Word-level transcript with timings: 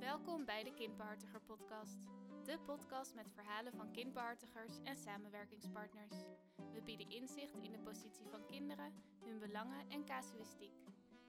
Welkom 0.00 0.44
bij 0.44 0.62
de 0.62 0.74
Kindbehartiger 0.74 1.40
Podcast. 1.46 1.98
De 2.44 2.58
podcast 2.66 3.14
met 3.14 3.32
verhalen 3.34 3.72
van 3.72 3.92
kindbehartigers 3.92 4.72
en 4.84 4.96
samenwerkingspartners. 4.96 6.16
We 6.74 6.82
bieden 6.84 7.10
inzicht 7.10 7.56
in 7.62 7.72
de 7.72 7.78
positie 7.78 8.26
van 8.30 8.46
kinderen, 8.46 8.92
hun 9.24 9.38
belangen 9.38 9.84
en 9.88 10.04
casuïstiek. 10.04 10.76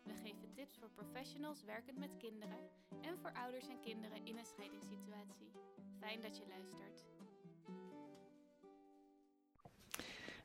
We 0.04 0.14
geven 0.14 0.54
tips 0.54 0.78
voor 0.80 0.90
professionals 0.90 1.64
werkend 1.64 1.98
met 1.98 2.18
kinderen 2.18 2.58
en 3.02 3.18
voor 3.18 3.32
ouders 3.34 3.68
en 3.68 3.80
kinderen 3.80 4.26
in 4.26 4.38
een 4.38 4.46
scheidingssituatie. 4.46 5.52
Fijn 6.00 6.22
dat 6.22 6.38
je 6.38 6.44
luistert. 6.48 7.06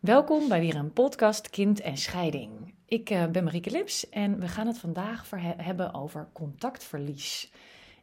Welkom 0.01 0.49
bij 0.49 0.61
weer 0.61 0.77
een 0.77 0.93
podcast 0.93 1.51
Kind 1.51 1.81
en 1.81 1.97
Scheiding. 1.97 2.75
Ik 2.87 3.11
uh, 3.11 3.27
ben 3.27 3.45
Marieke 3.45 3.71
Lips 3.71 4.09
en 4.09 4.41
we 4.41 4.49
gaan 4.49 4.67
het 4.67 4.79
vandaag 4.79 5.31
hebben 5.57 5.95
over 5.95 6.29
contactverlies. 6.33 7.53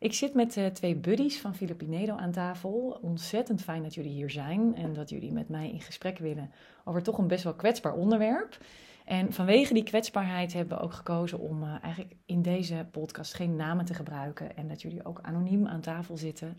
Ik 0.04 0.14
zit 0.14 0.34
met 0.34 0.58
uh, 0.58 0.66
twee 0.66 0.96
buddies 0.96 1.42
van 1.42 1.56
Filipinedo 1.56 2.16
aan 2.16 2.32
tafel. 2.32 3.00
Ontzettend 3.02 3.62
fijn 3.62 3.84
dat 3.84 3.94
jullie 3.94 4.12
hier 4.12 4.30
zijn 4.30 4.76
en 4.76 4.94
dat 4.94 5.10
jullie 5.10 5.32
met 5.32 5.50
mij 5.50 5.70
in 5.70 5.82
gesprek 5.82 6.18
willen 6.18 6.52
over 6.86 7.04
toch 7.04 7.18
een 7.18 7.28
best 7.28 7.44
wel 7.44 7.54
kwetsbaar 7.54 7.94
onderwerp. 7.94 8.58
En 9.06 9.34
vanwege 9.34 9.74
die 9.74 9.84
kwetsbaarheid 9.84 10.54
hebben 10.54 10.78
we 10.78 10.84
ook 10.84 10.94
gekozen 10.94 11.40
om 11.40 11.64
uh, 11.64 11.76
eigenlijk 11.82 12.16
in 12.26 12.42
deze 12.42 12.88
podcast 12.92 13.34
geen 13.34 13.56
namen 13.56 13.86
te 13.86 13.94
gebruiken 13.94 14.56
en 14.56 14.68
dat 14.68 14.82
jullie 14.82 15.06
ook 15.06 15.20
anoniem 15.22 15.68
aan 15.68 15.82
tafel 15.82 16.18
zitten. 16.18 16.58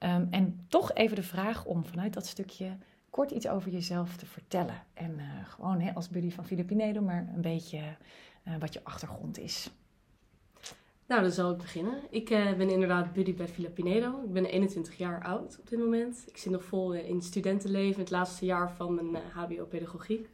Um, 0.00 0.28
en 0.30 0.66
toch 0.68 0.92
even 0.92 1.16
de 1.16 1.22
vraag 1.22 1.64
om 1.64 1.84
vanuit 1.84 2.14
dat 2.14 2.26
stukje 2.26 2.76
kort 3.10 3.30
iets 3.30 3.48
over 3.48 3.70
jezelf 3.70 4.16
te 4.16 4.26
vertellen. 4.26 4.82
En 4.94 5.10
uh, 5.18 5.24
gewoon 5.48 5.80
hè, 5.80 5.94
als 5.94 6.08
buddy 6.08 6.30
van 6.30 6.46
Filipinedo, 6.46 7.00
maar 7.00 7.28
een 7.34 7.40
beetje 7.40 7.80
wat 8.58 8.72
je 8.72 8.84
achtergrond 8.84 9.38
is. 9.38 9.70
Nou, 11.06 11.22
dan 11.22 11.30
zal 11.30 11.50
ik 11.50 11.56
beginnen. 11.56 12.02
Ik 12.10 12.30
uh, 12.30 12.54
ben 12.54 12.70
inderdaad 12.70 13.12
buddy 13.12 13.34
bij 13.34 13.48
Villa 13.48 13.68
Pinedo. 13.68 14.22
Ik 14.24 14.32
ben 14.32 14.44
21 14.44 14.96
jaar 14.96 15.24
oud 15.24 15.58
op 15.60 15.68
dit 15.68 15.78
moment. 15.78 16.24
Ik 16.28 16.36
zit 16.36 16.52
nog 16.52 16.64
vol 16.64 16.94
in 16.94 17.14
het 17.14 17.24
studentenleven, 17.24 18.00
het 18.00 18.10
laatste 18.10 18.44
jaar 18.44 18.72
van 18.72 18.94
mijn 18.94 19.10
uh, 19.10 19.18
HBO-pedagogiek. 19.34 20.28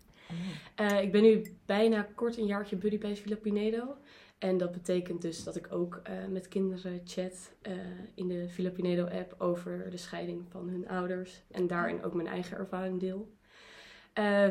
Uh, 0.80 1.02
ik 1.02 1.12
ben 1.12 1.22
nu 1.22 1.56
bijna 1.66 2.08
kort 2.14 2.36
een 2.36 2.46
jaartje 2.46 2.76
buddy 2.76 2.98
bij 2.98 3.16
Villa 3.16 3.36
Pinedo. 3.36 3.96
En 4.38 4.58
dat 4.58 4.72
betekent 4.72 5.22
dus 5.22 5.44
dat 5.44 5.56
ik 5.56 5.72
ook 5.72 6.02
met 6.30 6.48
kinderen 6.48 7.00
chat 7.04 7.52
in 8.14 8.28
de 8.28 8.48
Villa 8.48 8.70
Pinedo-app 8.70 9.34
over 9.38 9.90
de 9.90 9.96
scheiding 9.96 10.44
van 10.48 10.68
hun 10.68 10.88
ouders. 10.88 11.42
En 11.50 11.66
daarin 11.66 12.04
ook 12.04 12.14
mijn 12.14 12.28
eigen 12.28 12.56
ervaring 12.56 13.00
deel. 13.00 13.32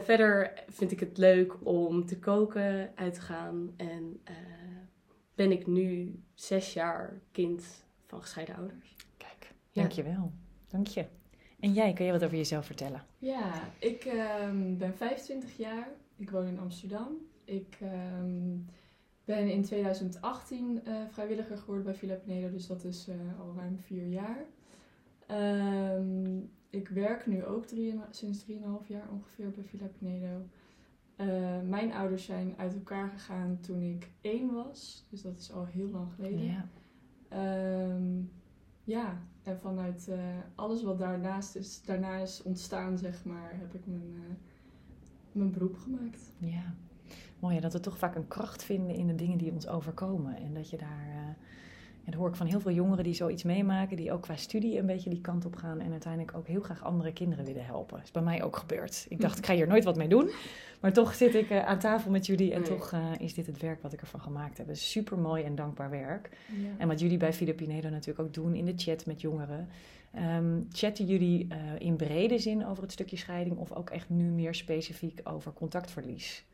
verder 0.02 0.53
vind 0.68 0.92
ik 0.92 1.00
het 1.00 1.18
leuk 1.18 1.53
om 1.64 2.06
te 2.06 2.20
koken, 2.20 2.92
uit 2.96 3.14
te 3.14 3.22
gaan 3.22 3.74
en 3.78 4.22
ben 5.36 5.52
ik 5.52 5.68
nu 5.68 6.20
zes 6.34 6.74
jaar 6.74 7.22
kind 7.32 7.86
van 8.06 8.22
gescheiden 8.22 8.56
ouders. 8.56 8.96
Kijk, 9.18 9.54
dankjewel. 9.72 10.12
Ja. 10.12 10.32
Dank 10.68 10.88
je. 10.88 11.06
En 11.60 11.74
jij, 11.74 11.94
kan 11.94 12.06
je 12.06 12.12
wat 12.12 12.24
over 12.24 12.38
jezelf 12.38 12.66
vertellen? 12.66 13.06
Ja, 13.18 13.70
ik 13.80 14.06
um, 14.06 14.78
ben 14.78 14.96
25 14.96 15.58
jaar. 15.58 15.90
Ik 16.16 16.30
woon 16.30 16.48
in 16.48 16.59
Amsterdam. 16.59 17.08
Ik 17.44 17.78
um, 17.82 18.66
ben 19.26 19.52
in 19.52 19.64
2018 19.64 20.82
uh, 20.88 20.96
vrijwilliger 21.09 21.58
geworden 21.58 21.84
bij 21.84 21.96
Villa 21.96 22.16
Pinedo, 22.16 22.52
dus 22.52 22.68
dat 22.68 22.84
is 22.84 23.08
uh, 23.09 23.40
al 23.40 23.54
ruim 23.58 23.80
vier 23.80 24.08
jaar. 24.08 24.46
Um, 25.98 26.52
ik 26.70 26.88
werk 26.88 27.26
nu 27.26 27.46
ook 27.46 27.66
drie, 27.66 28.00
sinds 28.09 28.46
3,5 28.46 28.88
jaar 28.88 29.09
ongeveer 29.12 29.50
bij 29.50 29.64
Villa 29.64 29.88
Pinedo. 30.00 30.46
Uh, 31.22 31.70
mijn 31.70 31.94
ouders 31.94 32.26
zijn 32.26 32.54
uit 32.58 32.74
elkaar 32.74 33.10
gegaan 33.10 33.58
toen 33.60 33.82
ik 33.82 34.12
één 34.22 34.54
was. 34.54 35.06
Dus 35.10 35.22
dat 35.22 35.38
is 35.38 35.52
al 35.52 35.66
heel 35.66 35.90
lang 35.90 36.12
geleden. 36.14 36.44
Ja, 36.44 36.68
um, 37.90 38.32
ja. 38.84 39.22
en 39.44 39.60
vanuit 39.60 40.08
uh, 40.10 40.18
alles 40.56 40.84
wat 40.84 41.00
daarnaast 41.00 41.56
is, 41.56 41.82
daarna 41.84 42.18
is 42.18 42.44
ontstaan, 42.44 42.98
zeg 42.98 43.26
maar, 43.26 43.52
heb 43.54 43.74
ik 43.74 43.86
mijn, 43.86 44.12
uh, 44.14 44.36
mijn 45.31 45.52
beroep 45.52 45.78
gemaakt. 45.78 46.31
Ja, 46.38 46.76
mooi 47.40 47.60
dat 47.60 47.74
we 47.74 47.80
toch 47.80 47.98
vaak 47.98 48.16
een 48.16 48.28
kracht 48.28 48.64
vinden 48.64 48.96
in 48.96 49.08
de 49.08 49.16
dingen 49.16 49.38
die 49.38 49.52
ons 49.52 49.68
overkomen. 49.68 50.36
En 50.36 50.54
dat 50.54 50.70
je 50.70 50.78
daar 50.78 51.38
en 52.06 52.12
dat 52.12 52.19
hoor 52.19 52.29
ik 52.29 52.35
van 52.35 52.47
heel 52.47 52.59
veel 52.59 52.72
jongeren 52.72 53.03
die 53.03 53.13
zoiets 53.13 53.44
meemaken, 53.44 53.97
die 53.97 54.12
ook 54.12 54.22
qua 54.22 54.35
studie 54.35 54.78
een 54.78 54.85
beetje 54.85 55.09
die 55.09 55.22
kant 55.22 55.45
op 55.45 55.56
gaan 55.56 55.79
en 55.79 55.91
uiteindelijk 55.91 56.38
ook 56.38 56.47
heel 56.47 56.62
graag 56.62 56.84
andere 56.84 57.13
kinderen 57.13 57.45
willen 57.45 57.66
helpen. 57.66 57.95
Dat 57.95 58.06
is 58.06 58.12
bij 58.12 58.22
mij 58.22 58.44
ook 58.44 58.56
gebeurd. 58.56 59.06
Ik 59.09 59.22
dacht, 59.22 59.38
ik 59.38 59.45
ga 59.45 59.53
hier 59.53 59.67
nooit 59.67 59.84
wat 59.84 59.95
mee 59.95 60.07
doen, 60.07 60.29
maar 60.79 60.94
toch 60.94 61.13
zit 61.13 61.35
ik 61.35 61.50
uh, 61.50 61.66
aan 61.66 61.79
tafel 61.79 62.12
met 62.12 62.25
jullie 62.25 62.53
en 62.53 62.63
toch 62.63 62.91
uh, 62.91 63.00
is 63.19 63.34
dit 63.34 63.45
het 63.45 63.62
werk 63.62 63.81
wat 63.81 63.94
ik 63.94 64.01
ervan 64.01 64.22
gemaakt 64.22 64.57
heb. 64.57 64.67
Super 64.72 65.17
mooi 65.17 65.44
en 65.44 65.56
dankbaar 65.56 65.89
werk. 65.89 66.29
Ja. 66.62 66.69
En 66.78 66.88
wat 66.88 67.00
jullie 67.00 67.17
bij 67.17 67.34
Filipinedo 67.34 67.89
natuurlijk 67.89 68.28
ook 68.28 68.33
doen 68.33 68.56
in 68.56 68.66
de 68.66 68.73
chat 68.75 69.06
met 69.06 69.22
jongeren. 69.22 69.68
Um, 70.38 70.68
chatten 70.72 71.06
jullie 71.06 71.47
uh, 71.51 71.57
in 71.79 71.95
brede 71.95 72.39
zin 72.39 72.66
over 72.66 72.83
het 72.83 72.91
stukje 72.91 73.18
scheiding 73.18 73.57
of 73.57 73.72
ook 73.72 73.89
echt 73.89 74.09
nu 74.09 74.23
meer 74.23 74.56
specifiek 74.56 75.19
over 75.23 75.53
contactverlies? 75.53 76.45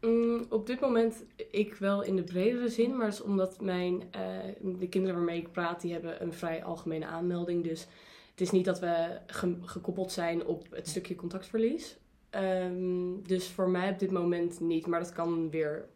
Mm, 0.00 0.46
op 0.50 0.66
dit 0.66 0.80
moment 0.80 1.24
ik 1.50 1.74
wel 1.74 2.02
in 2.02 2.16
de 2.16 2.24
bredere 2.24 2.68
zin, 2.68 2.96
maar 2.96 3.06
dat 3.06 3.14
is 3.14 3.22
omdat 3.22 3.60
mijn, 3.60 3.94
uh, 3.94 4.78
de 4.78 4.88
kinderen 4.88 5.16
waarmee 5.16 5.40
ik 5.40 5.52
praat, 5.52 5.80
die 5.80 5.92
hebben 5.92 6.22
een 6.22 6.32
vrij 6.32 6.64
algemene 6.64 7.06
aanmelding. 7.06 7.64
Dus 7.64 7.86
het 8.30 8.40
is 8.40 8.50
niet 8.50 8.64
dat 8.64 8.80
we 8.80 9.18
ge 9.26 9.56
gekoppeld 9.60 10.12
zijn 10.12 10.46
op 10.46 10.66
het 10.70 10.88
stukje 10.88 11.14
contactverlies. 11.14 11.98
Um, 12.30 13.22
dus 13.26 13.48
voor 13.48 13.68
mij 13.68 13.90
op 13.90 13.98
dit 13.98 14.10
moment 14.10 14.60
niet, 14.60 14.86
maar 14.86 15.00
dat 15.00 15.12
kan 15.12 15.50
weer 15.50 15.88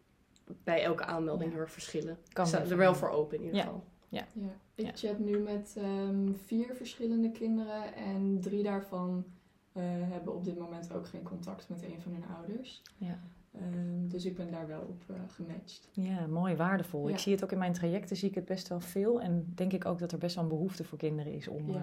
bij 0.65 0.83
elke 0.83 1.05
aanmelding 1.05 1.45
ja. 1.49 1.55
heel 1.55 1.65
erg 1.65 1.73
verschillen. 1.73 2.19
Kan 2.33 2.45
ik 2.45 2.51
sta 2.51 2.65
er 2.65 2.77
wel 2.77 2.95
voor 2.95 3.11
open 3.11 3.37
in 3.37 3.45
ieder 3.45 3.57
ja. 3.57 3.63
geval. 3.63 3.85
Ja. 4.09 4.27
ja. 4.33 4.55
Ik 4.75 4.91
chat 4.95 5.19
nu 5.19 5.39
met 5.39 5.77
um, 5.79 6.37
vier 6.45 6.75
verschillende 6.75 7.31
kinderen 7.31 7.95
en 7.95 8.41
drie 8.41 8.63
daarvan 8.63 9.25
uh, 9.73 9.83
hebben 9.85 10.35
op 10.35 10.45
dit 10.45 10.59
moment 10.59 10.93
ook 10.93 11.07
geen 11.07 11.23
contact 11.23 11.69
met 11.69 11.83
een 11.83 12.01
van 12.01 12.13
hun 12.13 12.25
ouders. 12.37 12.83
Ja. 12.97 13.21
Um, 13.55 14.09
dus 14.09 14.25
ik 14.25 14.37
ben 14.37 14.51
daar 14.51 14.67
wel 14.67 14.81
op 14.81 15.03
uh, 15.11 15.17
gematcht. 15.29 15.89
Ja, 15.93 16.27
mooi, 16.27 16.57
waardevol. 16.57 17.09
Ja. 17.09 17.15
Ik 17.15 17.21
zie 17.21 17.33
het 17.33 17.45
ook 17.45 17.53
in 17.53 17.59
mijn 17.59 17.73
trajecten, 17.73 18.17
zie 18.17 18.29
ik 18.29 18.35
het 18.35 18.45
best 18.45 18.69
wel 18.69 18.81
veel. 18.81 19.21
En 19.21 19.53
denk 19.55 19.73
ik 19.73 19.85
ook 19.85 19.99
dat 19.99 20.13
er 20.13 20.19
best 20.19 20.35
wel 20.35 20.45
een 20.45 20.51
behoefte 20.51 20.85
voor 20.85 20.99
kinderen 20.99 21.33
is 21.33 21.49
om 21.49 21.71
ja. 21.71 21.77
uh, 21.77 21.83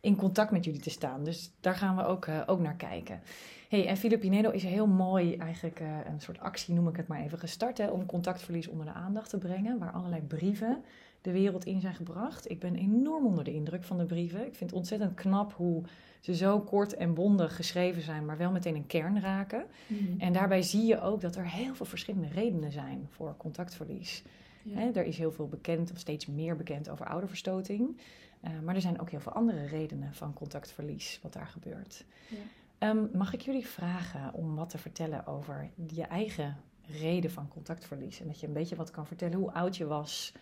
in 0.00 0.16
contact 0.16 0.50
met 0.50 0.64
jullie 0.64 0.80
te 0.80 0.90
staan. 0.90 1.24
Dus 1.24 1.52
daar 1.60 1.74
gaan 1.74 1.96
we 1.96 2.04
ook, 2.04 2.26
uh, 2.26 2.42
ook 2.46 2.60
naar 2.60 2.76
kijken. 2.76 3.20
hey, 3.68 3.86
en 3.86 3.96
Filipinedo 3.96 4.50
is 4.50 4.62
heel 4.62 4.86
mooi 4.86 5.36
eigenlijk 5.36 5.80
een 5.80 6.20
soort 6.20 6.38
actie, 6.38 6.74
noem 6.74 6.88
ik 6.88 6.96
het 6.96 7.06
maar 7.06 7.20
even, 7.20 7.38
gestart 7.38 7.78
hè, 7.78 7.86
om 7.86 8.06
contactverlies 8.06 8.68
onder 8.68 8.86
de 8.86 8.92
aandacht 8.92 9.30
te 9.30 9.38
brengen. 9.38 9.78
Waar 9.78 9.92
allerlei 9.92 10.22
brieven 10.22 10.84
de 11.20 11.32
wereld 11.32 11.64
in 11.64 11.80
zijn 11.80 11.94
gebracht. 11.94 12.50
Ik 12.50 12.58
ben 12.58 12.76
enorm 12.76 13.26
onder 13.26 13.44
de 13.44 13.54
indruk 13.54 13.84
van 13.84 13.98
de 13.98 14.04
brieven. 14.04 14.46
Ik 14.46 14.54
vind 14.54 14.70
het 14.70 14.78
ontzettend 14.78 15.14
knap 15.14 15.52
hoe 15.52 15.82
ze 16.20 16.34
zo 16.34 16.60
kort 16.60 16.94
en 16.94 17.14
bondig 17.14 17.56
geschreven 17.56 18.02
zijn, 18.02 18.24
maar 18.24 18.36
wel 18.36 18.50
meteen 18.50 18.74
een 18.74 18.86
kern 18.86 19.20
raken. 19.20 19.66
Mm. 19.86 20.20
En 20.20 20.32
daarbij 20.32 20.62
zie 20.62 20.86
je 20.86 21.00
ook 21.00 21.20
dat 21.20 21.36
er 21.36 21.50
heel 21.50 21.74
veel 21.74 21.86
verschillende 21.86 22.28
redenen 22.28 22.72
zijn 22.72 23.06
voor 23.10 23.34
contactverlies. 23.36 24.22
Ja. 24.62 24.78
He, 24.78 24.90
er 24.90 25.04
is 25.04 25.18
heel 25.18 25.32
veel 25.32 25.48
bekend, 25.48 25.92
of 25.92 25.98
steeds 25.98 26.26
meer 26.26 26.56
bekend 26.56 26.88
over 26.88 27.06
ouderverstoting. 27.06 28.00
Uh, 28.44 28.50
maar 28.64 28.74
er 28.74 28.80
zijn 28.80 29.00
ook 29.00 29.10
heel 29.10 29.20
veel 29.20 29.32
andere 29.32 29.66
redenen 29.66 30.14
van 30.14 30.32
contactverlies, 30.32 31.18
wat 31.22 31.32
daar 31.32 31.46
gebeurt. 31.46 32.04
Ja. 32.28 32.88
Um, 32.88 33.10
mag 33.12 33.32
ik 33.32 33.40
jullie 33.40 33.66
vragen 33.66 34.34
om 34.34 34.54
wat 34.54 34.70
te 34.70 34.78
vertellen 34.78 35.26
over 35.26 35.70
je 35.86 36.02
eigen 36.02 36.56
reden 37.00 37.30
van 37.30 37.48
contactverlies? 37.48 38.20
En 38.20 38.26
dat 38.26 38.40
je 38.40 38.46
een 38.46 38.52
beetje 38.52 38.76
wat 38.76 38.90
kan 38.90 39.06
vertellen 39.06 39.38
hoe 39.38 39.52
oud 39.52 39.76
je 39.76 39.86
was 39.86 40.32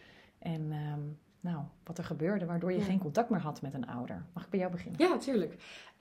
en 0.47 0.73
um, 0.73 1.19
nou, 1.41 1.65
wat 1.85 1.99
er 1.99 2.05
gebeurde 2.05 2.47
waardoor 2.47 2.73
je 2.73 2.79
ja. 2.79 2.85
geen 2.85 2.99
contact 2.99 3.31
meer 3.31 3.41
had 3.41 3.63
met 3.63 3.75
een 3.75 3.87
ouder. 3.87 4.25
Mag 4.33 4.45
ik 4.45 4.51
bij 4.51 4.59
jou 4.59 4.73
beginnen? 4.73 5.01
Ja, 5.01 5.19
tuurlijk. 5.19 5.53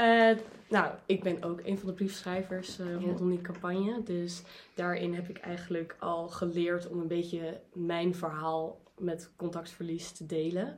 Uh, 0.01 0.31
nou, 0.69 0.93
ik 1.05 1.23
ben 1.23 1.43
ook 1.43 1.61
een 1.63 1.77
van 1.77 1.87
de 1.87 1.93
briefschrijvers 1.93 2.79
uh, 2.79 2.95
rondom 2.95 3.29
die 3.29 3.41
campagne. 3.41 4.03
Dus 4.03 4.43
daarin 4.73 5.13
heb 5.13 5.29
ik 5.29 5.37
eigenlijk 5.37 5.95
al 5.99 6.27
geleerd 6.27 6.87
om 6.87 6.99
een 6.99 7.07
beetje 7.07 7.61
mijn 7.73 8.15
verhaal 8.15 8.79
met 8.97 9.31
contactverlies 9.35 10.11
te 10.11 10.25
delen. 10.25 10.77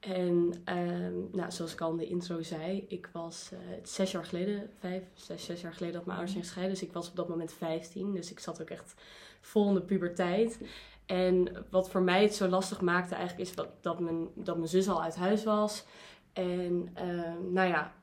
En 0.00 0.52
uh, 0.68 1.32
nou, 1.32 1.50
zoals 1.50 1.72
ik 1.72 1.80
al 1.80 1.90
in 1.90 1.96
de 1.96 2.06
intro 2.06 2.42
zei, 2.42 2.84
ik 2.88 3.08
was 3.12 3.50
uh, 3.52 3.58
zes 3.82 4.10
jaar 4.12 4.24
geleden, 4.24 4.70
vijf, 4.78 5.02
zes, 5.14 5.44
zes 5.44 5.60
jaar 5.60 5.72
geleden 5.72 5.94
dat 5.94 6.04
mijn 6.04 6.18
ouders 6.18 6.32
zijn 6.32 6.44
gescheiden. 6.44 6.74
Dus 6.78 6.88
ik 6.88 6.92
was 6.92 7.08
op 7.08 7.16
dat 7.16 7.28
moment 7.28 7.52
15. 7.52 8.12
Dus 8.12 8.30
ik 8.30 8.38
zat 8.38 8.62
ook 8.62 8.70
echt 8.70 8.94
vol 9.40 9.68
in 9.68 9.74
de 9.74 9.82
puberteit. 9.82 10.58
En 11.06 11.66
wat 11.70 11.90
voor 11.90 12.02
mij 12.02 12.22
het 12.22 12.34
zo 12.34 12.48
lastig 12.48 12.80
maakte 12.80 13.14
eigenlijk 13.14 13.48
is 13.48 13.54
dat, 13.54 13.68
dat, 13.80 14.00
mijn, 14.00 14.28
dat 14.34 14.56
mijn 14.56 14.68
zus 14.68 14.88
al 14.88 15.02
uit 15.02 15.16
huis 15.16 15.44
was. 15.44 15.84
En 16.32 16.88
uh, 16.98 17.32
nou 17.50 17.68
ja, 17.68 17.94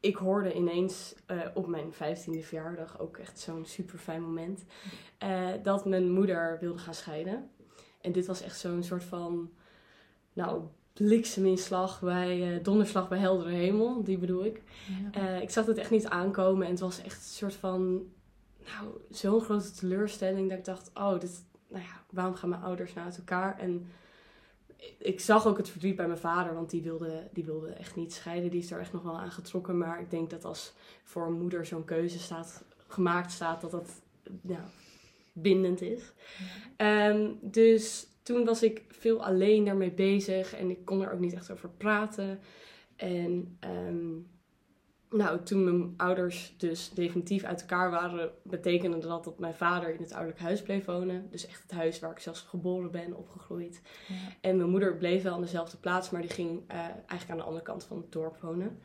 ik 0.00 0.16
hoorde 0.16 0.54
ineens 0.54 1.14
uh, 1.26 1.40
op 1.54 1.66
mijn 1.66 1.92
vijftiende 1.92 2.42
verjaardag, 2.42 3.00
ook 3.00 3.16
echt 3.16 3.38
zo'n 3.38 3.64
super 3.64 3.98
fijn 3.98 4.22
moment, 4.22 4.64
uh, 5.24 5.48
dat 5.62 5.84
mijn 5.84 6.10
moeder 6.10 6.58
wilde 6.60 6.78
gaan 6.78 6.94
scheiden. 6.94 7.50
En 8.00 8.12
dit 8.12 8.26
was 8.26 8.42
echt 8.42 8.58
zo'n 8.58 8.82
soort 8.82 9.04
van, 9.04 9.50
nou, 10.32 10.62
blikseminslag 10.92 12.00
bij, 12.00 12.60
donderslag 12.62 13.08
bij 13.08 13.18
heldere 13.18 13.50
hemel, 13.50 14.04
die 14.04 14.18
bedoel 14.18 14.44
ik. 14.44 14.62
Ja. 15.12 15.36
ik 15.36 15.50
zag 15.50 15.66
het 15.66 15.78
echt 15.78 15.90
niet 15.90 16.06
aankomen 16.06 16.64
en 16.64 16.70
het 16.70 16.80
was 16.80 17.02
echt 17.02 17.16
een 17.16 17.34
soort 17.34 17.54
van, 17.54 18.02
nou, 18.64 19.00
zo'n 19.10 19.40
grote 19.40 19.72
teleurstelling 19.72 20.48
dat 20.48 20.58
ik 20.58 20.64
dacht, 20.64 20.90
oh, 20.94 21.20
dit, 21.20 21.44
nou 21.68 21.82
ja, 21.82 22.04
waarom 22.10 22.34
gaan 22.34 22.48
mijn 22.48 22.62
ouders 22.62 22.94
nou 22.94 23.06
uit 23.06 23.18
elkaar? 23.18 23.58
En 23.58 23.86
ik 24.98 25.20
zag 25.20 25.46
ook 25.46 25.56
het 25.56 25.68
verdriet 25.68 25.96
bij 25.96 26.06
mijn 26.06 26.18
vader, 26.18 26.54
want 26.54 26.70
die 26.70 26.82
wilde, 26.82 27.28
die 27.32 27.44
wilde 27.44 27.68
echt 27.68 27.96
niet 27.96 28.12
scheiden. 28.12 28.50
Die 28.50 28.60
is 28.60 28.70
er 28.70 28.80
echt 28.80 28.92
nog 28.92 29.02
wel 29.02 29.18
aan 29.18 29.30
getrokken. 29.30 29.78
Maar 29.78 30.00
ik 30.00 30.10
denk 30.10 30.30
dat 30.30 30.44
als 30.44 30.72
voor 31.02 31.26
een 31.26 31.40
moeder 31.40 31.66
zo'n 31.66 31.84
keuze 31.84 32.18
staat, 32.18 32.64
gemaakt 32.86 33.32
staat, 33.32 33.60
dat 33.60 33.70
dat 33.70 33.90
bindend 35.32 35.80
is. 35.80 36.12
Ehm, 36.76 37.30
dus 37.40 38.06
toen 38.22 38.44
was 38.44 38.62
ik 38.62 38.84
veel 38.88 39.24
alleen 39.24 39.64
daarmee 39.64 39.92
bezig 39.92 40.54
en 40.54 40.70
ik 40.70 40.84
kon 40.84 41.02
er 41.02 41.12
ook 41.12 41.20
niet 41.20 41.34
echt 41.34 41.50
over 41.50 41.68
praten. 41.68 42.40
En 42.96 43.56
ehm, 43.60 44.14
nou, 45.10 45.42
toen 45.42 45.64
mijn 45.64 45.94
ouders 45.96 46.54
dus 46.58 46.90
definitief 46.90 47.44
uit 47.44 47.60
elkaar 47.60 47.90
waren, 47.90 48.30
betekende 48.42 48.98
dat 48.98 49.24
dat 49.24 49.38
mijn 49.38 49.54
vader 49.54 49.94
in 49.94 50.00
het 50.00 50.12
ouderlijk 50.12 50.40
huis 50.40 50.62
bleef 50.62 50.84
wonen. 50.84 51.30
Dus 51.30 51.46
echt 51.46 51.62
het 51.62 51.70
huis 51.70 51.98
waar 51.98 52.10
ik 52.10 52.18
zelfs 52.18 52.40
geboren 52.40 52.90
ben, 52.90 53.16
opgegroeid. 53.16 53.82
Ja. 54.08 54.14
En 54.40 54.56
mijn 54.56 54.70
moeder 54.70 54.96
bleef 54.96 55.22
wel 55.22 55.34
aan 55.34 55.40
dezelfde 55.40 55.76
plaats, 55.76 56.10
maar 56.10 56.20
die 56.20 56.30
ging 56.30 56.50
uh, 56.70 56.78
eigenlijk 56.78 57.30
aan 57.30 57.36
de 57.36 57.42
andere 57.42 57.64
kant 57.64 57.84
van 57.84 57.96
het 57.96 58.12
dorp 58.12 58.40
wonen. 58.40 58.78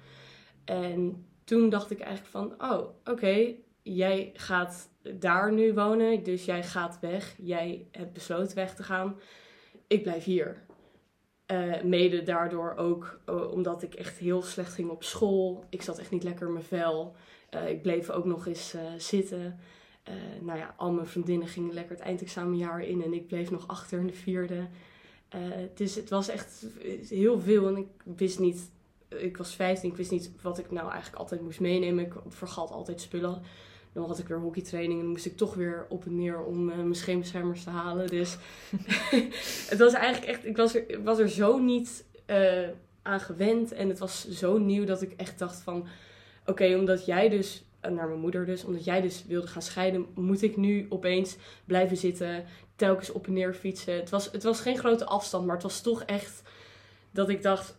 En 0.65 1.25
toen 1.43 1.69
dacht 1.69 1.91
ik 1.91 1.99
eigenlijk 1.99 2.31
van, 2.31 2.71
oh, 2.71 2.87
oké, 3.03 3.53
jij 3.81 4.31
gaat 4.33 4.89
daar 5.19 5.53
nu 5.53 5.73
wonen, 5.73 6.23
dus 6.23 6.45
jij 6.45 6.63
gaat 6.63 6.99
weg. 6.99 7.35
Jij 7.37 7.87
hebt 7.91 8.13
besloten 8.13 8.55
weg 8.55 8.75
te 8.75 8.83
gaan. 8.83 9.19
Ik 9.87 10.03
blijf 10.03 10.23
hier. 10.23 10.62
Uh, 11.53 11.81
mede 11.83 12.23
daardoor 12.23 12.75
ook 12.75 13.19
uh, 13.29 13.51
omdat 13.51 13.83
ik 13.83 13.93
echt 13.93 14.17
heel 14.17 14.41
slecht 14.41 14.73
ging 14.73 14.89
op 14.89 15.03
school. 15.03 15.63
Ik 15.69 15.81
zat 15.81 15.97
echt 15.97 16.11
niet 16.11 16.23
lekker 16.23 16.47
in 16.47 16.53
mijn 16.53 16.65
vel. 16.65 17.15
Uh, 17.53 17.69
ik 17.69 17.81
bleef 17.81 18.09
ook 18.09 18.25
nog 18.25 18.47
eens 18.47 18.75
zitten. 18.97 19.59
nou 20.41 20.59
ja, 20.59 20.73
al 20.77 20.91
mijn 20.91 21.07
vriendinnen 21.07 21.47
gingen 21.47 21.73
lekker 21.73 21.95
het 21.95 22.05
eindexamenjaar 22.05 22.81
in 22.81 23.03
en 23.03 23.13
ik 23.13 23.27
bleef 23.27 23.51
nog 23.51 23.67
achter 23.67 23.99
in 23.99 24.07
de 24.07 24.13
vierde. 24.13 24.67
dus 25.73 25.95
het 25.95 26.09
was 26.09 26.27
echt 26.27 26.65
heel 27.09 27.39
veel 27.39 27.67
en 27.67 27.77
ik 27.77 27.87
wist 28.15 28.39
niet. 28.39 28.71
Ik 29.07 29.37
was 29.37 29.55
15, 29.55 29.89
ik 29.89 29.97
wist 29.97 30.11
niet 30.11 30.31
wat 30.41 30.59
ik 30.59 30.71
nou 30.71 30.89
eigenlijk 30.91 31.21
altijd 31.21 31.41
moest 31.41 31.59
meenemen. 31.59 32.05
Ik 32.05 32.13
vergat 32.27 32.71
altijd 32.71 33.01
spullen 33.01 33.41
dan 33.93 34.05
had 34.07 34.19
ik 34.19 34.27
weer 34.27 34.39
hockeytraining 34.39 34.93
en 34.93 35.05
dan 35.05 35.11
moest 35.13 35.25
ik 35.25 35.37
toch 35.37 35.53
weer 35.53 35.85
op 35.89 36.05
en 36.05 36.15
neer 36.15 36.43
om 36.43 36.69
uh, 36.69 36.75
mijn 36.75 36.95
scheenbeschermers 36.95 37.63
te 37.63 37.69
halen. 37.69 38.07
Dus 38.07 38.37
het 39.69 39.77
was 39.77 39.93
eigenlijk 39.93 40.31
echt, 40.31 40.45
ik 40.45 40.57
was 40.57 40.75
er, 40.75 41.03
was 41.03 41.19
er 41.19 41.29
zo 41.29 41.57
niet 41.57 42.05
uh, 42.27 42.67
aan 43.01 43.19
gewend 43.19 43.71
en 43.71 43.89
het 43.89 43.99
was 43.99 44.29
zo 44.29 44.57
nieuw 44.57 44.85
dat 44.85 45.01
ik 45.01 45.13
echt 45.17 45.39
dacht 45.39 45.61
van, 45.61 45.87
oké, 46.45 46.75
omdat 46.75 47.05
jij 47.05 47.29
dus, 47.29 47.63
uh, 47.85 47.91
naar 47.91 48.07
mijn 48.07 48.19
moeder 48.19 48.45
dus, 48.45 48.63
omdat 48.63 48.83
jij 48.83 49.01
dus 49.01 49.25
wilde 49.27 49.47
gaan 49.47 49.61
scheiden, 49.61 50.05
moet 50.15 50.41
ik 50.41 50.57
nu 50.57 50.85
opeens 50.89 51.35
blijven 51.65 51.97
zitten, 51.97 52.45
telkens 52.75 53.11
op 53.11 53.27
en 53.27 53.33
neer 53.33 53.53
fietsen. 53.53 53.95
Het 53.95 54.09
was, 54.09 54.31
het 54.31 54.43
was 54.43 54.61
geen 54.61 54.77
grote 54.77 55.05
afstand, 55.05 55.45
maar 55.45 55.55
het 55.55 55.63
was 55.63 55.81
toch 55.81 56.03
echt 56.03 56.41
dat 57.11 57.29
ik 57.29 57.41
dacht, 57.41 57.75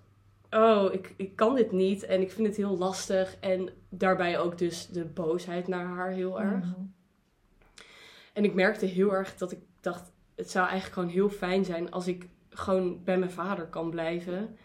oh, 0.54 0.92
ik, 0.92 1.14
ik 1.16 1.36
kan 1.36 1.54
dit 1.54 1.72
niet 1.72 2.04
en 2.04 2.20
ik 2.20 2.32
vind 2.32 2.46
het 2.46 2.56
heel 2.56 2.78
lastig. 2.78 3.36
En 3.40 3.68
daarbij 3.88 4.38
ook 4.38 4.58
dus 4.58 4.88
de 4.88 5.04
boosheid 5.04 5.68
naar 5.68 5.86
haar 5.86 6.10
heel 6.10 6.40
erg. 6.40 6.64
Mhm. 6.64 6.80
En 8.32 8.44
ik 8.44 8.54
merkte 8.54 8.86
heel 8.86 9.14
erg 9.14 9.36
dat 9.36 9.52
ik 9.52 9.58
dacht, 9.80 10.12
het 10.34 10.50
zou 10.50 10.68
eigenlijk 10.68 10.94
gewoon 10.94 11.14
heel 11.14 11.28
fijn 11.28 11.64
zijn 11.64 11.90
als 11.90 12.06
ik 12.06 12.28
gewoon 12.48 13.04
bij 13.04 13.18
mijn 13.18 13.30
vader 13.30 13.66
kan 13.66 13.90
blijven. 13.90 14.56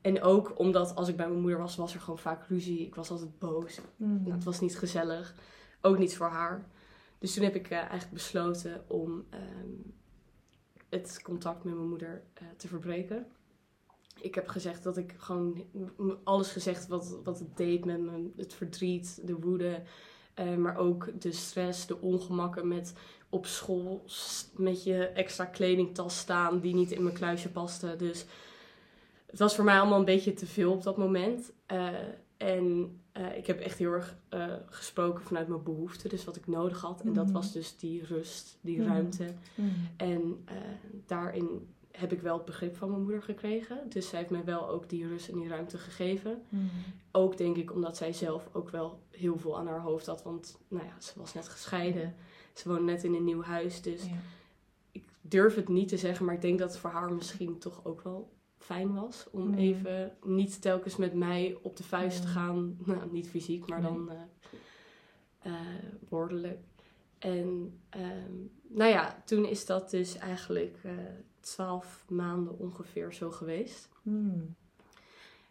En 0.00 0.22
ook 0.22 0.58
omdat 0.58 0.94
als 0.94 1.08
ik 1.08 1.16
bij 1.16 1.28
mijn 1.28 1.40
moeder 1.40 1.58
was, 1.58 1.76
was 1.76 1.94
er 1.94 2.00
gewoon 2.00 2.18
vaak 2.18 2.46
ruzie. 2.48 2.86
Ik 2.86 2.94
was 2.94 3.10
altijd 3.10 3.38
boos. 3.38 3.80
Mm 3.96 4.22
nou, 4.22 4.34
het 4.34 4.44
was 4.44 4.60
niet 4.60 4.78
gezellig. 4.78 5.34
Ook 5.80 5.98
niet 5.98 6.16
voor 6.16 6.28
haar. 6.28 6.66
Dus 7.18 7.34
toen 7.34 7.44
heb 7.44 7.54
ik 7.54 7.70
uh, 7.70 7.78
eigenlijk 7.78 8.12
besloten 8.12 8.84
om 8.86 9.24
ehm, 9.30 9.68
het 10.88 11.20
contact 11.22 11.64
met 11.64 11.74
mijn 11.74 11.88
moeder 11.88 12.22
uh, 12.42 12.48
te 12.56 12.68
verbreken 12.68 13.26
ik 14.20 14.34
heb 14.34 14.48
gezegd 14.48 14.82
dat 14.82 14.96
ik 14.96 15.14
gewoon 15.16 15.64
alles 16.24 16.50
gezegd 16.50 16.86
wat, 16.86 17.18
wat 17.24 17.38
het 17.38 17.56
deed 17.56 17.84
met 17.84 18.00
me. 18.00 18.30
Het 18.36 18.54
verdriet, 18.54 19.20
de 19.26 19.34
woede. 19.34 19.82
Uh, 20.40 20.56
maar 20.56 20.76
ook 20.76 21.20
de 21.20 21.32
stress, 21.32 21.86
de 21.86 22.00
ongemakken 22.00 22.68
met 22.68 22.94
op 23.28 23.46
school 23.46 24.04
met 24.56 24.84
je 24.84 25.06
extra 25.06 25.44
kledingtas 25.44 26.18
staan 26.18 26.60
die 26.60 26.74
niet 26.74 26.90
in 26.90 27.02
mijn 27.02 27.14
kluisje 27.14 27.50
paste. 27.50 27.94
Dus 27.96 28.24
het 29.26 29.38
was 29.38 29.54
voor 29.54 29.64
mij 29.64 29.78
allemaal 29.78 29.98
een 29.98 30.04
beetje 30.04 30.34
te 30.34 30.46
veel 30.46 30.72
op 30.72 30.82
dat 30.82 30.96
moment. 30.96 31.52
Uh, 31.72 31.88
en 32.36 32.98
uh, 33.16 33.36
ik 33.36 33.46
heb 33.46 33.60
echt 33.60 33.78
heel 33.78 33.92
erg 33.92 34.16
gesproken 34.66 35.24
vanuit 35.24 35.48
mijn 35.48 35.62
behoeften, 35.62 36.10
dus 36.10 36.24
wat 36.24 36.36
ik 36.36 36.46
nodig 36.46 36.80
had. 36.80 37.00
En 37.00 37.12
dat 37.12 37.24
mhm. 37.24 37.34
was 37.34 37.52
dus 37.52 37.76
die 37.76 38.04
rust, 38.04 38.58
die 38.60 38.80
mhm. 38.80 38.88
ruimte. 38.88 39.34
Mm 39.54 39.72
En 39.96 40.44
daarin 41.06 41.73
heb 41.96 42.12
ik 42.12 42.20
wel 42.20 42.36
het 42.36 42.44
begrip 42.44 42.76
van 42.76 42.90
mijn 42.90 43.02
moeder 43.02 43.22
gekregen. 43.22 43.88
Dus 43.88 44.08
zij 44.08 44.18
heeft 44.18 44.30
mij 44.30 44.44
wel 44.44 44.68
ook 44.68 44.88
die 44.88 45.06
rust 45.06 45.28
en 45.28 45.38
die 45.38 45.48
ruimte 45.48 45.78
gegeven. 45.78 46.42
Hmm. 46.48 46.70
Ook 47.12 47.36
denk 47.36 47.56
ik 47.56 47.72
omdat 47.72 47.96
zij 47.96 48.12
zelf 48.12 48.48
ook 48.52 48.70
wel 48.70 49.02
heel 49.10 49.38
veel 49.38 49.58
aan 49.58 49.66
haar 49.66 49.80
hoofd 49.80 50.06
had. 50.06 50.22
Want 50.22 50.58
nou 50.68 50.84
ja, 50.84 51.00
ze 51.00 51.12
was 51.16 51.34
net 51.34 51.48
gescheiden. 51.48 52.14
Ze 52.52 52.68
woonde 52.68 52.92
net 52.92 53.04
in 53.04 53.14
een 53.14 53.24
nieuw 53.24 53.42
huis. 53.42 53.82
Dus 53.82 54.02
ik 54.92 55.04
durf 55.20 55.54
het 55.54 55.68
niet 55.68 55.88
te 55.88 55.96
zeggen. 55.96 56.24
Maar 56.24 56.34
ik 56.34 56.40
denk 56.40 56.58
dat 56.58 56.70
het 56.70 56.78
voor 56.78 56.90
haar 56.90 57.12
misschien 57.12 57.58
toch 57.58 57.84
ook 57.84 58.02
wel 58.02 58.32
fijn 58.58 58.94
was. 58.94 59.26
Om 59.30 59.42
hmm. 59.42 59.54
even 59.54 60.16
niet 60.22 60.62
telkens 60.62 60.96
met 60.96 61.14
mij 61.14 61.58
op 61.62 61.76
de 61.76 61.82
vuist 61.82 62.22
te 62.22 62.28
gaan. 62.28 62.76
Nou, 62.84 63.12
niet 63.12 63.28
fysiek, 63.28 63.68
maar 63.68 63.82
dan 63.82 64.10
uh, 64.12 65.52
uh, 65.52 65.58
woordelijk. 66.08 66.58
En 67.18 67.80
ehm, 67.88 68.32
nou 68.68 68.90
ja, 68.90 69.22
toen 69.24 69.44
is 69.44 69.66
dat 69.66 69.90
dus 69.90 70.18
eigenlijk 70.18 70.78
uh, 70.84 70.92
twaalf 71.44 72.04
maanden 72.08 72.58
ongeveer 72.58 73.12
zo 73.12 73.30
geweest. 73.30 73.88
Hmm. 74.02 74.54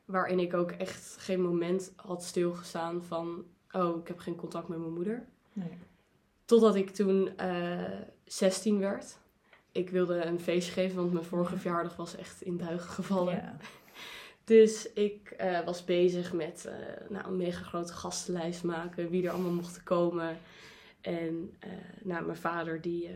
Waarin 0.05 0.39
ik 0.39 0.53
ook 0.53 0.71
echt 0.71 1.15
geen 1.19 1.41
moment 1.41 1.93
had 1.95 2.23
stilgestaan 2.23 3.03
van... 3.03 3.45
Oh, 3.71 3.99
ik 3.99 4.07
heb 4.07 4.19
geen 4.19 4.35
contact 4.35 4.67
met 4.67 4.79
mijn 4.79 4.93
moeder. 4.93 5.25
Nee. 5.53 5.77
Totdat 6.45 6.75
ik 6.75 6.89
toen 6.89 7.29
uh, 7.39 7.83
eh, 7.83 8.01
16 8.25 8.79
werd. 8.79 9.17
Ik 9.71 9.89
wilde 9.89 10.25
een 10.25 10.39
feestje 10.39 10.71
geven, 10.71 10.95
want 10.95 11.13
mijn 11.13 11.25
vorige 11.25 11.57
verjaardag 11.57 11.95
was 11.95 12.15
echt 12.15 12.41
in 12.41 12.57
duigen 12.57 12.89
gevallen. 12.89 13.57
Dus 14.43 14.93
ik 14.93 15.35
uh, 15.41 15.65
was 15.65 15.85
bezig 15.85 16.33
met 16.33 16.65
uh, 16.67 17.09
nou, 17.09 17.27
een 17.27 17.37
mega 17.37 17.63
grote 17.63 17.93
gastenlijst 17.93 18.63
maken, 18.63 19.09
wie 19.09 19.25
er 19.25 19.31
allemaal 19.31 19.51
mochten 19.51 19.83
komen. 19.83 20.37
En 21.01 21.57
nou, 22.01 22.25
mijn 22.25 22.37
vader 22.37 22.81
die, 22.81 23.09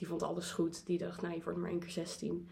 die 0.00 0.08
vond 0.08 0.22
alles 0.22 0.50
goed. 0.50 0.86
Die 0.86 0.98
dacht, 0.98 1.22
nou, 1.22 1.34
je 1.34 1.42
wordt 1.42 1.58
maar 1.58 1.70
één 1.70 1.78
keer 1.78 1.90
16. 1.90 2.48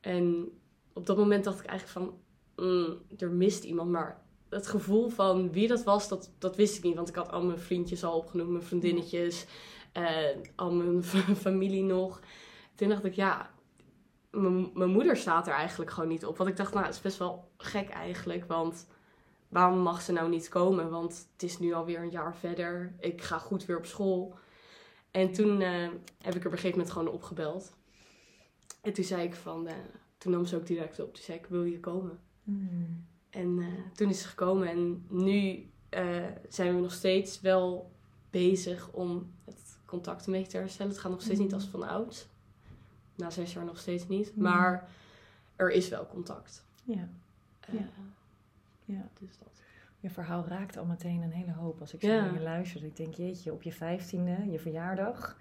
En 0.00 0.48
op 0.92 1.06
dat 1.06 1.16
moment 1.16 1.44
dacht 1.44 1.60
ik 1.60 1.66
eigenlijk 1.66 1.98
van, 1.98 2.18
mm, 2.66 2.98
er 3.18 3.30
mist 3.30 3.64
iemand. 3.64 3.90
Maar 3.90 4.22
het 4.48 4.66
gevoel 4.66 5.08
van 5.08 5.52
wie 5.52 5.68
dat 5.68 5.84
was, 5.84 6.08
dat, 6.08 6.30
dat 6.38 6.56
wist 6.56 6.76
ik 6.76 6.82
niet. 6.82 6.94
Want 6.94 7.08
ik 7.08 7.14
had 7.14 7.30
al 7.30 7.44
mijn 7.44 7.58
vriendjes 7.58 8.04
al 8.04 8.18
opgenoemd, 8.18 8.50
mijn 8.50 8.62
vriendinnetjes, 8.62 9.46
en 9.92 10.42
al 10.56 10.72
mijn 10.72 11.02
familie 11.46 11.82
nog. 11.82 12.20
Toen 12.74 12.88
dacht 12.88 13.04
ik, 13.04 13.14
ja, 13.14 13.50
mijn 14.30 14.90
moeder 14.90 15.16
staat 15.16 15.46
er 15.46 15.52
eigenlijk 15.52 15.90
gewoon 15.90 16.08
niet 16.08 16.26
op. 16.26 16.36
Want 16.36 16.50
ik 16.50 16.56
dacht, 16.56 16.72
nou, 16.72 16.86
het 16.86 16.94
is 16.94 17.00
best 17.00 17.18
wel 17.18 17.50
gek 17.56 17.88
eigenlijk. 17.88 18.44
Want 18.44 18.86
waarom 19.48 19.78
mag 19.78 20.02
ze 20.02 20.12
nou 20.12 20.28
niet 20.28 20.48
komen? 20.48 20.90
Want 20.90 21.28
het 21.32 21.42
is 21.42 21.58
nu 21.58 21.72
alweer 21.72 22.00
een 22.00 22.10
jaar 22.10 22.36
verder. 22.36 22.94
Ik 22.98 23.22
ga 23.22 23.38
goed 23.38 23.64
weer 23.64 23.78
op 23.78 23.86
school. 23.86 24.38
En 25.16 25.32
toen 25.32 25.60
uh, 25.60 25.88
heb 26.22 26.34
ik 26.34 26.40
er 26.40 26.46
op 26.46 26.52
een 26.52 26.58
gegeven 26.58 26.70
moment 26.70 26.90
gewoon 26.90 27.08
opgebeld. 27.08 27.74
En 28.80 28.92
toen 28.92 29.04
zei 29.04 29.22
ik 29.22 29.34
van, 29.34 29.66
uh, 29.66 29.72
toen 30.18 30.32
nam 30.32 30.46
ze 30.46 30.56
ook 30.56 30.66
direct 30.66 31.00
op. 31.00 31.14
Toen 31.14 31.24
zei 31.24 31.38
ik, 31.38 31.46
wil 31.46 31.64
je 31.64 31.80
komen? 31.80 32.18
Hmm. 32.44 33.06
En 33.30 33.58
uh, 33.58 33.66
toen 33.94 34.08
is 34.08 34.20
ze 34.20 34.28
gekomen 34.28 34.68
en 34.68 35.06
nu 35.08 35.70
zijn 36.48 36.74
we 36.74 36.80
nog 36.80 36.92
steeds 36.92 37.40
wel 37.40 37.90
bezig 38.30 38.92
om 38.92 39.32
het 39.44 39.78
contact 39.84 40.26
een 40.26 40.32
beetje 40.32 40.50
te 40.50 40.56
herstellen. 40.56 40.92
Het 40.92 41.00
gaat 41.00 41.10
nog 41.10 41.22
steeds 41.22 41.38
niet 41.38 41.50
hmm. 41.50 41.60
als 41.60 41.68
van 41.68 41.82
oud. 41.82 42.28
Na 43.14 43.30
zes 43.30 43.52
jaar 43.52 43.64
nog 43.64 43.78
steeds 43.78 44.08
niet. 44.08 44.32
Hmm. 44.34 44.42
Maar 44.42 44.90
er 45.56 45.70
is 45.70 45.88
wel 45.88 46.06
contact. 46.06 46.64
Ja. 46.84 47.08
ja. 47.72 47.88
ja. 48.84 49.08
Dus 49.18 49.38
dat 49.38 49.60
je 50.06 50.12
verhaal 50.12 50.44
raakt 50.48 50.76
al 50.76 50.84
meteen 50.84 51.22
een 51.22 51.32
hele 51.32 51.52
hoop 51.52 51.80
als 51.80 51.94
ik 51.94 52.00
zo 52.00 52.08
naar 52.08 52.34
je 52.34 52.40
luister. 52.40 52.84
Ik 52.84 52.96
denk, 52.96 53.14
jeetje, 53.14 53.52
op 53.52 53.62
je 53.62 53.72
vijftiende, 53.72 54.50
je 54.50 54.58
verjaardag. 54.58 55.38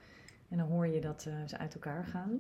En 0.50 0.58
dan 0.58 0.68
hoor 0.68 0.88
je 0.88 1.02
dat 1.02 1.26
uh, 1.28 1.34
ze 1.46 1.58
uit 1.58 1.74
elkaar 1.74 2.06
gaan. 2.06 2.40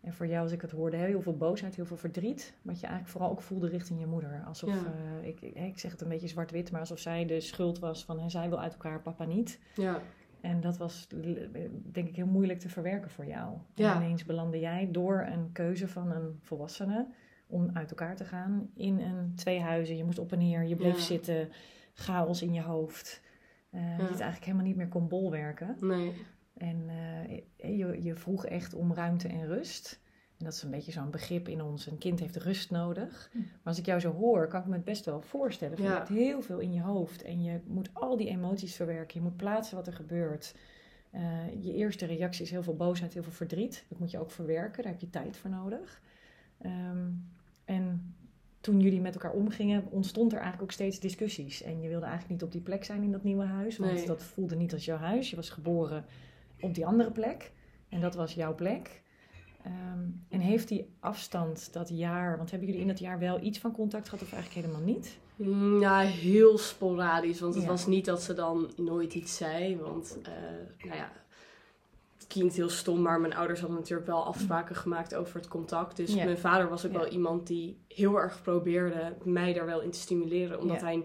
En 0.00 0.12
voor 0.12 0.26
jou, 0.26 0.42
als 0.42 0.52
ik 0.52 0.60
het 0.60 0.70
hoorde, 0.70 0.96
heel 0.96 1.22
veel 1.22 1.36
boosheid, 1.36 1.74
heel 1.74 1.86
veel 1.86 1.96
verdriet. 1.96 2.54
Wat 2.62 2.80
je 2.80 2.86
eigenlijk 2.86 3.12
vooral 3.12 3.30
ook 3.30 3.42
voelde 3.42 3.68
richting 3.68 4.00
je 4.00 4.06
moeder. 4.06 4.42
Alsof, 4.46 4.70
uh, 4.70 5.28
ik, 5.28 5.40
ik, 5.40 5.78
zeg 5.78 5.90
het 5.90 6.00
een 6.00 6.08
beetje 6.08 6.28
zwart-wit, 6.28 6.70
maar 6.70 6.80
alsof 6.80 6.98
zij 6.98 7.26
de 7.26 7.40
schuld 7.40 7.78
was 7.78 8.04
van... 8.04 8.30
zij 8.30 8.48
wil 8.48 8.60
uit 8.60 8.72
elkaar, 8.72 9.00
papa 9.00 9.24
niet. 9.24 9.58
Ja. 9.74 10.00
En 10.40 10.60
dat 10.60 10.76
was, 10.76 11.08
denk 11.92 12.08
ik, 12.08 12.16
heel 12.16 12.26
moeilijk 12.26 12.58
te 12.58 12.68
verwerken 12.68 13.10
voor 13.10 13.26
jou. 13.26 13.56
Ja. 13.74 13.94
En 13.94 14.02
ineens 14.02 14.24
belandde 14.24 14.58
jij 14.58 14.88
door 14.90 15.26
een 15.32 15.52
keuze 15.52 15.88
van 15.88 16.10
een 16.10 16.38
volwassene 16.40 17.06
om 17.52 17.70
uit 17.72 17.90
elkaar 17.90 18.16
te 18.16 18.24
gaan 18.24 18.70
in 18.74 19.00
een 19.00 19.34
twee 19.34 19.60
huizen. 19.60 19.96
Je 19.96 20.04
moest 20.04 20.18
op 20.18 20.32
en 20.32 20.38
neer, 20.38 20.64
je 20.64 20.76
bleef 20.76 20.98
zitten, 20.98 21.48
chaos 21.94 22.42
in 22.42 22.52
je 22.52 22.62
hoofd. 22.62 23.20
Uh, 23.70 23.80
ja. 23.80 23.96
Je 23.96 24.02
het 24.02 24.10
eigenlijk 24.10 24.44
helemaal 24.44 24.66
niet 24.66 24.76
meer 24.76 24.88
kon 24.88 25.08
bolwerken. 25.08 25.76
Nee. 25.80 26.12
En 26.56 26.82
uh, 26.88 27.78
je, 27.78 28.02
je 28.02 28.14
vroeg 28.14 28.46
echt 28.46 28.74
om 28.74 28.94
ruimte 28.94 29.28
en 29.28 29.46
rust. 29.46 30.00
En 30.38 30.44
dat 30.44 30.52
is 30.52 30.62
een 30.62 30.70
beetje 30.70 30.92
zo'n 30.92 31.10
begrip 31.10 31.48
in 31.48 31.62
ons. 31.62 31.86
Een 31.86 31.98
kind 31.98 32.20
heeft 32.20 32.36
rust 32.36 32.70
nodig. 32.70 33.28
Hm. 33.32 33.38
Maar 33.38 33.48
als 33.62 33.78
ik 33.78 33.86
jou 33.86 34.00
zo 34.00 34.12
hoor, 34.12 34.48
kan 34.48 34.60
ik 34.60 34.66
me 34.66 34.74
het 34.74 34.84
best 34.84 35.04
wel 35.04 35.20
voorstellen. 35.20 35.82
Je 35.82 35.88
hebt 35.88 36.08
heel 36.08 36.42
veel 36.42 36.58
in 36.58 36.72
je 36.72 36.80
hoofd. 36.80 37.22
En 37.22 37.42
je 37.42 37.60
moet 37.66 37.90
al 37.92 38.16
die 38.16 38.28
emoties 38.28 38.74
verwerken. 38.74 39.20
Je 39.20 39.28
moet 39.28 39.36
plaatsen 39.36 39.76
wat 39.76 39.86
er 39.86 39.92
gebeurt. 39.92 40.54
Eh, 41.10 41.62
je 41.64 41.74
eerste 41.74 42.06
reactie 42.06 42.44
is 42.44 42.50
heel 42.50 42.62
veel 42.62 42.76
boosheid, 42.76 43.12
heel 43.12 43.22
veel 43.22 43.32
verdriet. 43.32 43.84
Dat 43.88 43.98
moet 43.98 44.10
je 44.10 44.18
ook 44.18 44.30
verwerken. 44.30 44.82
Daar 44.82 44.92
heb 44.92 45.00
je 45.00 45.10
tijd 45.10 45.36
voor 45.36 45.50
nodig. 45.50 46.00
Ehm, 46.58 47.10
en 47.64 48.14
toen 48.60 48.80
jullie 48.80 49.00
met 49.00 49.14
elkaar 49.14 49.32
omgingen, 49.32 49.84
ontstond 49.90 50.30
er 50.32 50.38
eigenlijk 50.38 50.62
ook 50.64 50.72
steeds 50.72 51.00
discussies. 51.00 51.62
En 51.62 51.80
je 51.80 51.88
wilde 51.88 52.04
eigenlijk 52.06 52.32
niet 52.34 52.42
op 52.42 52.52
die 52.52 52.60
plek 52.60 52.84
zijn 52.84 53.02
in 53.02 53.12
dat 53.12 53.22
nieuwe 53.24 53.44
huis. 53.44 53.78
Want 53.78 53.92
Nee. 53.92 54.06
dat 54.06 54.22
voelde 54.22 54.56
niet 54.56 54.72
als 54.72 54.84
jouw 54.84 54.96
huis. 54.96 55.30
Je 55.30 55.36
was 55.36 55.50
geboren 55.50 56.04
op 56.60 56.74
die 56.74 56.86
andere 56.86 57.10
plek. 57.10 57.52
En 57.88 58.00
dat 58.00 58.14
was 58.14 58.34
jouw 58.34 58.54
plek. 58.54 59.02
Ehm, 59.64 60.00
en 60.28 60.40
heeft 60.40 60.68
die 60.68 60.86
afstand, 61.00 61.72
dat 61.72 61.88
jaar, 61.88 62.36
want 62.36 62.50
hebben 62.50 62.68
jullie 62.68 62.82
in 62.82 62.88
dat 62.88 62.98
jaar 62.98 63.18
wel 63.18 63.40
iets 63.42 63.58
van 63.58 63.72
contact 63.72 64.08
gehad 64.08 64.24
of 64.24 64.32
eigenlijk 64.32 64.66
helemaal 64.66 64.86
niet? 64.86 65.18
Mm, 65.36 65.80
Ja, 65.80 65.98
heel 66.00 66.58
sporadisch. 66.58 67.40
Want 67.40 67.54
het 67.54 67.62
Ja. 67.62 67.68
was 67.68 67.86
niet 67.86 68.04
dat 68.04 68.22
ze 68.22 68.34
dan 68.34 68.70
nooit 68.76 69.14
iets 69.14 69.36
zei. 69.36 69.76
Want, 69.76 70.18
eh, 70.22 70.32
nou 70.86 70.96
ja, 70.96 71.12
klinkt 72.32 72.54
heel 72.56 72.68
stom, 72.68 73.02
maar 73.02 73.20
mijn 73.20 73.34
ouders 73.34 73.60
hadden 73.60 73.78
natuurlijk 73.78 74.08
wel 74.08 74.24
afspraken 74.24 74.76
gemaakt 74.76 75.14
over 75.14 75.36
het 75.36 75.48
contact. 75.48 75.96
Dus 75.96 76.14
Ja. 76.14 76.24
mijn 76.24 76.38
vader 76.38 76.68
was 76.68 76.86
ook 76.86 76.92
Ja. 76.92 76.98
wel 76.98 77.08
iemand 77.08 77.46
die 77.46 77.76
heel 77.88 78.16
erg 78.20 78.42
probeerde 78.42 79.12
mij 79.24 79.52
daar 79.52 79.66
wel 79.66 79.80
in 79.80 79.90
te 79.90 79.98
stimuleren. 79.98 80.60
Omdat 80.60 80.80
Ja. 80.80 80.86
hij, 80.86 81.04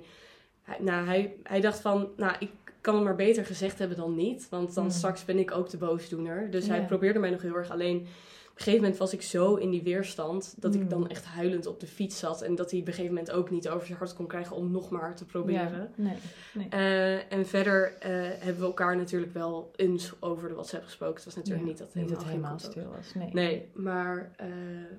hij, 0.61 0.77
nou, 0.79 1.05
hij, 1.05 1.35
hij 1.43 1.61
dacht 1.61 1.79
van, 1.81 2.07
nou, 2.17 2.35
ik 2.39 2.49
kan 2.81 2.95
het 2.95 3.03
maar 3.03 3.15
beter 3.15 3.45
gezegd 3.45 3.79
hebben 3.79 3.97
dan 3.97 4.15
niet. 4.15 4.47
Want 4.49 4.73
dan 4.73 4.83
Mm. 4.83 4.89
straks 4.89 5.25
ben 5.25 5.37
ik 5.39 5.51
ook 5.51 5.69
de 5.69 5.77
boosdoener. 5.77 6.51
Dus 6.51 6.67
hij 6.67 6.85
probeerde 6.85 7.19
mij 7.19 7.29
nog 7.29 7.41
heel 7.41 7.55
erg 7.55 7.69
alleen... 7.71 8.07
Op 8.57 8.63
een 8.63 8.69
gegeven 8.71 8.81
moment 8.89 9.09
was 9.09 9.13
ik 9.13 9.21
zo 9.21 9.55
in 9.55 9.69
die 9.69 9.83
weerstand 9.83 10.55
dat 10.57 10.73
Mm. 10.75 10.81
ik 10.81 10.89
dan 10.89 11.09
echt 11.09 11.25
huilend 11.25 11.65
op 11.65 11.79
de 11.79 11.87
fiets 11.87 12.19
zat. 12.19 12.41
En 12.41 12.55
dat 12.55 12.71
hij 12.71 12.79
op 12.79 12.87
een 12.87 12.93
gegeven 12.93 13.15
moment 13.15 13.31
ook 13.33 13.49
niet 13.49 13.69
over 13.69 13.85
zijn 13.87 13.97
hart 13.97 14.13
kon 14.13 14.27
krijgen 14.27 14.55
om 14.55 14.71
nog 14.71 14.89
maar 14.89 15.15
te 15.15 15.25
proberen. 15.25 15.71
Ja, 15.95 16.03
nee. 16.03 16.15
nee. 16.53 16.67
Eh, 16.69 17.31
en 17.33 17.45
verder 17.47 17.93
eh, 17.99 18.11
hebben 18.11 18.57
we 18.59 18.65
elkaar 18.65 18.95
natuurlijk 18.97 19.33
wel 19.33 19.71
eens 19.75 20.13
over 20.19 20.47
de 20.47 20.53
WhatsApp 20.53 20.83
gesproken. 20.83 21.15
Het 21.15 21.25
was 21.25 21.35
natuurlijk 21.35 21.63
Ja, 21.63 21.69
niet 21.69 21.77
dat 21.77 21.93
niet 21.93 22.23
helemaal, 22.23 22.59
stil 22.59 22.87
was. 22.95 23.13
Nee. 23.13 23.29
Nee, 23.33 23.69
maar 23.73 24.31
eh, 24.37 24.47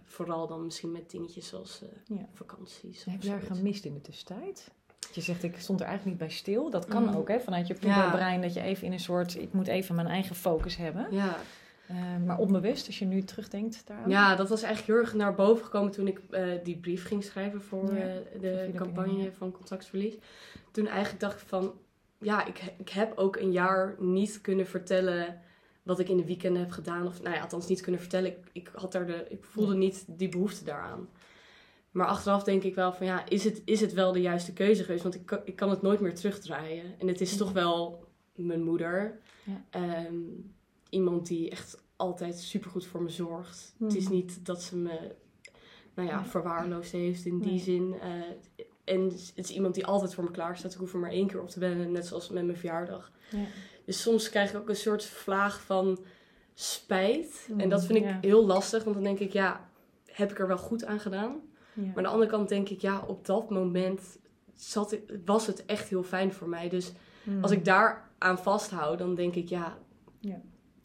vooral 0.04 0.46
dan 0.46 0.64
misschien 0.64 0.92
met 0.92 1.10
dingetjes 1.10 1.48
zoals 1.48 1.82
Ja. 2.04 2.28
vakanties. 2.34 3.04
Heb 3.04 3.22
je 3.22 3.28
daar 3.28 3.40
gemist 3.40 3.84
in 3.84 3.94
de 3.94 4.00
tussentijd? 4.00 4.70
Je 5.12 5.20
zegt, 5.20 5.42
ik 5.42 5.58
stond 5.58 5.80
er 5.80 5.86
eigenlijk 5.86 6.18
niet 6.18 6.28
bij 6.28 6.36
stil. 6.36 6.70
Dat 6.70 6.86
kan 6.86 7.02
Mm. 7.02 7.14
ook, 7.14 7.28
hè? 7.28 7.40
Vanuit 7.40 7.66
je 7.66 7.74
puberbrein, 7.74 8.40
dat 8.42 8.54
je 8.54 8.60
even 8.60 8.86
in 8.86 8.92
een 8.92 9.00
soort... 9.00 9.34
Ik 9.40 9.52
moet 9.52 9.66
even 9.66 9.94
mijn 9.94 10.06
eigen 10.08 10.36
focus 10.36 10.76
hebben. 10.76 11.06
Ja. 11.10 11.36
Eh, 11.88 11.96
maar 12.26 12.38
onbewust, 12.38 12.86
als 12.86 12.98
je 12.98 13.04
nu 13.04 13.22
terugdenkt 13.22 13.86
daaraan. 13.86 14.10
ja, 14.10 14.36
dat 14.36 14.48
was 14.48 14.62
eigenlijk 14.62 14.92
heel 14.94 15.04
erg 15.06 15.14
naar 15.14 15.34
boven 15.34 15.64
gekomen 15.64 15.90
toen 15.92 16.06
ik 16.06 16.20
eh, 16.30 16.44
die 16.64 16.76
brief 16.78 17.06
ging 17.06 17.24
schrijven 17.24 17.62
voor 17.62 17.94
Ja, 17.94 18.00
eh, 18.00 18.40
de 18.40 18.70
campagne 18.74 19.22
ja. 19.22 19.32
van 19.32 19.52
contactverlies. 19.52 20.14
Toen 20.70 20.86
eigenlijk 20.86 21.20
dacht 21.20 21.40
ik 21.42 21.48
van, 21.48 21.72
ja, 22.18 22.46
ik, 22.46 22.62
ik 22.78 22.88
heb 22.88 23.12
ook 23.16 23.36
een 23.36 23.52
jaar 23.52 23.94
niet 23.98 24.40
kunnen 24.40 24.66
vertellen 24.66 25.40
wat 25.82 25.98
ik 25.98 26.08
in 26.08 26.16
de 26.16 26.24
weekenden 26.26 26.62
heb 26.62 26.70
gedaan. 26.70 27.06
Of 27.06 27.22
nou 27.22 27.34
ja, 27.34 27.40
althans 27.42 27.68
niet 27.68 27.80
kunnen 27.80 28.00
vertellen. 28.00 28.30
Ik, 28.30 28.38
ik, 28.52 28.70
had 28.74 28.92
daar 28.92 29.06
de, 29.06 29.26
ik 29.28 29.44
voelde 29.44 29.74
niet 29.74 30.04
die 30.08 30.28
behoefte 30.28 30.64
daaraan. 30.64 31.08
Maar 31.90 32.06
achteraf 32.06 32.42
denk 32.44 32.62
ik 32.62 32.74
wel 32.74 32.92
van 32.92 33.06
ja, 33.06 33.28
is 33.28 33.44
het, 33.44 33.62
is 33.64 33.80
het 33.80 33.92
wel 33.92 34.12
de 34.12 34.20
juiste 34.20 34.52
keuze 34.52 34.84
geweest? 34.84 35.02
Want 35.02 35.14
ik, 35.14 35.26
kan- 35.26 35.40
ik 35.44 35.56
kan 35.56 35.70
het 35.70 35.82
nooit 35.82 36.00
meer 36.00 36.14
terugdraaien. 36.14 36.84
En 36.98 37.08
het 37.08 37.20
is 37.20 37.36
toch 37.36 37.52
wel 37.52 38.04
mijn 38.34 38.62
moeder. 38.62 39.18
Ja. 39.44 39.64
Ehm, 39.70 40.14
iemand 40.90 41.26
die 41.26 41.50
echt 41.50 41.82
altijd 41.96 42.38
supergoed 42.38 42.86
voor 42.86 43.02
me 43.02 43.08
zorgt. 43.08 43.74
Het 43.78 43.94
is 43.94 44.04
Mhm. 44.04 44.12
niet 44.12 44.46
dat 44.46 44.62
ze 44.62 44.76
me 44.76 45.14
nou 45.94 46.08
ja, 46.08 46.20
Nee. 46.20 46.28
verwaarloosd 46.28 46.92
heeft 46.92 47.24
in 47.24 47.38
die 47.38 47.50
Nee. 47.50 47.58
zin. 47.58 47.94
Eh, 48.00 48.10
en 48.84 49.00
het 49.04 49.32
is 49.34 49.50
iemand 49.50 49.74
die 49.74 49.86
altijd 49.86 50.14
voor 50.14 50.24
me 50.24 50.30
klaar 50.30 50.56
staat. 50.56 50.72
Ik 50.72 50.78
hoef 50.78 50.92
er 50.92 50.98
maar 50.98 51.10
één 51.10 51.26
keer 51.26 51.40
op 51.40 51.48
te 51.48 51.58
bellen, 51.58 51.92
net 51.92 52.06
zoals 52.06 52.28
met 52.28 52.44
mijn 52.44 52.56
verjaardag. 52.58 53.12
Ja. 53.30 53.44
Dus 53.84 54.02
soms 54.02 54.30
krijg 54.30 54.50
ik 54.50 54.56
ook 54.56 54.68
een 54.68 54.76
soort 54.76 55.04
vlaag 55.04 55.60
van 55.62 55.98
spijt. 56.54 57.48
en 57.56 57.68
dat 57.68 57.84
vind 57.84 57.98
ik 57.98 58.04
ja. 58.04 58.18
heel 58.20 58.46
lastig, 58.46 58.82
want 58.84 58.94
dan 58.94 59.04
denk 59.04 59.18
ik, 59.18 59.32
ja, 59.32 59.68
heb 60.06 60.30
ik 60.30 60.38
er 60.38 60.46
wel 60.46 60.58
goed 60.58 60.84
aan 60.84 61.00
gedaan? 61.00 61.40
Ja. 61.74 61.82
Maar 61.86 61.96
aan 61.96 62.02
de 62.02 62.08
andere 62.08 62.30
kant 62.30 62.48
denk 62.48 62.68
ik, 62.68 62.80
ja, 62.80 63.04
op 63.06 63.26
dat 63.26 63.50
moment 63.50 64.18
zat 64.54 64.92
ik, 64.92 65.02
was 65.24 65.46
het 65.46 65.64
echt 65.66 65.88
heel 65.88 66.02
fijn 66.02 66.32
voor 66.32 66.48
mij. 66.48 66.68
Dus 66.68 66.92
Mm. 67.24 67.42
als 67.42 67.50
ik 67.50 67.64
daar 67.64 68.10
aan 68.18 68.38
vasthoud, 68.38 68.98
dan 68.98 69.14
denk 69.14 69.34
ik, 69.34 69.48
ja, 69.48 69.78
Ja. 70.20 70.40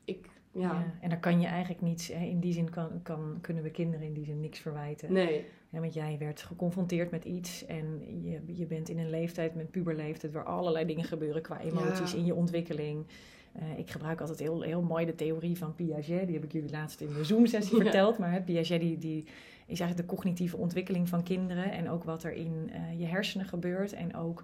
Ik, 0.06 0.30
Ja. 0.52 0.62
ja, 0.62 0.94
En 1.02 1.10
daar 1.10 1.20
kan 1.20 1.42
je 1.42 1.48
eigenlijk 1.48 1.82
niets... 1.82 2.08
Hè, 2.08 2.26
in 2.26 2.40
die 2.40 2.54
zin 2.54 2.70
kan, 2.70 2.90
kan, 3.04 3.38
kunnen 3.42 3.64
we 3.64 3.70
kinderen 3.72 4.06
in 4.06 4.14
die 4.14 4.26
zin 4.26 4.40
niks 4.40 4.60
verwijten. 4.60 5.14
nee, 5.14 5.46
Ja, 5.70 5.80
want 5.80 5.94
jij 5.94 6.16
werd 6.20 6.42
geconfronteerd 6.42 7.12
met 7.12 7.26
iets 7.26 7.66
en 7.66 8.02
je, 8.24 8.42
je 8.46 8.66
bent 8.66 8.90
in 8.90 8.98
een 9.00 9.10
leeftijd, 9.10 9.56
met 9.56 9.72
puberleeftijd, 9.72 10.34
waar 10.34 10.44
allerlei 10.44 10.86
dingen 10.86 11.04
gebeuren 11.04 11.42
qua 11.42 11.60
emoties 11.60 12.12
Ja. 12.12 12.18
in 12.18 12.26
je 12.26 12.34
ontwikkeling. 12.36 13.06
Eh, 13.54 13.78
ik 13.78 13.90
gebruik 13.90 14.20
altijd 14.22 14.40
heel, 14.40 14.62
heel 14.62 14.82
mooi 14.82 15.06
de 15.06 15.16
theorie 15.16 15.58
van 15.58 15.76
Piaget, 15.76 16.26
die 16.26 16.36
heb 16.36 16.44
ik 16.44 16.52
jullie 16.52 16.72
laatst 16.72 17.02
in 17.02 17.14
de 17.14 17.24
Zoom-sessie 17.24 17.82
verteld. 17.82 18.18
Maar 18.18 18.32
hè, 18.32 18.42
Piaget 18.42 18.80
die, 18.82 18.98
die 18.98 19.24
is 19.66 19.80
eigenlijk 19.80 20.10
de 20.10 20.16
cognitieve 20.16 20.58
ontwikkeling 20.58 21.10
van 21.10 21.24
kinderen 21.24 21.72
en 21.72 21.90
ook 21.90 22.04
wat 22.04 22.24
er 22.24 22.34
in 22.34 22.70
eh, 22.74 23.00
je 23.00 23.06
hersenen 23.06 23.46
gebeurt. 23.48 23.94
En 23.94 24.16
ook 24.16 24.44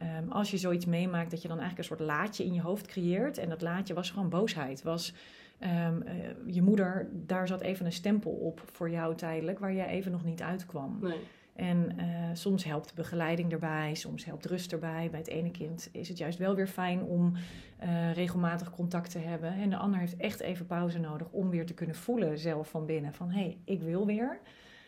ehm, 0.00 0.28
als 0.28 0.50
je 0.50 0.58
zoiets 0.58 0.86
meemaakt, 0.86 1.30
dat 1.30 1.42
je 1.42 1.48
dan 1.48 1.58
eigenlijk 1.58 1.90
een 1.90 1.96
soort 1.96 2.08
laadje 2.08 2.44
in 2.44 2.54
je 2.54 2.60
hoofd 2.60 2.86
creëert. 2.86 3.38
En 3.38 3.48
dat 3.48 3.62
laadje 3.62 3.94
was 3.94 4.10
gewoon 4.10 4.28
boosheid, 4.28 4.82
was... 4.82 5.14
ehm, 5.58 6.02
eh, 6.02 6.14
je 6.46 6.62
moeder, 6.62 7.08
daar 7.12 7.46
zat 7.46 7.60
even 7.60 7.86
een 7.86 7.92
stempel 7.92 8.30
op 8.30 8.62
voor 8.72 8.90
jou 8.90 9.14
tijdelijk, 9.14 9.58
waar 9.58 9.74
jij 9.74 9.86
even 9.86 10.12
nog 10.12 10.24
niet 10.24 10.42
uitkwam. 10.42 10.98
nee. 11.00 11.18
En 11.60 11.98
eh, 11.98 12.06
soms 12.32 12.64
helpt 12.64 12.94
begeleiding 12.94 13.52
erbij, 13.52 13.94
soms 13.94 14.24
helpt 14.24 14.46
rust 14.46 14.72
erbij. 14.72 15.08
Bij 15.10 15.18
het 15.18 15.28
ene 15.28 15.50
kind 15.50 15.88
is 15.92 16.08
het 16.08 16.18
juist 16.18 16.38
wel 16.38 16.54
weer 16.54 16.66
fijn 16.66 17.02
om 17.02 17.32
eh, 17.78 18.12
regelmatig 18.12 18.70
contact 18.70 19.10
te 19.10 19.18
hebben. 19.18 19.52
En 19.52 19.70
de 19.70 19.76
ander 19.76 20.00
heeft 20.00 20.16
echt 20.16 20.40
even 20.40 20.66
pauze 20.66 20.98
nodig 20.98 21.28
om 21.30 21.50
weer 21.50 21.66
te 21.66 21.74
kunnen 21.74 21.96
voelen 21.96 22.38
zelf 22.38 22.68
van 22.68 22.86
binnen. 22.86 23.14
Van 23.14 23.30
hé, 23.30 23.40
hey, 23.40 23.58
ik 23.64 23.82
wil 23.82 24.06
weer. 24.06 24.38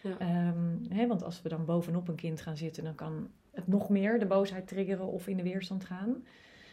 Ja. 0.02 0.19
Ehm, 0.19 0.95
hè, 0.95 1.07
want 1.07 1.25
als 1.25 1.42
we 1.42 1.49
dan 1.49 1.64
bovenop 1.64 2.09
een 2.09 2.14
kind 2.14 2.40
gaan 2.40 2.57
zitten, 2.57 2.85
dan 2.85 2.95
kan 2.95 3.28
het 3.52 3.66
nog 3.66 3.88
meer 3.88 4.18
de 4.18 4.26
boosheid 4.26 4.68
triggeren 4.68 5.06
of 5.06 5.26
in 5.26 5.37
de 5.37 5.42
weerstand 5.42 5.85
gaan. 5.85 6.25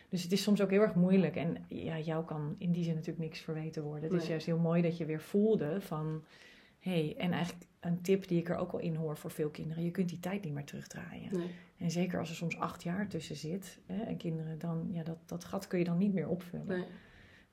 Dus 0.09 0.23
het 0.23 0.31
is 0.31 0.43
soms 0.43 0.61
ook 0.61 0.69
heel 0.69 0.81
erg 0.81 0.95
moeilijk. 0.95 1.35
En 1.35 1.57
ja, 1.67 1.99
jou 1.99 2.25
kan 2.25 2.55
in 2.57 2.71
die 2.71 2.83
zin 2.83 2.93
natuurlijk 2.93 3.23
niks 3.23 3.39
verweten 3.39 3.83
worden. 3.83 4.11
Het 4.11 4.21
is 4.21 4.27
juist 4.27 4.45
heel 4.45 4.59
mooi 4.59 4.81
dat 4.81 4.97
je 4.97 5.05
weer 5.05 5.21
voelde 5.21 5.81
van... 5.81 6.23
hey, 6.79 7.15
en 7.17 7.31
eigenlijk 7.31 7.65
een 7.79 8.01
tip 8.01 8.27
die 8.27 8.39
ik 8.39 8.49
er 8.49 8.55
ook 8.55 8.71
wel 8.71 8.81
in 8.81 8.95
hoor 8.95 9.17
voor 9.17 9.31
veel 9.31 9.49
kinderen. 9.49 9.83
Je 9.83 9.91
kunt 9.91 10.09
die 10.09 10.19
tijd 10.19 10.43
niet 10.43 10.53
meer 10.53 10.65
terugdraaien. 10.65 11.37
nee. 11.37 11.49
En 11.77 11.91
zeker 11.91 12.19
als 12.19 12.29
er 12.29 12.35
soms 12.35 12.57
acht 12.57 12.83
jaar 12.83 13.07
tussen 13.07 13.35
zit. 13.35 13.79
Hè, 13.85 14.03
en 14.03 14.17
kinderen 14.17 14.59
dan... 14.59 14.89
Ja, 14.91 15.03
dat, 15.03 15.17
dat 15.25 15.43
gat 15.43 15.67
kun 15.67 15.79
je 15.79 15.85
dan 15.85 15.97
niet 15.97 16.13
meer 16.13 16.27
opvullen. 16.27 16.67
nee. 16.67 16.85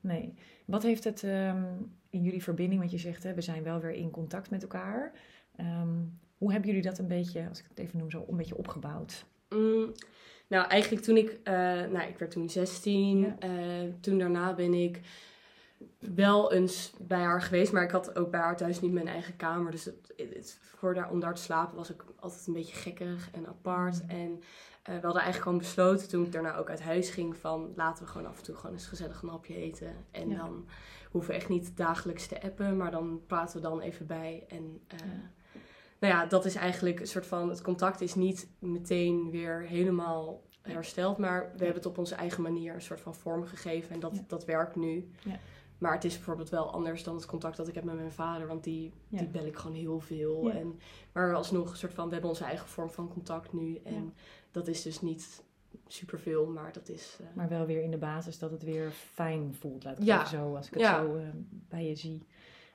Nee. 0.01 0.35
Wat 0.65 0.83
heeft 0.83 1.05
het 1.05 1.23
ehm, 1.23 1.65
in 2.11 2.23
jullie 2.23 2.43
verbinding, 2.43 2.81
wat 2.81 2.91
je 2.91 2.99
zegt, 2.99 3.23
hè, 3.23 3.35
we 3.35 3.41
zijn 3.41 3.63
wel 3.63 3.81
weer 3.81 3.91
in 3.93 4.11
contact 4.11 4.51
met 4.51 4.63
elkaar. 4.63 5.13
Ehm, 5.57 5.99
hoe 6.39 6.51
hebben 6.53 6.69
jullie 6.71 6.85
dat 6.85 6.99
een 6.99 7.09
beetje, 7.09 7.49
als 7.49 7.59
ik 7.59 7.65
het 7.69 7.79
even 7.79 7.99
noem 7.99 8.11
zo, 8.11 8.25
een 8.29 8.37
beetje 8.37 8.57
opgebouwd? 8.57 9.25
Mm, 9.49 9.93
nou, 10.47 10.67
eigenlijk 10.69 11.05
toen 11.05 11.17
ik, 11.17 11.39
eh, 11.43 11.55
nou, 11.65 12.01
ik 12.09 12.19
werd 12.19 12.31
toen 12.31 12.51
16. 12.51 13.19
Ja. 13.21 13.37
eh, 13.39 13.93
toen 14.01 14.19
daarna 14.19 14.55
ben 14.55 14.75
ik 14.75 15.01
wel 15.99 16.53
eens 16.53 16.93
bij 16.99 17.21
haar 17.23 17.43
geweest, 17.43 17.73
maar 17.73 17.83
ik 17.83 17.91
had 17.91 18.17
ook 18.19 18.31
bij 18.31 18.41
haar 18.41 18.57
thuis 18.57 18.81
niet 18.81 18.93
mijn 18.93 19.09
eigen 19.09 19.37
kamer. 19.37 19.71
Dus 19.71 19.85
het, 19.85 20.13
het- 20.17 20.59
voor 20.63 20.95
daar, 20.95 21.11
om 21.11 21.21
daar 21.21 21.35
te 21.35 21.43
slapen 21.43 21.77
was 21.77 21.91
ik 21.91 22.05
altijd 22.21 22.47
een 22.47 22.53
beetje 22.53 22.75
gekkig 22.77 23.31
en 23.33 23.47
apart. 23.47 24.03
Mm. 24.03 24.09
En 24.09 24.41
eh, 24.83 24.95
we 24.95 25.01
hadden 25.05 25.23
eigenlijk 25.23 25.43
gewoon 25.43 25.59
besloten 25.59 26.09
toen 26.09 26.25
ik 26.25 26.33
daarna 26.33 26.57
ook 26.57 26.71
uit 26.71 26.83
huis 26.83 27.11
ging 27.11 27.37
van 27.37 27.73
laten 27.77 28.05
we 28.05 28.11
gewoon 28.11 28.27
af 28.27 28.37
en 28.39 28.43
toe 28.45 28.55
gewoon 28.55 28.73
eens 28.73 28.87
gezellig 28.87 29.23
een 29.23 29.29
hapje 29.29 29.55
eten. 29.57 29.95
En 30.11 30.29
Ja. 30.29 30.37
dan 30.37 30.67
hoeven 31.11 31.31
we 31.31 31.37
echt 31.37 31.49
niet 31.49 31.77
dagelijks 31.77 32.27
te 32.27 32.43
appen, 32.43 32.77
maar 32.77 32.91
dan 32.91 33.21
praten 33.27 33.57
we 33.57 33.63
dan 33.63 33.81
even 33.81 34.07
bij. 34.07 34.45
En 34.49 34.81
Ja. 34.89 34.97
Nou 36.01 36.13
ja, 36.15 36.27
dat 36.27 36.45
is 36.45 36.55
eigenlijk 36.55 37.01
een 37.01 37.07
soort 37.07 37.27
van, 37.27 37.49
het 37.49 37.63
contact 37.63 38.01
is 38.01 38.15
niet 38.15 38.49
meteen 38.59 39.31
weer 39.31 39.61
helemaal 39.61 40.43
hersteld, 40.63 41.19
maar 41.19 41.41
we 41.43 41.65
hebben 41.65 41.75
het 41.83 41.87
op 41.87 41.99
onze 41.99 42.15
eigen 42.15 42.43
manier 42.43 42.75
een 42.75 42.83
soort 42.83 43.01
van 43.01 43.15
vorm 43.15 43.45
gegeven 43.45 43.91
en 43.95 44.01
dat, 44.01 44.15
Ja. 44.17 44.25
dat 44.27 44.45
werkt 44.45 44.77
nu. 44.77 45.11
Ja. 45.25 45.39
Maar 45.79 45.93
het 45.93 46.05
is 46.05 46.15
bijvoorbeeld 46.15 46.49
wel 46.49 46.73
anders 46.73 47.03
dan 47.03 47.15
het 47.15 47.27
contact 47.27 47.57
dat 47.57 47.69
ik 47.69 47.75
heb 47.75 47.85
met 47.85 47.95
mijn 47.95 48.13
vader, 48.13 48.47
want 48.47 48.65
die, 48.65 48.93
Ja. 49.09 49.19
die 49.19 49.29
bel 49.29 49.45
ik 49.47 49.57
gewoon 49.57 49.77
heel 49.77 50.01
veel. 50.01 50.51
En, 50.51 50.79
maar 51.13 51.35
alsnog 51.35 51.71
een 51.71 51.77
soort 51.77 51.93
van, 51.95 52.07
we 52.07 52.13
hebben 52.13 52.31
onze 52.31 52.45
eigen 52.45 52.69
vorm 52.69 52.91
van 52.91 53.09
contact 53.09 53.53
nu 53.53 53.81
en 53.85 54.15
dat 54.51 54.69
is 54.69 54.83
dus 54.83 55.01
niet 55.01 55.43
superveel, 55.87 56.47
maar 56.47 56.73
dat 56.73 56.89
is... 56.89 57.17
eh, 57.21 57.27
Maar 57.35 57.49
wel 57.49 57.67
weer 57.67 57.83
in 57.83 57.91
de 57.91 57.97
basis 57.99 58.39
dat 58.39 58.51
het 58.51 58.63
weer 58.63 58.91
fijn 58.91 59.55
voelt, 59.55 59.85
laat 59.85 59.99
ik 59.99 60.09
het 60.09 60.29
zo, 60.29 60.55
als 60.57 60.67
ik 60.67 60.75
het 60.75 60.83
zo 60.87 61.17
eh, 61.17 61.23
bij 61.69 61.87
je 61.89 61.95
zie. 61.95 62.23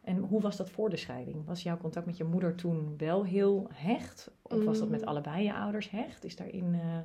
En 0.01 0.17
hoe 0.17 0.41
was 0.41 0.57
dat 0.57 0.69
voor 0.69 0.89
de 0.89 0.97
scheiding? 0.97 1.45
Was 1.45 1.63
jouw 1.63 1.77
contact 1.77 2.05
met 2.05 2.17
je 2.17 2.23
moeder 2.23 2.55
toen 2.55 2.93
wel 2.97 3.25
heel 3.25 3.67
hecht? 3.73 4.31
Of 4.41 4.63
was 4.63 4.79
dat 4.79 4.89
met 4.89 5.01
Mm. 5.01 5.07
allebei 5.07 5.43
je 5.43 5.53
ouders 5.53 5.89
hecht? 5.89 6.23
Is 6.23 6.35
daarin... 6.35 6.73
eh, 6.73 6.97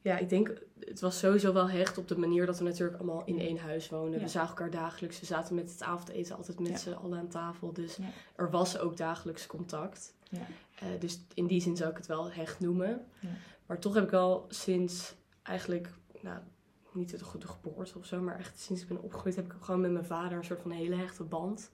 ja, 0.00 0.18
ik 0.18 0.28
denk, 0.28 0.62
het 0.80 1.00
was 1.00 1.18
sowieso 1.18 1.52
wel 1.52 1.68
hecht 1.70 1.98
op 1.98 2.08
de 2.08 2.18
manier 2.18 2.46
dat 2.46 2.58
we 2.58 2.64
natuurlijk 2.64 2.98
allemaal 2.98 3.24
in 3.24 3.38
één 3.38 3.58
huis 3.58 3.88
woonden. 3.88 4.18
Ja. 4.18 4.24
We 4.24 4.30
zagen 4.30 4.48
elkaar 4.48 4.70
dagelijks. 4.70 5.20
We 5.20 5.26
zaten 5.26 5.54
met 5.54 5.70
het 5.70 5.82
avondeten 5.82 6.36
altijd 6.36 6.58
met 6.60 6.68
Ja. 6.70 6.76
z'n 6.76 6.90
allen 6.92 7.18
aan 7.18 7.28
tafel. 7.28 7.72
Dus 7.72 7.96
Ja. 7.96 8.04
er 8.36 8.50
was 8.50 8.78
ook 8.78 8.96
dagelijks 8.96 9.46
contact. 9.46 10.14
Ja. 10.28 10.38
Eh, 10.78 10.86
dus 11.00 11.20
in 11.34 11.46
die 11.46 11.60
zin 11.60 11.76
zou 11.76 11.90
ik 11.90 11.96
het 11.96 12.06
wel 12.06 12.30
hecht 12.30 12.60
noemen. 12.60 13.06
Maar 13.66 13.78
toch 13.78 13.94
heb 13.94 14.04
ik 14.04 14.10
wel 14.10 14.44
sinds 14.48 15.14
eigenlijk, 15.42 15.90
nou, 16.20 16.38
niet 16.94 17.18
de 17.18 17.24
goede 17.24 17.46
geboorte 17.46 17.98
of 17.98 18.04
zo, 18.06 18.20
maar 18.20 18.38
echt 18.38 18.58
sinds 18.60 18.82
ik 18.82 18.88
ben 18.88 19.02
opgegroeid 19.02 19.36
heb 19.36 19.44
ik 19.46 19.54
gewoon 19.60 19.80
met 19.80 19.90
mijn 19.92 20.04
vader 20.04 20.38
een 20.38 20.44
soort 20.44 20.60
van 20.62 20.70
hele 20.70 20.94
hechte 20.96 21.24
band. 21.24 21.70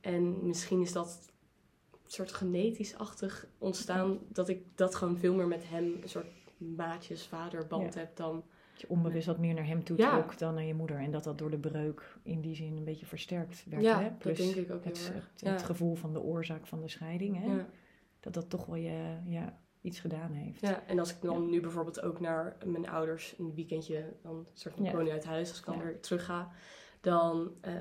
En 0.00 0.46
misschien 0.46 0.80
is 0.80 0.92
dat 0.92 1.32
een 1.92 2.10
soort 2.10 2.32
genetisch-achtig 2.32 3.46
ontstaan, 3.58 4.18
dat 4.28 4.48
ik 4.48 4.62
dat 4.74 4.94
gewoon 4.94 5.18
veel 5.18 5.34
meer 5.34 5.46
met 5.48 5.68
hem 5.68 5.84
een 6.02 6.08
soort 6.08 6.26
maatjes-vaderband 6.58 7.94
Ja. 7.94 8.00
heb 8.00 8.16
dan. 8.16 8.44
Dat 8.72 8.80
je 8.82 8.88
onbewust 8.88 9.26
wat 9.26 9.38
meer 9.38 9.54
naar 9.54 9.66
hem 9.66 9.84
toe 9.84 9.96
Ja. 9.96 10.10
trok 10.18 10.38
dan 10.38 10.54
naar 10.54 10.64
je 10.64 10.74
moeder. 10.74 10.96
En 10.98 11.10
dat 11.10 11.24
dat 11.24 11.38
door 11.38 11.50
de 11.50 11.58
breuk 11.58 12.16
in 12.22 12.40
die 12.40 12.54
zin 12.54 12.76
een 12.76 12.84
beetje 12.84 13.06
versterkt 13.06 13.64
werd. 13.68 13.82
Ja, 13.82 13.98
hè? 13.98 14.08
dat 14.08 14.18
Plus 14.18 14.36
denk 14.38 14.54
ik 14.54 14.70
ook 14.72 14.84
heel 14.84 14.92
het, 14.92 15.10
erg. 15.14 15.30
het, 15.32 15.48
het 15.48 15.60
Ja. 15.60 15.66
gevoel 15.66 15.94
van 15.94 16.12
de 16.12 16.20
oorzaak 16.20 16.66
van 16.66 16.80
de 16.80 16.88
scheiding. 16.88 17.36
Hè? 17.38 17.54
Ja. 17.54 17.66
Dat 18.20 18.34
dat 18.34 18.50
toch 18.50 18.66
wel 18.66 18.76
je, 18.76 19.16
ja, 19.24 19.58
iets 19.84 20.00
gedaan 20.00 20.32
heeft. 20.32 20.60
Ja, 20.60 20.82
en 20.86 20.98
als 20.98 21.10
ik 21.10 21.20
dan 21.22 21.42
Ja. 21.42 21.48
nu 21.48 21.60
bijvoorbeeld 21.60 22.02
ook 22.02 22.20
naar 22.20 22.56
mijn 22.64 22.88
ouders 22.88 23.34
een 23.38 23.54
weekendje, 23.54 24.12
dan 24.22 24.46
soort 24.52 24.74
van 24.74 24.84
Ja. 24.84 24.92
woon 24.92 25.08
uit 25.10 25.24
huis, 25.24 25.48
als 25.48 25.58
ik 25.58 25.64
dan 25.66 25.78
weer 25.78 26.00
terug 26.00 26.24
ga, 26.24 26.50
dan 27.00 27.52
eh, 27.60 27.72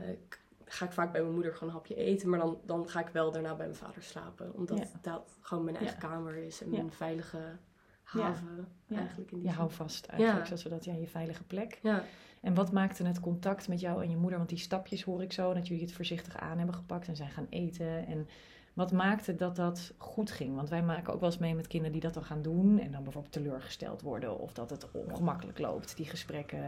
ga 0.65 0.85
ik 0.85 0.91
vaak 0.91 1.11
bij 1.11 1.21
mijn 1.21 1.33
moeder 1.33 1.53
gewoon 1.53 1.69
een 1.69 1.75
hapje 1.75 1.95
eten, 1.95 2.29
maar 2.29 2.39
dan, 2.39 2.57
dan 2.65 2.89
ga 2.89 2.99
ik 2.99 3.07
wel 3.07 3.31
daarna 3.31 3.55
bij 3.55 3.65
mijn 3.65 3.77
vader 3.77 4.03
slapen. 4.03 4.53
Omdat 4.53 4.77
Ja. 4.77 4.99
dat 5.01 5.37
gewoon 5.39 5.63
mijn 5.63 5.75
eigen 5.77 5.97
Ja. 6.01 6.07
kamer 6.07 6.35
is 6.35 6.61
en 6.61 6.71
Ja. 6.71 6.77
mijn 6.77 6.91
veilige 6.91 7.57
haven 8.03 8.67
Ja. 8.87 8.97
eigenlijk 8.97 9.31
in 9.31 9.37
die 9.39 9.47
Je 9.47 9.53
houdt 9.53 9.73
vast 9.73 10.05
eigenlijk, 10.05 10.45
zoals 10.45 10.63
we 10.63 10.69
dat, 10.69 10.85
ja, 10.85 10.93
je 10.93 11.07
veilige 11.07 11.43
plek. 11.43 11.79
Ja, 11.81 12.03
En 12.41 12.53
wat 12.53 12.71
maakte 12.71 13.03
het 13.03 13.19
contact 13.19 13.67
met 13.67 13.79
jou 13.79 14.03
en 14.03 14.09
je 14.09 14.17
moeder? 14.17 14.37
Want 14.37 14.49
die 14.49 14.57
stapjes 14.57 15.03
hoor 15.03 15.21
ik 15.21 15.33
zo, 15.33 15.53
dat 15.53 15.67
jullie 15.67 15.83
het 15.83 15.93
voorzichtig 15.93 16.37
aan 16.37 16.57
hebben 16.57 16.75
gepakt 16.75 17.07
en 17.07 17.15
zijn 17.15 17.29
gaan 17.29 17.47
eten. 17.49 18.05
En 18.07 18.27
wat 18.73 18.91
maakte 18.91 19.35
dat 19.35 19.55
dat 19.55 19.93
goed 19.97 20.31
ging? 20.31 20.55
Want 20.55 20.69
wij 20.69 20.83
maken 20.83 21.13
ook 21.13 21.19
wel 21.19 21.29
eens 21.29 21.39
mee 21.39 21.55
met 21.55 21.67
kinderen 21.67 21.91
die 21.93 22.01
dat 22.01 22.13
dan 22.13 22.23
gaan 22.23 22.41
doen. 22.41 22.79
En 22.79 22.91
dan 22.91 23.03
bijvoorbeeld 23.03 23.33
teleurgesteld 23.33 24.01
worden 24.01 24.39
of 24.39 24.53
dat 24.53 24.69
het 24.69 24.87
ongemakkelijk 24.91 25.59
loopt, 25.59 25.95
die 25.97 26.05
gesprekken. 26.05 26.63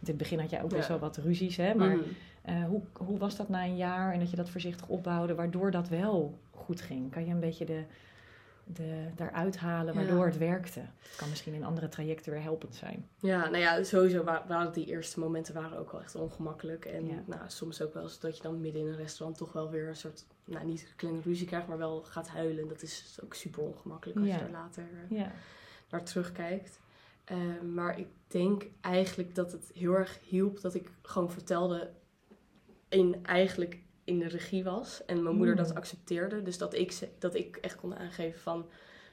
In 0.00 0.06
het 0.06 0.16
begin 0.16 0.38
had 0.40 0.50
jij 0.50 0.62
ook 0.62 0.70
best 0.70 0.82
Ja. 0.82 0.88
wel 0.88 0.98
wat 0.98 1.16
ruzies, 1.16 1.56
hè? 1.56 1.74
Maar 1.74 1.96
Mm. 1.96 2.02
eh, 2.42 2.64
hoe, 2.64 2.80
hoe 2.92 3.18
was 3.18 3.36
dat 3.36 3.48
na 3.48 3.64
een 3.64 3.76
jaar 3.76 4.12
en 4.12 4.18
dat 4.18 4.30
je 4.30 4.36
dat 4.36 4.50
voorzichtig 4.50 4.88
opbouwde, 4.88 5.34
waardoor 5.34 5.70
dat 5.70 5.88
wel 5.88 6.38
goed 6.50 6.80
ging? 6.80 7.10
Kan 7.10 7.24
je 7.26 7.32
een 7.32 7.40
beetje 7.40 7.64
de, 7.64 7.84
de, 8.68 9.08
daaruit 9.16 9.56
halen 9.56 9.94
Ja. 9.94 10.00
waardoor 10.00 10.26
het 10.26 10.38
werkte? 10.38 10.80
Het 10.80 11.16
kan 11.16 11.28
misschien 11.28 11.54
in 11.54 11.64
andere 11.64 11.88
trajecten 11.88 12.32
weer 12.32 12.42
helpend 12.42 12.74
zijn. 12.74 13.08
Ja, 13.20 13.44
nou 13.48 13.56
ja, 13.58 13.82
sowieso 13.82 14.24
wa- 14.24 14.44
waren 14.48 14.72
die 14.72 14.86
eerste 14.86 15.20
momenten 15.20 15.54
waren 15.54 15.78
ook 15.78 15.92
wel 15.92 16.00
echt 16.00 16.14
ongemakkelijk. 16.14 16.84
En 16.84 17.06
Ja. 17.06 17.22
nou, 17.26 17.40
soms 17.46 17.82
ook 17.82 17.94
wel 17.94 18.02
eens 18.02 18.18
dat 18.20 18.36
je 18.36 18.42
dan 18.42 18.60
midden 18.60 18.80
in 18.82 18.88
een 18.88 18.96
restaurant 18.96 19.38
toch 19.38 19.52
wel 19.52 19.70
weer 19.70 19.88
een 19.88 19.96
soort, 19.96 20.24
nou 20.44 20.66
niet 20.66 20.80
een 20.82 20.96
kleine 20.96 21.20
ruzie 21.20 21.46
krijgt, 21.46 21.68
maar 21.68 21.78
wel 21.78 22.02
gaat 22.02 22.28
huilen. 22.28 22.68
Dat 22.68 22.82
is 22.82 23.18
ook 23.24 23.34
super 23.34 23.62
ongemakkelijk 23.62 24.18
als 24.18 24.26
Ja. 24.28 24.34
je 24.34 24.40
daar 24.40 24.50
later 24.50 24.82
eh, 25.10 25.18
Ja, 25.18 25.32
naar 25.90 26.04
terugkijkt. 26.04 26.80
Eh, 27.24 27.36
maar 27.74 27.98
ik 27.98 28.08
denk 28.26 28.66
eigenlijk 28.80 29.34
dat 29.34 29.52
het 29.52 29.70
heel 29.74 29.94
erg 29.94 30.18
hielp 30.22 30.60
dat 30.60 30.74
ik 30.74 30.90
gewoon 31.02 31.30
vertelde 31.30 31.90
in 32.88 33.24
eigenlijk 33.24 33.78
in 34.06 34.18
de 34.18 34.28
regie 34.28 34.64
was. 34.64 35.04
En 35.04 35.22
mijn 35.22 35.36
moeder 35.36 35.56
dat 35.56 35.74
accepteerde. 35.74 36.42
Dus 36.42 36.58
dat 36.58 36.74
ik, 36.74 37.08
dat 37.18 37.34
ik 37.34 37.56
echt 37.56 37.76
kon 37.76 37.96
aangeven 37.96 38.40
van 38.40 38.66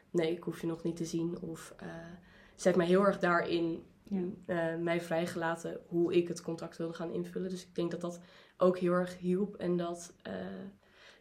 nee, 0.10 0.32
ik 0.32 0.44
hoef 0.44 0.62
je 0.62 0.68
nog 0.68 0.84
niet 0.84 0.96
te 0.96 1.06
zien. 1.06 1.38
Of 1.42 1.74
eh 1.78 1.88
ze 2.56 2.64
heeft 2.68 2.78
mij 2.78 2.88
heel 2.88 3.06
erg 3.06 3.20
daarin 3.20 3.84
Ja. 4.10 4.22
eh, 4.46 4.80
mij 4.80 5.02
vrijgelaten 5.02 5.80
hoe 5.88 6.14
ik 6.14 6.28
het 6.28 6.42
contact 6.42 6.78
wilde 6.78 6.94
gaan 6.94 7.12
invullen. 7.14 7.50
Dus 7.50 7.64
ik 7.64 7.76
denk 7.76 7.92
dat 7.92 8.02
dat 8.02 8.20
ook 8.58 8.78
heel 8.78 8.94
erg 8.94 9.18
hielp. 9.18 9.56
En 9.56 9.78
dat 9.78 10.14
eh, 10.22 10.34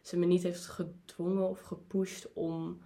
ze 0.01 0.17
me 0.17 0.25
niet 0.25 0.43
heeft 0.43 0.65
gedwongen 0.65 1.49
of 1.49 1.59
gepusht 1.59 2.33
om 2.33 2.81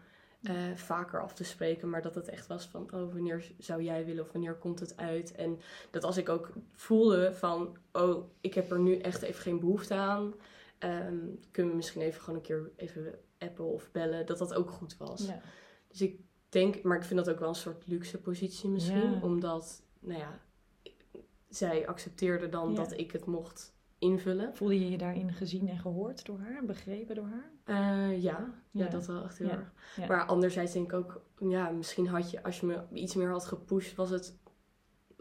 vaker 0.76 1.22
af 1.22 1.34
te 1.34 1.44
spreken. 1.44 1.90
Maar 1.90 2.02
dat 2.02 2.16
het 2.16 2.28
echt 2.28 2.48
was 2.48 2.66
van, 2.66 2.94
oh, 2.94 3.14
wanneer 3.14 3.52
zou 3.58 3.82
jij 3.84 4.06
willen 4.06 4.24
of 4.24 4.32
wanneer 4.32 4.56
komt 4.56 4.80
het 4.80 4.98
uit? 4.98 5.32
En 5.36 5.60
dat 5.92 6.04
als 6.04 6.18
ik 6.18 6.30
ook 6.30 6.52
voelde 6.74 7.34
van, 7.34 7.78
oh, 7.92 8.30
ik 8.42 8.54
heb 8.54 8.72
er 8.72 8.80
nu 8.80 8.98
echt 8.98 9.22
even 9.22 9.42
geen 9.42 9.60
behoefte 9.60 9.94
aan. 9.94 10.34
Ehm, 10.78 11.18
kunnen 11.52 11.72
we 11.72 11.78
misschien 11.78 12.02
even 12.02 12.22
gewoon 12.22 12.36
een 12.36 12.46
keer 12.46 12.72
even 12.76 13.20
appen 13.38 13.66
of 13.66 13.92
bellen. 13.92 14.26
Dat 14.26 14.38
dat 14.38 14.54
ook 14.54 14.70
goed 14.70 14.98
was. 14.98 15.26
ja. 15.28 15.42
Dus 15.88 16.02
ik 16.02 16.20
denk, 16.50 16.82
maar 16.84 16.98
ik 16.98 17.04
vind 17.04 17.20
dat 17.26 17.30
ook 17.34 17.40
wel 17.40 17.50
een 17.50 17.56
soort 17.56 17.88
luxe 17.88 18.18
positie 18.22 18.70
misschien. 18.70 19.12
Ja. 19.12 19.20
Omdat, 19.22 19.84
nou 20.00 20.20
ja, 20.20 20.40
zij 21.50 21.88
accepteerde 21.88 22.50
dan 22.50 22.70
Ja. 22.70 22.76
dat 22.76 22.98
ik 22.98 23.12
het 23.12 23.26
mocht 23.26 23.76
invullen. 24.00 24.56
Voelde 24.56 24.80
je 24.80 24.90
je 24.90 24.98
daarin 24.98 25.34
gezien 25.34 25.68
en 25.70 25.78
gehoord 25.80 26.26
door 26.26 26.40
haar, 26.40 26.66
begrepen 26.66 27.16
door 27.16 27.28
haar? 27.28 27.52
Eh, 27.64 28.22
ja, 28.24 28.40
ja. 28.72 28.84
Ja. 28.84 28.90
dat 28.90 29.06
wel 29.06 29.24
echt 29.24 29.38
heel 29.38 29.50
erg. 29.50 29.72
Maar 30.08 30.26
anderzijds 30.26 30.74
denk 30.74 30.92
ik 30.92 30.98
ook, 30.98 31.22
ja, 31.40 31.70
misschien 31.70 32.08
had 32.08 32.32
je, 32.32 32.44
als 32.44 32.60
je 32.60 32.66
me 32.66 32.84
iets 32.94 33.16
meer 33.16 33.30
had 33.30 33.46
gepusht, 33.46 33.96
was 33.96 34.10
het 34.10 34.38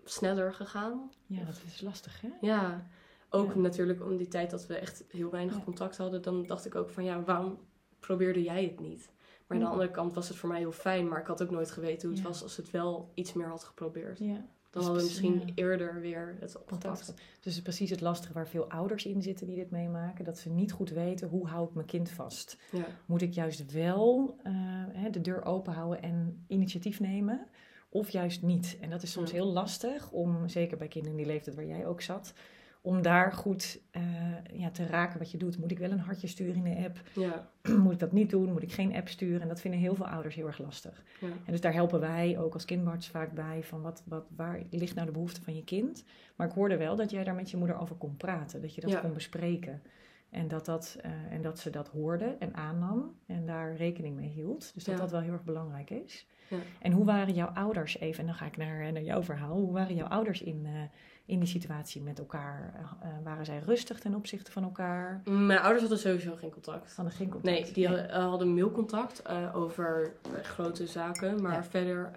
sneller 0.05 0.55
gegaan. 0.55 1.11
Ja, 1.27 1.45
dat 1.45 1.61
is 1.67 1.81
lastig, 1.81 2.21
hè? 2.21 2.29
Ja, 2.41 2.87
ook 3.31 3.55
Ja. 3.55 3.61
natuurlijk 3.61 4.05
om 4.05 4.17
die 4.17 4.29
tijd 4.29 4.51
dat 4.51 4.67
we 4.67 4.75
echt 4.79 5.05
heel 5.11 5.31
weinig 5.31 5.55
Ja. 5.57 5.63
contact 5.65 5.97
hadden, 5.97 6.23
dan 6.23 6.43
dacht 6.47 6.67
ik 6.67 6.75
ook 6.75 6.89
van, 6.91 7.05
ja, 7.05 7.23
waarom 7.23 7.59
probeerde 8.01 8.43
jij 8.43 8.65
het 8.65 8.81
niet? 8.81 9.11
Maar 9.47 9.59
aan 9.59 9.65
de 9.65 9.71
andere 9.71 9.91
kant 9.91 10.15
was 10.15 10.29
het 10.29 10.37
voor 10.37 10.49
mij 10.49 10.59
heel 10.59 10.73
fijn, 10.73 11.09
maar 11.09 11.21
ik 11.21 11.27
had 11.27 11.43
ook 11.43 11.51
nooit 11.51 11.71
geweten 11.71 12.09
hoe 12.09 12.17
het 12.19 12.27
was 12.27 12.43
als 12.43 12.57
het 12.57 12.71
wel 12.71 13.11
iets 13.15 13.33
meer 13.33 13.49
had 13.49 13.65
geprobeerd. 13.65 14.19
Ja. 14.19 14.27
Dan 14.71 14.85
Dus 14.85 14.85
hadden 14.85 15.03
we 15.03 15.09
misschien 15.09 15.53
eerder 15.55 16.01
weer 16.01 16.37
het 16.41 16.57
opgepakt. 16.59 17.15
Dus 17.41 17.63
precies 17.63 17.91
het 17.91 18.01
lastige 18.01 18.33
waar 18.33 18.49
veel 18.49 18.71
ouders 18.71 19.05
in 19.07 19.23
zitten 19.23 19.47
die 19.47 19.57
dit 19.57 19.71
meemaken. 19.71 20.25
Dat 20.25 20.39
ze 20.39 20.51
niet 20.51 20.73
goed 20.73 20.91
weten, 20.91 21.29
hoe 21.29 21.47
hou 21.47 21.69
ik 21.69 21.75
mijn 21.75 21.87
kind 21.87 22.11
vast? 22.11 22.57
Ja. 22.73 22.85
Moet 23.07 23.23
ik 23.23 23.33
juist 23.33 23.73
wel 23.73 24.37
eh, 24.43 24.53
de 25.11 25.21
deur 25.21 25.45
open 25.45 25.73
houden 25.73 26.03
en 26.03 26.45
initiatief 26.47 27.01
nemen? 27.01 27.47
Of 27.89 28.11
juist 28.11 28.43
niet? 28.43 28.77
En 28.81 28.91
dat 28.91 29.03
is 29.03 29.13
soms 29.13 29.31
Ja. 29.31 29.37
heel 29.37 29.47
lastig 29.53 30.11
om, 30.11 30.49
zeker 30.49 30.77
bij 30.77 30.89
kinderen 30.89 31.19
in 31.19 31.25
die 31.25 31.33
leeftijd 31.33 31.57
waar 31.57 31.67
jij 31.67 31.87
ook 31.87 32.01
zat... 32.01 32.33
om 32.87 33.03
daar 33.03 33.33
goed 33.33 33.81
eh, 33.91 34.03
ja, 34.53 34.71
te 34.71 34.87
raken 34.87 35.19
wat 35.19 35.31
je 35.31 35.39
doet. 35.39 35.59
Moet 35.59 35.71
ik 35.71 35.79
wel 35.79 35.91
een 35.91 35.99
hartje 35.99 36.27
sturen 36.27 36.67
in 36.67 36.75
de 36.75 36.85
app? 36.85 37.01
Ja. 37.13 37.51
Moet 37.83 37.93
ik 37.93 37.99
dat 37.99 38.13
niet 38.13 38.31
doen? 38.31 38.53
Moet 38.53 38.63
ik 38.63 38.73
geen 38.73 38.95
app 38.95 39.09
sturen? 39.09 39.41
En 39.41 39.49
dat 39.49 39.61
vinden 39.61 39.81
heel 39.81 39.95
veel 39.95 40.07
ouders 40.07 40.35
heel 40.35 40.47
erg 40.47 40.59
lastig. 40.59 41.03
Ja. 41.21 41.27
En 41.27 41.53
dus 41.53 41.61
daar 41.61 41.73
helpen 41.73 42.01
wij 42.01 42.39
ook 42.39 42.55
als 42.55 42.65
kindarts 42.65 43.09
vaak 43.09 43.33
bij 43.33 43.63
van 43.63 43.83
wat, 43.83 44.03
wat, 44.05 44.25
waar 44.37 44.63
ligt 44.71 44.95
nou 44.95 45.07
de 45.07 45.13
behoefte 45.13 45.43
van 45.43 45.55
je 45.55 45.65
kind. 45.65 46.05
Maar 46.37 46.47
ik 46.47 46.53
hoorde 46.53 46.77
wel 46.77 46.97
dat 46.97 47.11
jij 47.11 47.25
daar 47.25 47.35
met 47.35 47.51
je 47.51 47.57
moeder 47.57 47.81
over 47.81 47.97
kon 47.97 48.17
praten, 48.17 48.61
dat 48.61 48.75
je 48.75 48.81
dat 48.81 49.01
kon 49.01 49.13
bespreken. 49.13 49.83
En 50.31 50.49
dat, 50.49 50.65
dat, 50.65 50.97
eh, 51.01 51.11
en 51.31 51.43
dat 51.43 51.59
ze 51.59 51.71
dat 51.71 51.89
hoorde 51.89 52.37
en 52.39 52.55
aannam 52.55 53.15
en 53.27 53.47
daar 53.47 53.77
rekening 53.77 54.17
mee 54.17 54.29
hield. 54.29 54.75
Dus 54.75 54.85
dat 54.85 54.97
dat 54.97 55.11
wel 55.11 55.21
heel 55.21 55.33
erg 55.33 55.45
belangrijk 55.45 55.91
is. 55.91 56.27
Ja. 56.49 56.59
En 56.81 56.93
hoe 56.93 57.05
waren 57.05 57.35
jouw 57.35 57.49
ouders, 57.49 57.99
even, 57.99 58.21
en 58.21 58.27
dan 58.27 58.35
ga 58.35 58.47
ik 58.47 58.57
naar, 58.57 58.93
naar 58.93 59.03
jouw 59.03 59.23
verhaal, 59.23 59.57
hoe 59.57 59.73
waren 59.73 59.95
jouw 59.95 60.09
ouders 60.09 60.43
in, 60.43 60.67
eh, 60.67 60.73
in 61.27 61.39
die 61.39 61.49
situatie 61.49 62.03
met 62.03 62.19
elkaar? 62.19 62.73
Eh, 63.01 63.09
waren 63.25 63.45
zij 63.45 63.59
rustig 63.59 63.99
ten 64.01 64.15
opzichte 64.15 64.53
van 64.53 64.63
elkaar? 64.63 65.21
Mijn 65.25 65.59
ouders 65.59 65.81
hadden 65.81 65.99
sowieso 65.99 66.37
geen 66.37 66.51
contact. 66.51 66.97
Hadden 66.97 67.15
geen 67.15 67.29
contact? 67.31 67.55
Nee, 67.55 67.73
die 67.73 67.87
hadden, 67.87 68.11
eh, 68.11 68.29
hadden 68.29 68.55
mailcontact 68.55 69.23
eh, 69.23 69.57
over 69.57 70.13
grote 70.43 70.87
zaken, 70.87 71.43
maar 71.43 71.53
Ja. 71.53 71.65
verder 71.65 72.11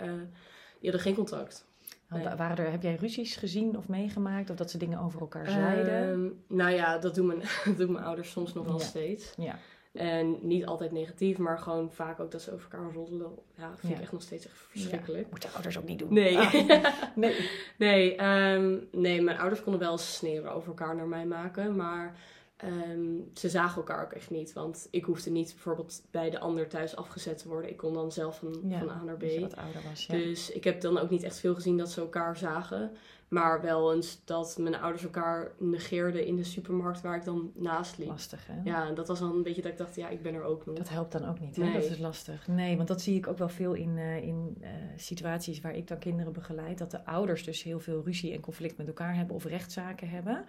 die 0.80 0.90
hadden 0.92 1.00
geen 1.02 1.16
contact. 1.16 1.68
Nee. 2.10 2.36
Waren 2.36 2.58
er, 2.58 2.72
heb 2.72 2.82
jij 2.82 2.96
ruzies 2.96 3.36
gezien 3.36 3.78
of 3.78 3.88
meegemaakt? 3.88 4.50
Of 4.50 4.56
dat 4.56 4.72
ze 4.72 4.78
dingen 4.78 5.00
over 5.00 5.20
elkaar 5.20 5.50
zeiden? 5.50 6.10
Ehm, 6.12 6.58
nou 6.58 6.72
ja, 6.72 6.98
dat 6.98 7.16
doen 7.16 7.26
mijn, 7.28 7.42
dat 7.66 7.78
doen 7.78 7.92
mijn 7.92 8.06
ouders 8.06 8.32
soms 8.32 8.54
nog 8.54 8.66
wel 8.66 8.80
Ja. 8.80 8.86
steeds. 8.86 9.34
ja. 9.38 9.58
En 9.92 10.38
niet 10.42 10.66
altijd 10.66 10.92
negatief, 10.92 11.38
maar 11.38 11.60
gewoon 11.60 11.92
vaak 11.92 12.20
ook 12.20 12.32
dat 12.32 12.42
ze 12.42 12.54
over 12.54 12.72
elkaar 12.72 12.94
roddelen. 12.94 13.32
Ja, 13.58 13.70
vind 13.78 13.92
Ja. 13.92 13.98
ik 13.98 14.04
echt 14.04 14.12
nog 14.12 14.22
steeds 14.22 14.46
echt 14.46 14.56
verschrikkelijk. 14.58 15.30
Moeten 15.30 15.50
ouders 15.54 15.78
ook 15.78 15.86
niet 15.88 16.00
doen. 16.00 16.14
Nee. 16.14 16.38
Ah, 16.38 16.54
nee. 17.16 17.50
Nee, 17.78 18.16
ehm, 18.16 18.78
nee, 18.92 19.22
mijn 19.22 19.38
ouders 19.38 19.62
konden 19.64 19.82
wel 19.82 19.98
sneren 19.98 20.54
over 20.54 20.68
elkaar 20.68 20.96
naar 20.96 21.08
mij 21.08 21.26
maken, 21.26 21.76
maar 21.76 22.16
ehm, 22.58 23.08
ze 23.34 23.50
zagen 23.50 23.76
elkaar 23.78 24.04
ook 24.04 24.12
echt 24.12 24.30
niet. 24.30 24.54
Want 24.54 24.88
ik 24.92 25.04
hoefde 25.04 25.30
niet 25.30 25.52
bijvoorbeeld 25.54 26.02
bij 26.12 26.30
de 26.30 26.40
ander 26.40 26.68
thuis 26.68 26.96
afgezet 26.96 27.38
te 27.38 27.48
worden. 27.48 27.70
Ik 27.70 27.78
kon 27.78 27.94
dan 27.94 28.12
zelf 28.12 28.38
van, 28.38 28.62
Ja, 28.64 28.80
van 28.80 28.90
A 28.90 29.04
naar 29.04 29.18
B. 29.18 29.22
Dat 29.22 29.34
je 29.34 29.40
wat 29.40 29.56
ouder 29.56 29.82
was. 29.90 30.06
Ja. 30.06 30.14
Dus 30.14 30.52
ik 30.52 30.64
heb 30.64 30.82
dan 30.82 30.98
ook 30.98 31.10
niet 31.10 31.24
echt 31.24 31.40
veel 31.40 31.56
gezien 31.56 31.78
dat 31.78 31.90
ze 31.92 32.02
elkaar 32.02 32.38
zagen. 32.38 32.92
Maar 33.30 33.62
wel 33.62 33.94
eens 33.94 34.22
dat 34.26 34.58
mijn 34.58 34.76
ouders 34.76 35.04
elkaar 35.04 35.52
negeerden 35.58 36.26
in 36.26 36.36
de 36.36 36.44
supermarkt 36.44 37.02
waar 37.02 37.16
ik 37.16 37.24
dan 37.24 37.52
naast 37.56 37.98
liep. 37.98 38.08
Lastig, 38.08 38.48
hè? 38.48 38.62
Ja, 38.64 38.88
en 38.88 38.96
dat 38.96 39.08
was 39.08 39.20
dan 39.20 39.36
een 39.36 39.44
beetje 39.44 39.62
dat 39.62 39.72
ik 39.72 39.78
dacht, 39.78 39.96
ja, 39.96 40.10
ik 40.10 40.22
ben 40.22 40.34
er 40.34 40.44
ook 40.44 40.66
nog. 40.66 40.76
Dat 40.76 40.90
helpt 40.90 41.12
dan 41.12 41.26
ook 41.26 41.40
niet. 41.40 41.56
Hè? 41.56 41.64
Nee. 41.64 41.74
Dat 41.74 41.84
is 41.84 41.98
lastig. 41.98 42.48
Nee, 42.48 42.76
want 42.76 42.88
dat 42.88 43.02
zie 43.02 43.18
ik 43.18 43.28
ook 43.28 43.38
wel 43.38 43.50
veel 43.50 43.74
in, 43.74 43.98
eh, 43.98 44.24
in 44.24 44.58
eh, 44.62 44.70
situaties 44.96 45.62
waar 45.62 45.76
ik 45.76 45.88
dan 45.88 45.98
kinderen 46.00 46.34
begeleid. 46.34 46.78
Dat 46.78 46.92
de 46.92 47.06
ouders 47.06 47.44
dus 47.44 47.64
heel 47.64 47.80
veel 47.80 48.04
ruzie 48.04 48.34
en 48.34 48.40
conflict 48.40 48.78
met 48.78 48.88
elkaar 48.88 49.16
hebben 49.16 49.36
of 49.36 49.46
rechtszaken 49.46 50.10
hebben. 50.10 50.46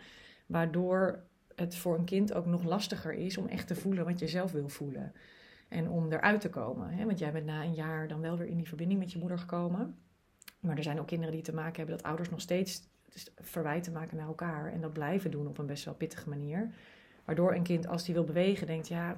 Waardoor 0.46 1.22
het 1.54 1.76
voor 1.76 1.98
een 1.98 2.04
kind 2.04 2.32
ook 2.32 2.46
nog 2.46 2.64
lastiger 2.64 3.12
is 3.12 3.38
om 3.38 3.46
echt 3.46 3.66
te 3.66 3.74
voelen 3.74 4.04
wat 4.04 4.18
je 4.18 4.28
zelf 4.28 4.52
wil 4.52 4.68
voelen. 4.68 5.12
En 5.68 5.88
om 5.88 6.12
eruit 6.12 6.40
te 6.40 6.50
komen. 6.50 6.90
Hè? 6.90 7.04
Want 7.04 7.18
jij 7.18 7.32
bent 7.32 7.46
na 7.46 7.62
een 7.62 7.74
jaar 7.74 8.08
dan 8.08 8.20
wel 8.20 8.36
weer 8.36 8.46
in 8.46 8.56
die 8.56 8.68
verbinding 8.68 9.00
met 9.00 9.12
je 9.12 9.18
moeder 9.18 9.38
gekomen. 9.38 9.98
Maar 10.60 10.76
er 10.76 10.82
zijn 10.82 11.00
ook 11.00 11.06
kinderen 11.06 11.34
die 11.34 11.42
te 11.42 11.54
maken 11.54 11.76
hebben 11.76 11.96
dat 11.96 12.04
ouders 12.04 12.30
nog 12.30 12.40
steeds 12.40 12.88
verwijten 13.36 13.92
maken 13.92 14.16
naar 14.16 14.26
elkaar 14.26 14.72
en 14.72 14.80
dat 14.80 14.92
blijven 14.92 15.30
doen 15.30 15.46
op 15.46 15.58
een 15.58 15.66
best 15.66 15.84
wel 15.84 15.94
pittige 15.94 16.28
manier. 16.28 16.74
Waardoor 17.24 17.54
een 17.54 17.62
kind, 17.62 17.86
als 17.86 18.04
die 18.04 18.14
wil 18.14 18.24
bewegen, 18.24 18.66
denkt: 18.66 18.88
ja, 18.88 19.16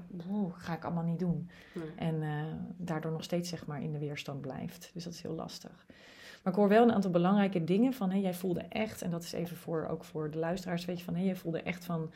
ga 0.53 0.75
ik 0.75 0.85
allemaal 0.85 1.05
niet 1.05 1.19
doen. 1.19 1.51
En 1.97 2.23
uh, 2.23 2.45
daardoor 2.77 3.13
nog 3.13 3.25
steeds 3.25 3.49
zeg 3.49 3.67
maar 3.67 3.83
in 3.83 3.93
de 3.93 3.99
weerstand 3.99 4.41
blijft. 4.41 4.91
Dus 4.95 5.05
dat 5.05 5.13
is 5.13 5.23
heel 5.23 5.35
lastig. 5.35 5.87
Maar 6.43 6.53
ik 6.53 6.59
hoor 6.59 6.69
wel 6.69 6.83
een 6.83 6.93
aantal 6.93 7.11
belangrijke 7.11 7.65
dingen 7.65 7.93
van: 7.93 8.11
hé, 8.11 8.19
jij 8.19 8.35
voelde 8.35 8.61
echt, 8.61 9.03
en 9.03 9.11
dat 9.11 9.23
is 9.23 9.33
even 9.33 9.57
voor, 9.57 9.87
ook 9.87 10.05
voor 10.05 10.31
de 10.31 10.39
luisteraars, 10.39 10.85
weet 10.85 10.99
je, 10.99 11.05
van 11.05 11.15
hé, 11.15 11.25
jij 11.25 11.37
voelde 11.37 11.63
echt 11.63 11.85
van. 11.85 12.13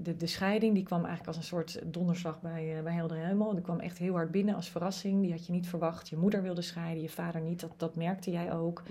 De, 0.00 0.16
de 0.16 0.26
scheiding 0.26 0.74
die 0.74 0.82
kwam 0.82 1.04
eigenlijk 1.04 1.26
als 1.26 1.36
een 1.36 1.42
soort 1.42 1.80
donderslag 1.84 2.40
bij, 2.40 2.76
uh, 2.76 2.82
bij 2.82 2.92
Helder 2.92 3.16
Hemel. 3.16 3.52
Die 3.52 3.62
kwam 3.62 3.80
echt 3.80 3.98
heel 3.98 4.14
hard 4.14 4.30
binnen 4.30 4.54
als 4.54 4.68
verrassing. 4.68 5.22
Die 5.22 5.30
had 5.30 5.46
je 5.46 5.52
niet 5.52 5.68
verwacht. 5.68 6.08
Je 6.08 6.16
moeder 6.16 6.42
wilde 6.42 6.62
scheiden, 6.62 7.02
je 7.02 7.08
vader 7.08 7.40
niet. 7.40 7.60
Dat, 7.60 7.72
dat 7.76 7.96
merkte 7.96 8.30
jij 8.30 8.52
ook. 8.52 8.82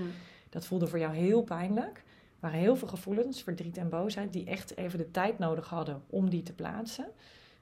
Dat 0.49 0.65
voelde 0.65 0.87
voor 0.87 0.99
jou 0.99 1.15
heel 1.15 1.43
pijnlijk 1.43 2.03
waren 2.39 2.59
heel 2.59 2.75
veel 2.75 2.87
gevoelens, 2.87 3.43
verdriet 3.43 3.77
en 3.77 3.89
boosheid, 3.89 4.33
die 4.33 4.45
echt 4.45 4.77
even 4.77 4.97
de 4.97 5.11
tijd 5.11 5.39
nodig 5.39 5.67
hadden 5.67 6.01
om 6.09 6.29
die 6.29 6.43
te 6.43 6.53
plaatsen. 6.53 7.07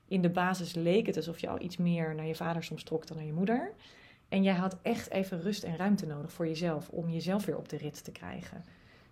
In 0.08 0.22
de 0.22 0.30
basis 0.30 0.74
leek 0.74 1.06
het 1.06 1.16
alsof 1.16 1.40
je 1.40 1.50
al 1.50 1.62
iets 1.62 1.78
meer 1.78 2.16
naar 2.16 2.26
je 2.26 2.36
vader 2.36 2.64
soms 2.64 2.84
trok 2.84 3.08
dan 3.08 3.18
naar 3.18 3.26
je 3.26 3.34
moeder. 3.34 3.72
En 4.30 4.44
jij 4.44 4.54
had 4.54 4.78
echt 4.82 5.10
even 5.10 5.42
rust 5.42 5.64
en 5.64 5.78
ruimte 5.78 6.06
nodig 6.06 6.32
voor 6.32 6.48
jezelf, 6.48 6.90
om 6.90 7.10
jezelf 7.10 7.46
weer 7.46 7.58
op 7.58 7.70
de 7.70 7.78
rit 7.78 8.04
te 8.04 8.12
krijgen. 8.12 8.64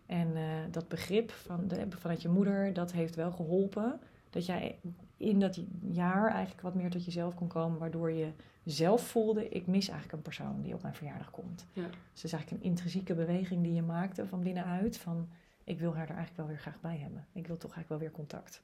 En 0.06 0.28
uh, 0.36 0.41
dat 0.72 0.88
begrip 0.88 1.32
van 1.32 1.67
de, 1.67 1.86
vanuit 1.89 2.22
je 2.22 2.30
moeder, 2.30 2.74
dat 2.74 2.91
heeft 2.91 3.15
wel 3.15 3.32
geholpen. 3.32 4.00
Dat 4.34 4.46
jij 4.46 4.80
in 5.17 5.39
dat 5.39 5.60
jaar 5.80 6.32
eigenlijk 6.32 6.62
wat 6.62 6.76
meer 6.76 6.89
tot 6.89 7.06
jezelf 7.06 7.36
kon 7.36 7.48
komen, 7.48 7.80
waardoor 7.80 8.12
je 8.12 8.32
zelf 8.63 9.08
voelde, 9.08 9.50
ik 9.50 9.67
mis 9.67 9.88
eigenlijk 9.88 10.17
een 10.17 10.24
persoon 10.24 10.62
die 10.62 10.74
op 10.74 10.82
mijn 10.82 10.96
verjaardag 10.96 11.32
komt. 11.32 11.65
Ja. 11.74 11.82
Dus 11.82 12.22
het 12.22 12.24
is 12.24 12.34
eigenlijk 12.34 12.63
een 12.63 12.69
intrinsieke 12.69 13.13
beweging 13.13 13.63
die 13.63 13.74
je 13.74 13.82
maakte 13.82 14.26
van 14.26 14.43
binnenuit, 14.43 14.98
van 14.98 15.30
ik 15.63 15.80
wil 15.80 15.96
haar 15.96 16.10
er 16.10 16.15
eigenlijk 16.15 16.38
wel 16.38 16.48
weer 16.48 16.58
graag 16.58 16.82
bij 16.82 16.98
hebben. 16.98 17.28
Ik 17.34 17.48
wil 17.48 17.58
toch 17.58 17.72
eigenlijk 17.74 17.89
wel 17.89 18.00
weer 18.00 18.12
contact. 18.12 18.62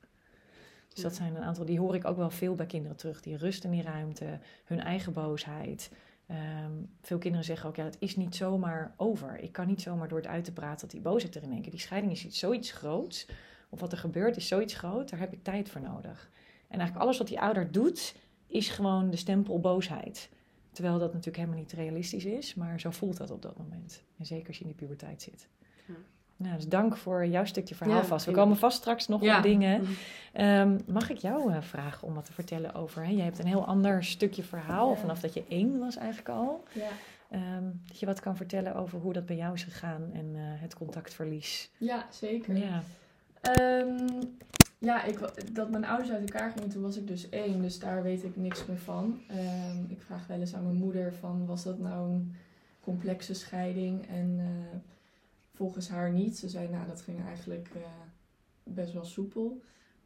Dus 0.94 1.04
dat 1.04 1.16
zijn 1.16 1.36
een 1.36 1.44
aantal, 1.44 1.66
die 1.66 1.80
hoor 1.80 1.96
ik 1.96 2.06
ook 2.06 2.18
wel 2.18 2.30
veel 2.30 2.56
bij 2.56 2.66
kinderen 2.66 2.98
terug. 2.98 3.22
Die 3.22 3.38
rust 3.38 3.64
in 3.64 3.72
die 3.72 3.82
ruimte, 3.82 4.40
hun 4.66 4.80
eigen 4.80 5.14
boosheid. 5.14 5.92
Ehm, 6.28 6.72
veel 7.02 7.18
kinderen 7.18 7.46
zeggen 7.46 7.70
ook, 7.70 7.76
ja, 7.76 7.84
het 7.84 7.98
is 8.00 8.16
niet 8.16 8.36
zomaar 8.36 8.94
over. 8.98 9.40
Ik 9.40 9.52
kan 9.52 9.68
niet 9.68 9.82
zomaar 9.82 10.08
door 10.08 10.18
het 10.18 10.28
uit 10.28 10.44
te 10.44 10.54
praten 10.54 10.80
dat 10.80 10.92
die 10.92 11.02
boosheid 11.02 11.36
er 11.36 11.44
in 11.44 11.52
één 11.52 11.62
keer. 11.62 11.72
Die 11.72 11.80
scheiding 11.80 12.12
is 12.12 12.26
iets, 12.26 12.40
zoiets 12.40 12.72
groots. 12.72 13.28
Of 13.70 13.80
wat 13.80 13.92
er 13.92 13.98
gebeurt 13.98 14.38
is 14.38 14.48
zoiets 14.48 14.74
groot, 14.74 15.10
daar 15.10 15.20
heb 15.20 15.34
ik 15.34 15.44
tijd 15.44 15.70
voor 15.70 15.82
nodig. 15.82 16.30
En 16.68 16.78
eigenlijk 16.78 17.02
alles 17.06 17.18
wat 17.18 17.28
die 17.28 17.42
ouder 17.42 17.72
doet, 17.72 18.16
is 18.48 18.70
gewoon 18.70 19.10
de 19.10 19.18
stempel 19.18 19.60
boosheid. 19.60 20.30
Terwijl 20.72 21.00
dat 21.00 21.10
natuurlijk 21.10 21.38
helemaal 21.38 21.60
niet 21.60 21.72
realistisch 21.72 22.26
is, 22.26 22.56
maar 22.56 22.80
zo 22.80 22.92
voelt 22.92 23.18
dat 23.18 23.32
op 23.32 23.42
dat 23.42 23.58
moment. 23.58 24.04
En 24.18 24.26
zeker 24.26 24.48
als 24.48 24.58
je 24.58 24.64
in 24.64 24.70
die 24.70 24.80
puberteit 24.80 25.22
zit. 25.22 25.48
Ja. 25.86 25.94
Nou, 26.36 26.56
dus 26.56 26.68
dank 26.68 26.98
voor 26.98 27.26
jouw 27.26 27.46
stukje 27.46 27.76
verhaal 27.76 28.04
vast. 28.04 28.26
We 28.26 28.32
komen 28.32 28.58
vast 28.58 28.78
straks 28.78 29.08
nog 29.08 29.22
op 29.38 29.44
dingen. 29.44 29.86
Um, 30.40 30.80
mag 30.88 31.10
ik 31.10 31.18
jou 31.18 31.52
uh, 31.52 31.62
vragen 31.62 32.08
om 32.08 32.14
wat 32.14 32.26
te 32.26 32.34
vertellen 32.34 32.74
over? 32.74 33.04
Hè? 33.04 33.12
Je 33.12 33.22
hebt 33.22 33.40
een 33.40 33.48
heel 33.48 33.66
ander 33.66 34.04
stukje 34.04 34.44
verhaal, 34.44 34.96
vanaf 34.96 35.20
dat 35.20 35.34
je 35.34 35.44
één 35.48 35.80
was 35.80 35.96
eigenlijk 35.96 36.30
al. 36.30 36.64
Um, 37.34 37.82
dat 37.88 38.00
je 38.00 38.06
wat 38.06 38.20
kan 38.20 38.36
vertellen 38.36 38.76
over 38.76 39.00
hoe 39.00 39.14
dat 39.14 39.26
bij 39.26 39.36
jou 39.36 39.54
is 39.54 39.64
gegaan 39.64 40.10
en 40.14 40.26
uh, 40.36 40.42
het 40.42 40.76
contactverlies. 40.76 41.70
Ja, 41.78 42.08
zeker. 42.12 42.58
Ja, 42.58 42.84
um, 43.60 44.20
ja 44.78 45.04
ik, 45.04 45.20
dat 45.54 45.72
mijn 45.72 45.86
ouders 45.86 46.12
uit 46.12 46.32
elkaar 46.32 46.52
gingen, 46.52 46.70
toen 46.70 46.82
was 46.82 46.98
ik 46.98 47.08
dus 47.08 47.30
één. 47.30 47.62
Dus 47.62 47.80
daar 47.80 48.04
weet 48.04 48.24
ik 48.24 48.36
niks 48.36 48.66
meer 48.66 48.80
van. 48.80 49.22
ik 49.88 50.02
vraag 50.02 50.28
wel 50.28 50.40
eens 50.40 50.54
aan 50.54 50.64
mijn 50.64 50.76
moeder 50.76 51.14
van, 51.14 51.46
was 51.46 51.64
dat 51.64 51.80
nou 51.80 52.12
een 52.12 52.36
complexe 52.80 53.34
scheiding? 53.34 54.08
En... 54.08 54.38
Uh, 54.40 54.78
volgens 55.60 55.90
haar 55.90 56.12
niet. 56.12 56.38
Ze 56.38 56.50
zei, 56.50 56.70
nou, 56.70 56.88
dat 56.88 57.02
ging 57.02 57.26
eigenlijk 57.26 57.70
uh, 57.76 57.82
best 58.64 58.94
wel 58.94 59.06
soepel. 59.06 59.62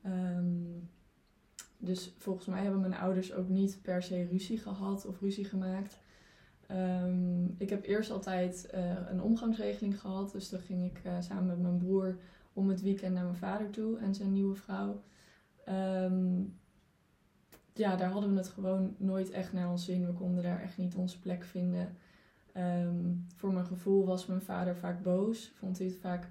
Um, 0.05 0.89
dus 1.77 2.13
volgens 2.17 2.45
mij 2.45 2.61
hebben 2.61 2.79
mijn 2.79 2.93
ouders 2.93 3.33
ook 3.33 3.49
niet 3.49 3.79
per 3.81 4.03
se 4.03 4.27
ruzie 4.31 4.57
gehad 4.57 5.05
of 5.05 5.21
ruzie 5.21 5.45
gemaakt. 5.45 5.97
Ik 7.57 7.69
heb 7.69 7.85
eerst 7.85 8.11
altijd 8.11 8.69
uh, 8.73 8.95
een 9.09 9.21
omgangsregeling 9.21 9.99
gehad. 9.99 10.31
Dus 10.31 10.49
dan 10.49 10.59
ging 10.59 10.85
ik 10.85 11.01
samen 11.19 11.45
met 11.45 11.61
mijn 11.61 11.77
broer 11.77 12.17
om 12.53 12.69
het 12.69 12.81
weekend 12.81 13.13
naar 13.13 13.23
mijn 13.23 13.35
vader 13.35 13.69
toe 13.69 13.97
en 13.97 14.15
zijn 14.15 14.33
nieuwe 14.33 14.55
vrouw. 14.55 15.03
Um, 15.69 16.59
ja, 17.73 17.95
daar 17.95 18.11
hadden 18.11 18.31
we 18.31 18.37
het 18.37 18.47
gewoon 18.47 18.95
nooit 18.97 19.29
echt 19.29 19.53
naar 19.53 19.69
ons 19.69 19.85
zin. 19.85 20.05
We 20.05 20.13
konden 20.13 20.43
daar 20.43 20.61
echt 20.61 20.77
niet 20.77 20.95
onze 20.95 21.19
plek 21.19 21.43
vinden. 21.43 21.97
Um, 22.57 23.25
voor 23.35 23.53
mijn 23.53 23.65
gevoel 23.65 24.05
was 24.05 24.25
mijn 24.25 24.41
vader 24.41 24.75
vaak 24.75 25.03
boos. 25.03 25.51
Vond 25.55 25.77
hij 25.77 25.87
het 25.87 25.97
vaak, 25.97 26.29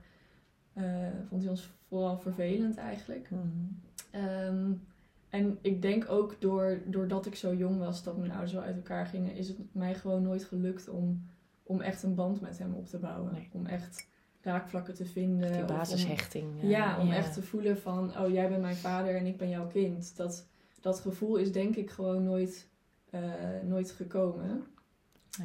uh, 0.74 1.08
vond 1.28 1.42
hij 1.42 1.50
ons 1.50 1.70
vooral 1.88 2.18
vervelend 2.18 2.76
eigenlijk. 2.76 3.30
Mm 3.30 3.80
um, 4.14 4.86
en 5.28 5.58
ik 5.60 5.82
denk 5.82 6.10
ook 6.10 6.40
door, 6.40 6.82
doordat 6.86 7.26
ik 7.26 7.34
zo 7.34 7.54
jong 7.54 7.78
was 7.78 8.02
dat 8.02 8.16
mijn 8.16 8.30
ouders 8.30 8.52
wel 8.52 8.62
uit 8.62 8.76
elkaar 8.76 9.06
gingen, 9.06 9.34
is 9.34 9.48
het 9.48 9.74
mij 9.74 9.94
gewoon 9.94 10.22
nooit 10.22 10.44
gelukt 10.44 10.88
om, 10.88 11.26
om 11.62 11.80
echt 11.80 12.02
een 12.02 12.14
band 12.14 12.40
met 12.40 12.58
hem 12.58 12.74
op 12.74 12.86
te 12.86 12.98
bouwen. 12.98 13.32
Nee. 13.32 13.48
Om 13.52 13.66
echt 13.66 14.08
raakvlakken 14.42 14.94
te 14.94 15.04
vinden. 15.04 15.52
Die 15.52 15.64
basishechting. 15.64 16.62
Om, 16.62 16.68
ja, 16.68 17.00
om 17.00 17.10
echt 17.10 17.34
te 17.34 17.42
voelen 17.42 17.78
van, 17.78 18.18
oh 18.18 18.30
jij 18.30 18.48
bent 18.48 18.60
mijn 18.60 18.76
vader 18.76 19.16
en 19.16 19.26
ik 19.26 19.36
ben 19.36 19.48
jouw 19.48 19.66
kind. 19.66 20.16
Dat, 20.16 20.46
dat 20.80 21.00
gevoel 21.00 21.36
is 21.36 21.52
denk 21.52 21.76
ik 21.76 21.90
gewoon 21.90 22.24
nooit, 22.24 22.68
uh, 23.10 23.20
nooit 23.62 23.90
gekomen. 23.90 24.64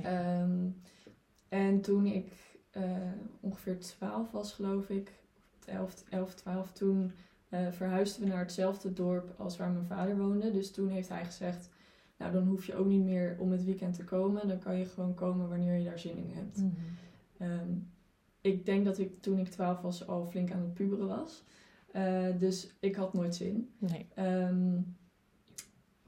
Um, 0.06 0.82
en 1.50 1.82
toen 1.82 2.06
ik 2.06 2.32
uh, 2.78 2.84
ongeveer 3.40 3.80
12 3.80 4.32
was, 4.32 4.54
geloof 4.54 4.90
ik, 4.90 5.12
11, 5.66 6.04
11 6.10 6.34
12, 6.34 6.72
toen 6.72 7.12
uh, 7.50 7.72
verhuisden 7.72 8.24
we 8.24 8.30
naar 8.30 8.40
hetzelfde 8.40 8.94
dorp 8.94 9.34
als 9.38 9.58
waar 9.58 9.72
mijn 9.72 9.86
vader 9.86 10.18
woonde. 10.18 10.52
Dus 10.52 10.72
toen 10.72 10.90
heeft 10.90 11.10
hij 11.10 11.26
gezegd, 11.26 11.70
nou 12.18 12.32
dan 12.32 12.48
hoef 12.48 12.66
je 12.66 12.76
ook 12.76 12.88
niet 12.88 13.04
meer 13.04 13.36
om 13.40 13.52
het 13.52 13.64
weekend 13.64 13.96
te 13.96 14.04
komen. 14.04 14.48
Dan 14.48 14.60
kan 14.60 14.78
je 14.78 14.86
gewoon 14.86 15.14
komen 15.14 15.50
wanneer 15.50 15.78
je 15.78 15.86
daar 15.86 16.00
zin 16.00 16.18
in 16.18 16.32
hebt. 16.34 16.58
Mm 16.58 16.76
-hmm. 17.38 17.52
um, 17.52 17.92
ik 18.48 18.66
denk 18.66 18.86
dat 18.86 19.00
ik 19.00 19.22
toen 19.22 19.40
ik 19.40 19.48
12 19.48 19.82
was 19.82 20.08
al 20.08 20.26
flink 20.26 20.52
aan 20.52 20.62
het 20.62 20.74
puberen 20.74 21.08
was. 21.08 21.44
Uh, 21.96 22.40
dus 22.40 22.76
ik 22.80 22.96
had 22.96 23.14
nooit 23.14 23.36
zin. 23.36 23.70
Nee. 23.78 24.08
Um, 24.20 24.96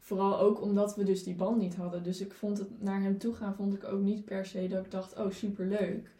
Vooral 0.10 0.40
ook 0.40 0.62
omdat 0.62 0.96
we 0.96 1.04
dus 1.04 1.24
die 1.24 1.36
band 1.36 1.58
niet 1.58 1.76
hadden. 1.76 2.04
Dus 2.04 2.22
ik 2.22 2.34
vond 2.34 2.58
het 2.58 2.82
naar 2.82 3.02
hem 3.02 3.18
toe 3.18 3.34
gaan, 3.34 3.56
vond 3.56 3.74
ik 3.74 3.84
ook 3.84 4.02
niet 4.02 4.26
per 4.26 4.46
se 4.46 4.68
dat 4.68 4.86
ik 4.86 4.92
dacht, 4.92 5.18
oh 5.18 5.32
superleuk. 5.32 6.12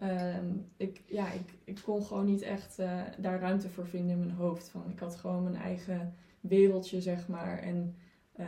Nee. 0.00 0.34
Um, 0.34 0.66
ik, 0.76 1.02
ja, 1.06 1.32
ik, 1.32 1.54
ik 1.64 1.80
kon 1.84 2.02
gewoon 2.02 2.24
niet 2.24 2.42
echt 2.42 2.78
uh, 2.80 3.02
daar 3.18 3.40
ruimte 3.40 3.68
voor 3.68 3.86
vinden 3.86 4.10
in 4.10 4.18
mijn 4.18 4.30
hoofd. 4.30 4.68
Van, 4.68 4.90
ik 4.90 4.98
had 4.98 5.16
gewoon 5.16 5.42
mijn 5.42 5.54
eigen 5.54 6.14
wereldje, 6.40 7.00
zeg 7.00 7.28
maar. 7.28 7.58
En 7.58 7.96
uh, 8.36 8.46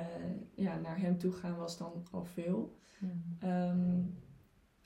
ja, 0.55 0.79
naar 0.79 1.01
hem 1.01 1.19
toe 1.19 1.33
gaan 1.33 1.57
was 1.57 1.79
dan 1.79 2.07
al 2.11 2.25
veel. 2.25 2.77
Mm. 2.99 3.49
Um, 3.49 4.14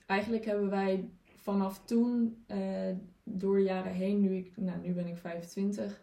eigenlijk 0.07 0.44
hebben 0.44 0.70
wij 0.70 1.11
vanaf 1.42 1.85
toen, 1.85 2.44
uh, 2.46 2.96
door 3.24 3.57
de 3.57 3.62
jaren 3.62 3.92
heen, 3.92 4.20
nu, 4.20 4.37
ik, 4.37 4.52
nou, 4.57 4.78
nu 4.83 4.92
ben 4.92 5.07
ik 5.07 5.16
25, 5.16 6.00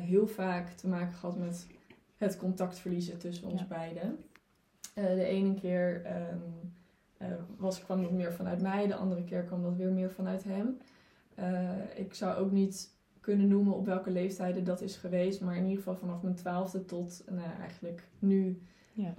heel 0.00 0.26
vaak 0.26 0.70
te 0.70 0.88
maken 0.88 1.14
gehad 1.14 1.38
met 1.38 1.66
het 2.16 2.36
contact 2.36 2.78
verliezen 2.78 3.18
tussen 3.18 3.48
ons 3.48 3.66
beiden. 3.66 4.18
Uh, 4.94 5.04
de 5.04 5.24
ene 5.24 5.54
keer 5.54 6.02
um, 7.20 7.42
was, 7.56 7.84
kwam 7.84 8.02
dat 8.02 8.10
meer 8.10 8.32
vanuit 8.32 8.62
mij, 8.62 8.86
de 8.86 8.94
andere 8.94 9.24
keer 9.24 9.42
kwam 9.42 9.62
dat 9.62 9.76
weer 9.76 9.92
meer 9.92 10.10
vanuit 10.10 10.44
hem. 10.44 10.78
Ik 11.94 12.14
zou 12.14 12.36
ook 12.36 12.50
niet 12.50 12.90
kunnen 13.20 13.48
noemen 13.48 13.74
op 13.74 13.86
welke 13.86 14.10
leeftijden 14.10 14.64
dat 14.64 14.80
is 14.80 14.96
geweest, 14.96 15.40
maar 15.40 15.56
in 15.56 15.62
ieder 15.62 15.76
geval 15.76 15.96
vanaf 15.96 16.22
mijn 16.22 16.34
twaalfde 16.34 16.84
tot 16.84 17.24
nou, 17.30 17.50
eigenlijk 17.60 18.08
nu 18.18 18.60
ja. 18.96 19.14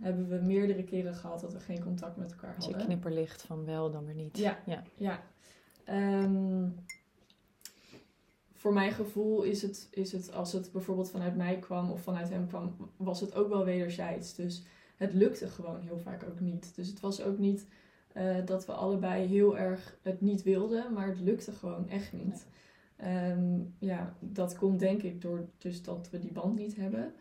hebben 0.00 0.28
we 0.28 0.36
meerdere 0.36 0.84
keren 0.84 1.14
gehad 1.14 1.40
dat 1.40 1.52
we 1.52 1.60
geen 1.60 1.82
contact 1.82 2.16
met 2.16 2.32
elkaar 2.32 2.54
hadden. 2.54 2.74
Als 2.74 2.82
je 2.82 2.86
knipperlicht 2.86 3.42
van 3.42 3.64
wel, 3.64 3.90
dan 3.90 4.04
weer 4.04 4.14
niet. 4.14 4.38
Ja, 4.38 4.58
ja. 4.66 4.82
ja. 4.96 5.22
Um, 6.22 6.74
voor 8.52 8.72
mijn 8.72 8.92
gevoel 8.92 9.42
is 9.42 9.62
het, 9.62 9.88
is 9.90 10.12
het, 10.12 10.32
als 10.32 10.52
het 10.52 10.72
bijvoorbeeld 10.72 11.10
vanuit 11.10 11.36
mij 11.36 11.58
kwam 11.58 11.90
of 11.90 12.02
vanuit 12.02 12.28
hem 12.28 12.46
kwam, 12.46 12.76
was 12.96 13.20
het 13.20 13.34
ook 13.34 13.48
wel 13.48 13.64
wederzijds. 13.64 14.34
Dus 14.34 14.62
het 14.96 15.12
lukte 15.12 15.48
gewoon 15.48 15.80
heel 15.80 15.98
vaak 15.98 16.24
ook 16.28 16.40
niet. 16.40 16.74
Dus 16.74 16.88
het 16.88 17.00
was 17.00 17.22
ook 17.22 17.38
niet 17.38 17.66
uh, 18.16 18.36
dat 18.44 18.66
we 18.66 18.72
allebei 18.72 19.26
heel 19.26 19.58
erg 19.58 19.98
het 20.02 20.20
niet 20.20 20.42
wilden, 20.42 20.92
maar 20.92 21.08
het 21.08 21.20
lukte 21.20 21.52
gewoon 21.52 21.88
echt 21.88 22.12
niet. 22.12 22.46
Nee. 22.98 23.30
Um, 23.30 23.74
ja, 23.78 24.14
dat 24.20 24.56
komt 24.56 24.78
denk 24.78 25.02
ik 25.02 25.20
door 25.22 25.48
dus 25.58 25.82
dat 25.82 26.10
we 26.10 26.18
die 26.18 26.32
band 26.32 26.58
niet 26.58 26.76
hebben. 26.76 27.12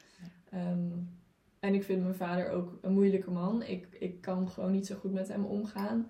Um, 0.54 1.10
en 1.60 1.74
ik 1.74 1.84
vind 1.84 2.02
mijn 2.04 2.16
vader 2.16 2.50
ook 2.50 2.78
een 2.82 2.94
moeilijke 2.94 3.32
man. 3.32 3.64
Ik, 3.64 3.88
ik 4.00 4.22
kan 4.22 4.50
gewoon 4.50 4.72
niet 4.72 4.88
zo 4.88 4.96
goed 4.96 5.14
met 5.14 5.28
hem 5.28 5.46
omgaan. 5.46 6.08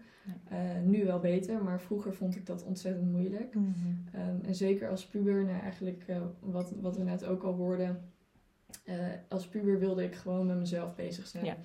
Uh, 0.51 0.59
nu 0.83 1.05
wel 1.05 1.19
beter, 1.19 1.63
maar 1.63 1.81
vroeger 1.81 2.13
vond 2.13 2.35
ik 2.35 2.45
dat 2.45 2.63
ontzettend 2.63 3.11
moeilijk. 3.11 3.55
Mm 3.55 3.73
-hmm. 3.73 4.21
um, 4.21 4.41
en 4.43 4.55
zeker 4.55 4.89
als 4.89 5.05
puber, 5.05 5.45
nou 5.45 5.59
eigenlijk 5.59 6.03
uh, 6.09 6.21
wat, 6.39 6.73
wat 6.81 6.97
we 6.97 7.03
net 7.03 7.25
ook 7.25 7.43
al 7.43 7.53
hoorden. 7.53 8.01
Uh, 8.85 8.95
als 9.29 9.47
puber 9.47 9.79
wilde 9.79 10.03
ik 10.03 10.15
gewoon 10.15 10.45
met 10.45 10.57
mezelf 10.57 10.95
bezig 10.95 11.27
zijn. 11.27 11.45
Ja. 11.45 11.57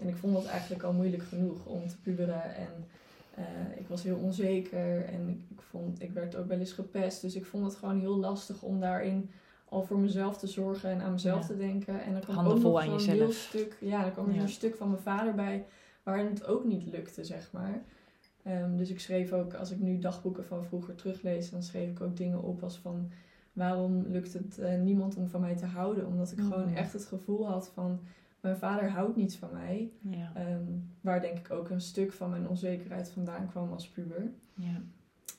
En 0.00 0.08
ik 0.08 0.16
vond 0.16 0.34
dat 0.34 0.46
eigenlijk 0.46 0.82
al 0.82 0.92
moeilijk 0.92 1.22
genoeg 1.22 1.66
om 1.66 1.88
te 1.88 2.00
puberen. 2.00 2.54
En 2.54 2.86
Eh, 3.38 3.78
ik 3.78 3.88
was 3.88 4.02
heel 4.02 4.16
onzeker 4.16 5.04
en 5.04 5.28
ik, 5.28 5.60
vond, 5.60 6.02
ik 6.02 6.12
werd 6.12 6.36
ook 6.36 6.46
wel 6.46 6.58
eens 6.58 6.72
gepest. 6.72 7.20
Dus 7.20 7.34
ik 7.34 7.44
vond 7.44 7.64
het 7.64 7.74
gewoon 7.74 7.98
heel 7.98 8.16
lastig 8.16 8.62
om 8.62 8.80
daarin 8.80 9.30
al 9.70 9.82
voor 9.82 9.98
mezelf 9.98 10.38
te 10.38 10.46
zorgen 10.46 10.90
en 10.90 11.00
aan 11.00 11.12
mezelf 11.12 11.40
Ja. 11.40 11.46
te 11.46 11.56
denken. 11.56 12.02
En 12.02 12.14
er 12.14 12.20
kwam 12.20 12.34
Handen 12.36 12.54
ook 12.54 12.60
vol 12.60 12.70
nog 12.72 12.80
aan 12.80 12.86
zo'n 12.86 12.94
jezelf. 12.98 13.18
heel 13.18 13.32
stuk, 13.32 13.76
ja, 13.80 14.04
er 14.04 14.10
kwam 14.10 14.26
er 14.28 14.32
Ja. 14.34 14.38
zo'n 14.40 14.48
stuk 14.48 14.74
van 14.74 14.88
mijn 14.90 15.02
vader 15.02 15.34
bij 15.34 15.66
waarin 16.02 16.26
het 16.26 16.46
ook 16.46 16.64
niet 16.64 16.86
lukte, 16.92 17.24
zeg 17.24 17.52
maar. 17.52 17.82
Ehm, 18.42 18.76
dus 18.76 18.90
ik 18.90 19.00
schreef 19.00 19.32
ook, 19.32 19.54
als 19.54 19.70
ik 19.70 19.78
nu 19.78 19.98
dagboeken 19.98 20.44
van 20.44 20.64
vroeger 20.64 20.94
teruglees, 20.94 21.50
dan 21.50 21.62
schreef 21.62 21.90
ik 21.90 22.00
ook 22.00 22.16
dingen 22.16 22.42
op 22.42 22.62
als 22.62 22.78
van 22.78 23.10
waarom 23.52 24.04
lukt 24.08 24.32
het 24.32 24.58
eh, 24.58 24.80
niemand 24.80 25.16
om 25.16 25.28
van 25.28 25.40
mij 25.40 25.56
te 25.56 25.66
houden? 25.66 26.06
Omdat 26.06 26.32
ik 26.32 26.38
Mm. 26.38 26.52
gewoon 26.52 26.74
echt 26.74 26.92
het 26.92 27.04
gevoel 27.04 27.46
had 27.46 27.68
van 27.74 28.00
mijn 28.40 28.56
vader 28.56 28.90
houdt 28.90 29.16
niets 29.16 29.36
van 29.36 29.48
mij. 29.52 29.90
Ja. 30.00 30.32
Ehm, 30.34 30.62
waar 31.00 31.20
denk 31.20 31.38
ik 31.38 31.50
ook 31.50 31.68
een 31.70 31.80
stuk 31.80 32.12
van 32.12 32.30
mijn 32.30 32.48
onzekerheid 32.48 33.10
vandaan 33.10 33.48
kwam 33.48 33.72
als 33.72 33.88
puber. 33.88 34.30
ja. 34.54 34.80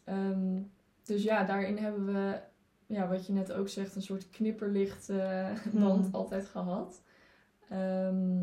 Ehm, 0.04 0.62
dus 1.04 1.24
ja, 1.24 1.44
daarin 1.44 1.78
hebben 1.78 2.06
we, 2.06 2.40
ja, 2.90 3.08
wat 3.08 3.26
je 3.28 3.34
net 3.34 3.52
ook 3.52 3.70
zegt, 3.70 3.96
een 3.96 4.02
soort 4.02 4.30
knipperlicht 4.30 5.10
eh, 5.10 5.50
band 5.74 6.06
Hmm. 6.06 6.14
altijd 6.16 6.46
gehad. 6.46 7.02
Ehm, 7.70 8.38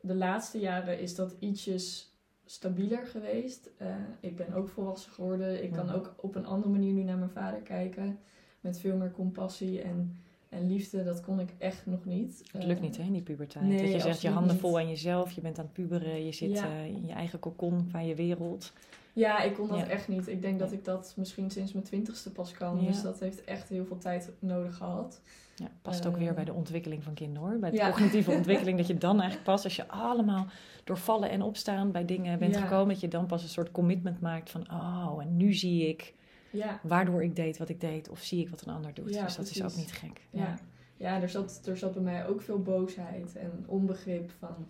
de 0.00 0.14
laatste 0.14 0.58
jaren 0.58 1.00
is 1.00 1.14
dat 1.14 1.34
ietsjes 1.38 2.12
stabieler 2.44 3.06
geweest. 3.06 3.70
Eh, 3.76 3.94
ik 4.20 4.36
ben 4.36 4.52
ook 4.52 4.68
volwassen 4.68 5.12
geworden. 5.12 5.62
Ik 5.64 5.72
kan 5.72 5.90
ook 5.90 6.14
op 6.20 6.34
een 6.34 6.46
andere 6.46 6.72
manier 6.72 6.92
nu 6.92 7.02
naar 7.02 7.18
mijn 7.18 7.30
vader 7.30 7.60
kijken. 7.60 8.18
Met 8.60 8.78
veel 8.80 8.96
meer 8.96 9.10
compassie 9.10 9.80
en, 9.82 10.16
en 10.48 10.66
liefde. 10.66 11.04
Dat 11.04 11.20
kon 11.20 11.40
ik 11.40 11.50
echt 11.58 11.86
nog 11.86 12.04
niet. 12.04 12.42
Het 12.52 12.64
lukt 12.64 12.80
niet 12.80 12.96
hè, 12.96 13.02
in 13.02 13.12
die 13.12 13.22
puberteit. 13.22 13.64
nee, 13.64 13.82
dat 13.82 13.92
je 13.92 14.00
zegt, 14.00 14.20
je 14.20 14.28
handen 14.28 14.52
niet. 14.52 14.60
vol 14.60 14.78
aan 14.78 14.88
jezelf, 14.88 15.30
je 15.32 15.40
bent 15.40 15.58
aan 15.58 15.64
het 15.64 15.72
puberen, 15.74 16.24
je 16.24 16.32
zit 16.32 16.50
Ja. 16.50 16.64
eh, 16.70 16.86
in 16.86 17.06
je 17.06 17.12
eigen 17.12 17.38
kokon 17.38 17.88
van 17.90 18.06
je 18.06 18.14
wereld. 18.14 18.72
Ja, 19.18 19.42
ik 19.42 19.54
kon 19.54 19.68
dat 19.68 19.78
Ja. 19.78 19.86
echt 19.86 20.08
niet. 20.08 20.28
Ik 20.28 20.42
denk 20.42 20.58
dat 20.58 20.72
ik 20.72 20.84
dat 20.84 21.14
misschien 21.16 21.50
sinds 21.50 21.72
mijn 21.72 21.84
twintigste 21.84 22.32
pas 22.32 22.52
kan. 22.52 22.80
Ja. 22.80 22.86
Dus 22.86 23.02
dat 23.02 23.20
heeft 23.20 23.44
echt 23.44 23.68
heel 23.68 23.84
veel 23.84 23.98
tijd 23.98 24.30
nodig 24.38 24.76
gehad. 24.76 25.20
Ja, 25.56 25.66
past 25.82 26.06
ook 26.06 26.16
weer 26.16 26.34
bij 26.34 26.44
de 26.44 26.52
ontwikkeling 26.52 27.02
van 27.02 27.14
kinderen 27.14 27.48
hoor. 27.48 27.58
Bij 27.58 27.70
de 27.70 27.76
Ja. 27.76 27.88
cognitieve 27.90 28.30
ontwikkeling, 28.40 28.76
dat 28.78 28.86
je 28.86 28.98
dan 28.98 29.14
eigenlijk 29.20 29.44
pas, 29.44 29.64
als 29.64 29.76
je 29.76 29.88
allemaal 29.88 30.46
door 30.84 30.96
vallen 30.98 31.30
en 31.30 31.42
opstaan 31.42 31.92
bij 31.92 32.04
dingen 32.04 32.38
bent 32.38 32.56
gekomen, 32.56 32.88
dat 32.88 33.00
je 33.00 33.08
dan 33.08 33.26
pas 33.26 33.42
een 33.42 33.48
soort 33.48 33.70
commitment 33.70 34.20
maakt 34.20 34.50
van, 34.50 34.66
oh, 34.70 35.16
en 35.22 35.36
nu 35.36 35.52
zie 35.54 35.88
ik 35.88 36.14
Ja, 36.50 36.80
waardoor 36.82 37.22
ik 37.22 37.36
deed 37.36 37.58
wat 37.58 37.68
ik 37.68 37.80
deed, 37.80 38.08
of 38.08 38.20
zie 38.20 38.40
ik 38.40 38.48
wat 38.48 38.62
een 38.66 38.72
ander 38.72 38.94
doet. 38.94 39.12
Dus 39.12 39.36
dat 39.36 39.50
is 39.50 39.62
ook 39.62 39.76
niet 39.76 39.92
gek. 39.92 40.20
ja. 40.30 40.58
ja 40.96 41.20
er, 41.22 41.28
zat, 41.28 41.60
er 41.66 41.76
zat 41.76 41.92
bij 41.94 42.02
mij 42.02 42.26
ook 42.26 42.42
veel 42.42 42.62
boosheid 42.62 43.36
en 43.36 43.64
onbegrip 43.66 44.30
van... 44.38 44.68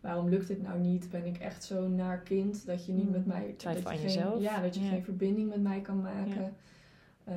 Waarom 0.00 0.28
lukt 0.28 0.46
dit 0.48 0.62
nou 0.62 0.78
niet? 0.78 1.10
Ben 1.10 1.24
ik 1.26 1.36
echt 1.38 1.64
zo'n 1.64 1.94
naar 1.94 2.18
kind 2.18 2.66
dat 2.66 2.86
je 2.86 2.92
niet 2.92 3.02
Hmm. 3.02 3.12
met 3.12 3.26
mij... 3.26 3.54
Twijfel 3.56 3.82
je 3.82 3.88
aan 3.88 3.94
geen- 3.94 4.02
jezelf. 4.02 4.40
Ja, 4.42 4.60
dat 4.60 4.74
je 4.74 4.82
Ja. 4.82 4.88
geen 4.88 5.04
verbinding 5.04 5.48
met 5.48 5.62
mij 5.62 5.80
kan 5.80 6.00
maken. 6.02 6.54
Ja, 7.26 7.32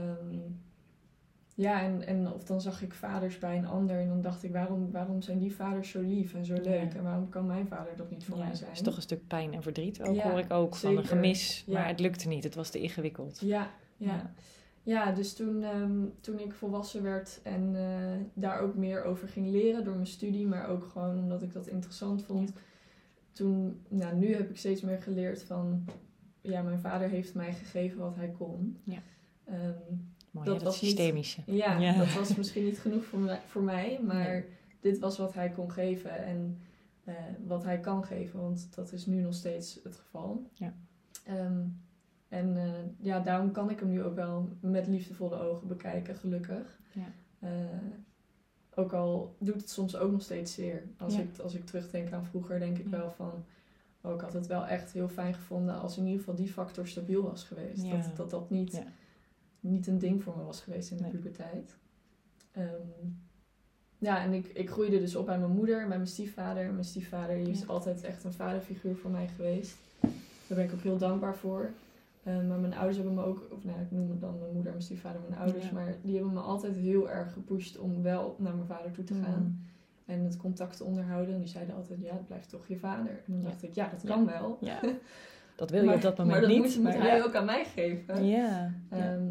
ja 1.56 1.82
en, 1.82 2.08
en 2.08 2.34
of 2.34 2.44
dan 2.44 2.62
zag 2.62 2.82
ik 2.82 2.94
vaders 2.94 3.38
bij 3.40 3.58
een 3.58 3.66
ander 3.68 4.00
en 4.00 4.08
dan 4.08 4.22
dacht 4.22 4.44
ik... 4.44 4.52
Waarom, 4.52 4.92
waarom 4.92 5.22
zijn 5.22 5.40
die 5.40 5.56
vaders 5.56 5.90
zo 5.90 6.02
lief 6.02 6.34
en 6.34 6.46
zo 6.46 6.54
leuk? 6.54 6.92
Ja. 6.92 6.98
En 6.98 7.04
waarom 7.04 7.30
kan 7.30 7.46
mijn 7.46 7.68
vader 7.68 7.96
dat 7.98 8.10
niet 8.12 8.24
voor 8.26 8.34
Ja, 8.36 8.40
mij 8.42 8.50
het 8.50 8.58
zijn? 8.60 8.72
is 8.72 8.82
toch 8.82 8.96
een 8.96 9.02
stuk 9.02 9.28
pijn 9.28 9.54
en 9.54 9.62
verdriet 9.62 10.02
ook, 10.02 10.16
Ja, 10.16 10.30
hoor 10.30 10.40
ik 10.40 10.52
ook, 10.54 10.76
van 10.76 10.98
een 10.98 11.06
gemis. 11.06 11.66
Maar 11.68 11.88
het 11.88 12.00
lukte 12.00 12.28
niet, 12.28 12.44
het 12.44 12.56
was 12.56 12.70
te 12.70 12.80
ingewikkeld. 12.80 13.40
Ja, 13.40 13.70
ja. 13.98 14.34
Ja. 14.84 15.12
Dus 15.12 15.34
toen, 15.34 15.64
ehm, 15.64 16.06
toen 16.22 16.40
ik 16.40 16.54
volwassen 16.54 17.04
werd 17.04 17.40
en 17.44 17.76
eh, 17.76 18.20
daar 18.34 18.60
ook 18.60 18.76
meer 18.76 19.04
over 19.04 19.28
ging 19.28 19.48
leren 19.48 19.84
door 19.84 19.94
mijn 19.96 20.08
studie, 20.08 20.48
maar 20.48 20.70
ook 20.70 20.84
gewoon 20.86 21.18
omdat 21.18 21.42
ik 21.44 21.54
dat 21.54 21.68
interessant 21.68 22.24
vond. 22.24 22.54
Toen, 23.32 23.82
nou, 23.90 24.16
nu 24.16 24.36
heb 24.36 24.50
ik 24.50 24.58
steeds 24.58 24.82
meer 24.82 25.02
geleerd 25.02 25.44
van, 25.44 25.86
ja, 26.42 26.62
mijn 26.62 26.80
vader 26.80 27.10
heeft 27.10 27.34
mij 27.34 27.54
gegeven 27.54 28.00
wat 28.00 28.16
hij 28.16 28.30
kon. 28.32 28.78
Ja. 28.84 29.00
Ehm, 29.46 29.72
Mooi, 30.32 30.48
Dat 30.48 30.64
was 30.64 30.82
niet- 30.82 30.92
systemische. 30.92 31.42
ja, 31.46 31.78
Ja. 31.80 31.98
dat 31.98 32.14
was 32.14 32.36
misschien 32.36 32.64
niet 32.66 32.80
genoeg 32.80 33.04
voor 33.06 33.20
mij, 33.20 33.40
voor 33.48 33.62
mij 33.64 34.00
maar 34.04 34.30
Nee. 34.30 34.46
dit 34.80 35.00
was 35.00 35.18
wat 35.18 35.34
hij 35.34 35.50
kon 35.50 35.72
geven 35.72 36.24
en 36.26 36.58
eh, 37.04 37.14
wat 37.46 37.64
hij 37.64 37.80
kan 37.80 38.04
geven, 38.06 38.40
want 38.42 38.76
dat 38.76 38.92
is 38.92 39.06
nu 39.06 39.22
nog 39.22 39.34
steeds 39.34 39.80
het 39.84 39.96
geval. 39.96 40.50
Ja. 40.54 40.74
Ehm, 41.26 41.62
en 42.34 42.58
eh, 42.58 42.72
ja, 43.00 43.20
daarom 43.20 43.52
kan 43.52 43.70
ik 43.70 43.80
hem 43.80 43.90
nu 43.90 44.04
ook 44.04 44.16
wel 44.16 44.50
met 44.60 44.88
liefdevolle 44.88 45.36
ogen 45.40 45.68
bekijken, 45.68 46.16
gelukkig. 46.16 46.80
Ja. 46.92 47.12
Eh, 47.40 47.50
ook 48.76 48.94
al 48.94 49.36
doet 49.40 49.56
het 49.56 49.70
soms 49.70 49.96
ook 49.96 50.12
nog 50.12 50.22
steeds 50.22 50.54
zeer. 50.54 50.84
Als, 50.98 51.14
Ja. 51.16 51.20
ik, 51.22 51.38
als 51.38 51.54
ik 51.56 51.66
terugdenk 51.66 52.12
aan 52.12 52.26
vroeger, 52.26 52.60
denk 52.60 52.78
ik 52.78 52.90
Ja. 52.90 52.98
wel 52.98 53.12
van... 53.12 53.46
Oh, 54.02 54.14
ik 54.14 54.22
had 54.22 54.34
het 54.34 54.48
wel 54.48 54.66
echt 54.66 54.92
heel 54.92 55.10
fijn 55.10 55.34
gevonden 55.34 55.80
als 55.80 55.98
in 55.98 56.04
ieder 56.04 56.20
geval 56.20 56.36
die 56.36 56.48
factor 56.48 56.88
stabiel 56.88 57.24
was 57.24 57.44
geweest. 57.44 57.90
Dat, 57.90 58.16
dat 58.16 58.30
dat 58.30 58.50
niet, 58.50 58.84
niet 59.60 59.88
een 59.88 60.00
ding 60.00 60.24
voor 60.24 60.38
me 60.38 60.44
was 60.44 60.62
geweest 60.62 60.92
in 60.92 60.98
de 60.98 61.04
Nee. 61.04 61.12
puberteit. 61.12 61.78
Ehm, 62.52 62.68
ja, 63.98 64.24
en 64.24 64.34
ik, 64.34 64.48
ik 64.48 64.70
groeide 64.70 65.00
dus 65.00 65.16
op 65.16 65.26
bij 65.26 65.40
mijn 65.40 65.52
moeder, 65.52 65.78
bij 65.78 65.98
mijn 65.98 66.08
stiefvader. 66.08 66.72
Mijn 66.72 66.84
stiefvader 66.86 67.36
die 67.38 67.50
is 67.54 67.68
altijd 67.68 68.04
echt 68.04 68.24
een 68.24 68.34
vaderfiguur 68.34 68.96
voor 68.96 69.12
mij 69.12 69.28
geweest. 69.28 69.78
Daar 70.48 70.58
ben 70.58 70.64
ik 70.64 70.74
ook 70.74 70.82
heel 70.82 70.98
dankbaar 70.98 71.36
voor. 71.36 71.70
Ehm, 72.24 72.48
maar 72.48 72.60
mijn 72.60 72.74
ouders 72.74 72.98
hebben 72.98 73.14
me 73.16 73.24
ook, 73.24 73.48
of 73.52 73.64
nou, 73.64 73.80
ik 73.82 73.92
noem 73.92 74.10
het 74.10 74.22
dan 74.22 74.32
mijn 74.40 74.46
moeder 74.52 74.66
en 74.66 74.72
mijn 74.78 74.82
stiefvader 74.82 75.22
mijn 75.30 75.40
ouders, 75.42 75.66
Ja. 75.66 75.72
maar 75.74 75.96
die 76.02 76.16
hebben 76.16 76.34
me 76.34 76.40
altijd 76.40 76.76
heel 76.76 77.10
erg 77.10 77.34
gepusht 77.34 77.78
om 77.80 78.02
wel 78.02 78.36
naar 78.40 78.56
mijn 78.56 78.68
vader 78.68 78.92
toe 78.92 79.04
te 79.04 79.14
gaan 79.14 79.44
Mm. 79.44 79.66
en 80.06 80.24
het 80.24 80.38
contact 80.38 80.78
te 80.78 80.84
onderhouden. 80.84 81.34
En 81.34 81.40
die 81.40 81.50
zeiden 81.50 81.76
altijd, 81.76 82.00
ja, 82.02 82.14
het 82.14 82.26
blijft 82.28 82.50
toch 82.50 82.68
je 82.68 82.78
vader. 82.78 83.12
En 83.12 83.24
dan 83.34 83.38
Ja. 83.42 83.44
dacht 83.44 83.64
ik, 83.64 83.74
ja, 83.74 83.90
dat 83.90 84.02
Ja. 84.02 84.08
kan 84.08 84.26
wel. 84.26 84.58
Ja, 84.62 84.80
dat 85.56 85.70
wil 85.70 85.80
je 85.80 85.86
maar, 85.86 85.96
op 85.96 86.02
dat 86.02 86.18
moment 86.18 86.32
maar 86.32 86.42
dat 86.48 86.50
niet. 86.58 86.60
moet, 86.66 86.76
moet 86.76 86.84
maar 87.00 87.02
hij 87.10 87.24
ook 87.24 87.36
aan 87.36 87.46
mij 87.46 87.66
geven. 87.66 88.26
Ja, 88.26 88.74
ja. 88.90 88.98
Ehm, 88.98 89.24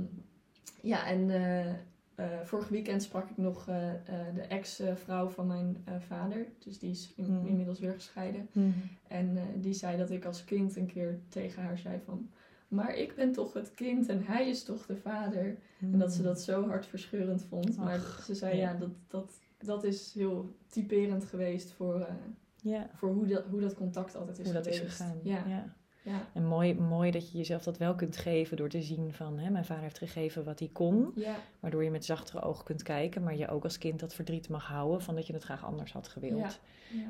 ja, 0.83 1.07
en 1.07 1.31
eh, 1.31 1.68
eh, 2.14 2.40
vorig 2.44 2.68
weekend 2.68 3.02
sprak 3.02 3.31
ik 3.31 3.37
nog 3.37 3.68
eh, 3.68 3.90
eh, 3.92 4.35
de 4.35 4.40
ex-vrouw 4.42 5.28
van 5.28 5.46
mijn 5.46 5.76
eh, 5.85 5.94
vader. 5.98 6.46
Dus 6.59 6.78
die 6.78 6.90
is 6.90 7.12
in- 7.16 7.24
Hmm. 7.24 7.46
inmiddels 7.46 7.78
weer 7.81 7.92
gescheiden. 7.92 8.48
Mhm. 8.52 8.68
En 9.09 9.37
eh, 9.37 9.42
die 9.57 9.72
zei 9.72 9.96
dat 9.96 10.11
ik 10.11 10.24
als 10.24 10.44
kind 10.44 10.76
een 10.76 10.87
keer 10.87 11.18
tegen 11.28 11.62
haar 11.62 11.78
zei 11.78 12.00
van... 12.05 12.28
Maar 12.72 12.94
ik 12.96 13.14
ben 13.14 13.32
toch 13.32 13.52
het 13.52 13.74
kind 13.74 14.08
en 14.08 14.22
hij 14.24 14.48
is 14.48 14.64
toch 14.64 14.87
de 14.87 14.96
vader. 14.96 15.56
En 15.80 15.98
dat 15.98 16.12
ze 16.12 16.22
dat 16.22 16.40
zo 16.40 16.68
hartverscheurend 16.68 17.44
vond. 17.48 17.76
Maar 17.76 17.94
Ach, 17.98 18.22
ze 18.24 18.35
zei, 18.35 18.56
ja. 18.56 18.74
dat, 18.74 18.90
dat, 19.08 19.32
dat 19.58 19.85
is 19.85 20.12
heel 20.14 20.56
typerend 20.68 21.24
geweest 21.24 21.72
voor, 21.72 22.00
eh, 22.00 22.14
Ja, 22.62 22.90
voor 22.94 23.08
hoe, 23.08 23.26
dat, 23.26 23.44
hoe 23.50 23.61
dat 23.61 23.74
contact 23.74 24.16
altijd 24.16 24.38
is 24.38 24.44
hoe 24.44 24.54
dat 24.54 24.66
is 24.66 24.76
geweest. 24.76 24.96
gegaan. 24.96 25.20
Ja, 25.22 25.44
Ja. 25.48 25.74
ja. 26.02 26.26
En 26.35 26.46
mooi, 26.46 26.74
mooi 26.74 27.11
dat 27.11 27.30
je 27.30 27.38
jezelf 27.38 27.62
dat 27.62 27.78
wel 27.78 27.94
kunt 27.94 28.16
geven 28.16 28.56
door 28.56 28.68
te 28.68 28.82
zien 28.82 29.12
van... 29.12 29.38
Hè, 29.38 29.50
mijn 29.50 29.64
vader 29.64 29.82
heeft 29.82 29.98
gegeven 29.98 30.44
wat 30.44 30.58
hij 30.58 30.70
kon. 30.72 31.12
ja. 31.14 31.37
Waardoor 31.61 31.85
je 31.85 31.90
met 31.90 32.04
zachtere 32.04 32.42
ogen 32.42 32.64
kunt 32.64 32.82
kijken. 32.82 33.22
Maar 33.22 33.37
je 33.37 33.48
ook 33.48 33.64
als 33.64 33.78
kind 33.78 34.00
dat 34.00 34.14
verdriet 34.14 34.48
mag 34.48 34.66
houden 34.66 35.02
van 35.02 35.14
dat 35.14 35.26
je 35.26 35.32
het 35.32 35.42
graag 35.44 35.64
anders 35.64 35.92
had 35.92 36.08
gewild. 36.08 36.61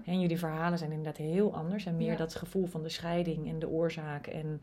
En 0.04 0.20
jullie 0.20 0.38
verhalen 0.38 0.78
zijn 0.78 0.90
inderdaad 0.90 1.16
heel 1.16 1.54
anders. 1.54 1.86
En 1.86 1.96
meer 1.96 2.16
dat 2.16 2.34
gevoel 2.34 2.66
van 2.66 2.82
de 2.82 2.88
scheiding 2.88 3.48
en 3.48 3.58
de 3.58 3.68
oorzaak. 3.68 4.26
En 4.26 4.60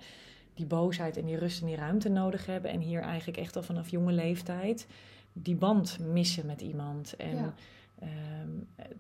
die 0.54 0.66
boosheid 0.66 1.18
en 1.18 1.26
die 1.26 1.38
rust 1.38 1.62
en 1.62 1.68
die 1.68 1.76
ruimte 1.76 2.10
nodig 2.10 2.46
hebben. 2.46 2.72
En 2.72 2.80
hier 2.80 3.02
eigenlijk 3.02 3.38
echt 3.38 3.56
al 3.56 3.64
vanaf 3.64 3.90
jonge 3.90 4.12
leeftijd 4.12 4.88
die 5.34 5.56
band 5.56 6.00
missen 6.00 6.46
met 6.46 6.62
iemand. 6.62 7.16
En 7.16 7.36
Ja. 7.36 7.54
ehm, 8.00 8.50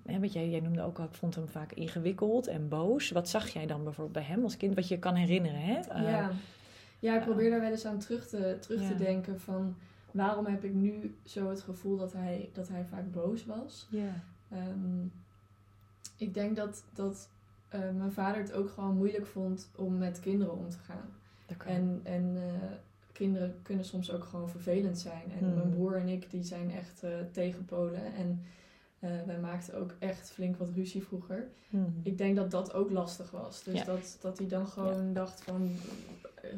hè, 0.05 0.17
jij, 0.21 0.49
jij 0.49 0.59
noemde 0.59 0.81
ook 0.81 0.99
al, 0.99 1.05
ik 1.05 1.13
vond 1.13 1.35
hem 1.35 1.47
vaak 1.47 1.71
ingewikkeld 1.73 2.47
en 2.47 2.67
boos. 2.67 3.09
Wat 3.11 3.29
zag 3.29 3.47
jij 3.47 3.65
dan 3.65 3.83
bijvoorbeeld 3.83 4.25
bij 4.25 4.35
hem 4.35 4.43
als 4.43 4.57
kind? 4.57 4.75
Wat 4.75 4.87
je 4.87 4.99
kan 4.99 5.15
herinneren, 5.15 5.61
hè? 5.61 5.79
Eh, 5.79 6.01
ja. 6.03 6.31
ja, 6.99 7.15
ik 7.17 7.21
probeer 7.25 7.49
daar 7.49 7.59
wel 7.61 7.71
eens 7.71 7.85
aan 7.85 7.99
terug 7.99 8.27
te, 8.27 8.57
terug 8.59 8.81
Ja. 8.81 8.87
te 8.87 8.95
denken 8.95 9.39
van... 9.39 9.75
Waarom 10.11 10.45
heb 10.45 10.63
ik 10.63 10.73
nu 10.73 11.15
zo 11.25 11.49
het 11.49 11.61
gevoel 11.61 11.97
dat 11.97 12.13
hij, 12.13 12.49
dat 12.53 12.67
hij 12.67 12.85
vaak 12.89 13.11
boos 13.11 13.45
was? 13.45 13.87
ja. 13.89 14.23
Ehm, 14.51 15.05
ik 16.17 16.33
denk 16.33 16.55
dat, 16.55 16.83
dat 16.93 17.29
eh, 17.69 17.79
mijn 17.97 18.11
vader 18.11 18.41
het 18.41 18.53
ook 18.53 18.69
gewoon 18.69 18.95
moeilijk 18.95 19.25
vond 19.25 19.69
om 19.75 19.97
met 19.97 20.19
kinderen 20.19 20.57
om 20.57 20.69
te 20.69 20.77
gaan. 20.77 21.09
En, 21.65 21.99
en 22.03 22.33
eh, 22.35 22.67
kinderen 23.11 23.55
kunnen 23.61 23.85
soms 23.85 24.11
ook 24.11 24.23
gewoon 24.23 24.49
vervelend 24.49 24.99
zijn. 24.99 25.31
En 25.39 25.45
Mhm. 25.45 25.55
mijn 25.55 25.69
broer 25.69 25.95
en 25.95 26.07
ik, 26.07 26.31
die 26.31 26.43
zijn 26.43 26.71
echt 26.71 27.03
eh 27.03 27.11
tegenpolen. 27.31 28.13
En 28.13 28.41
eh, 28.99 29.09
wij 29.25 29.39
maakten 29.39 29.75
ook 29.79 29.95
echt 29.99 30.29
flink 30.31 30.57
wat 30.57 30.69
ruzie 30.69 31.03
vroeger. 31.03 31.47
Mhm. 31.69 31.83
Ik 32.03 32.17
denk 32.17 32.35
dat 32.35 32.51
dat 32.51 32.73
ook 32.73 32.91
lastig 32.91 33.31
was. 33.31 33.63
Dus 33.63 33.79
Ja. 33.79 33.83
dat, 33.85 34.17
dat 34.21 34.37
hij 34.37 34.47
dan 34.47 34.67
gewoon 34.67 35.13
dacht 35.13 35.43
van... 35.43 35.71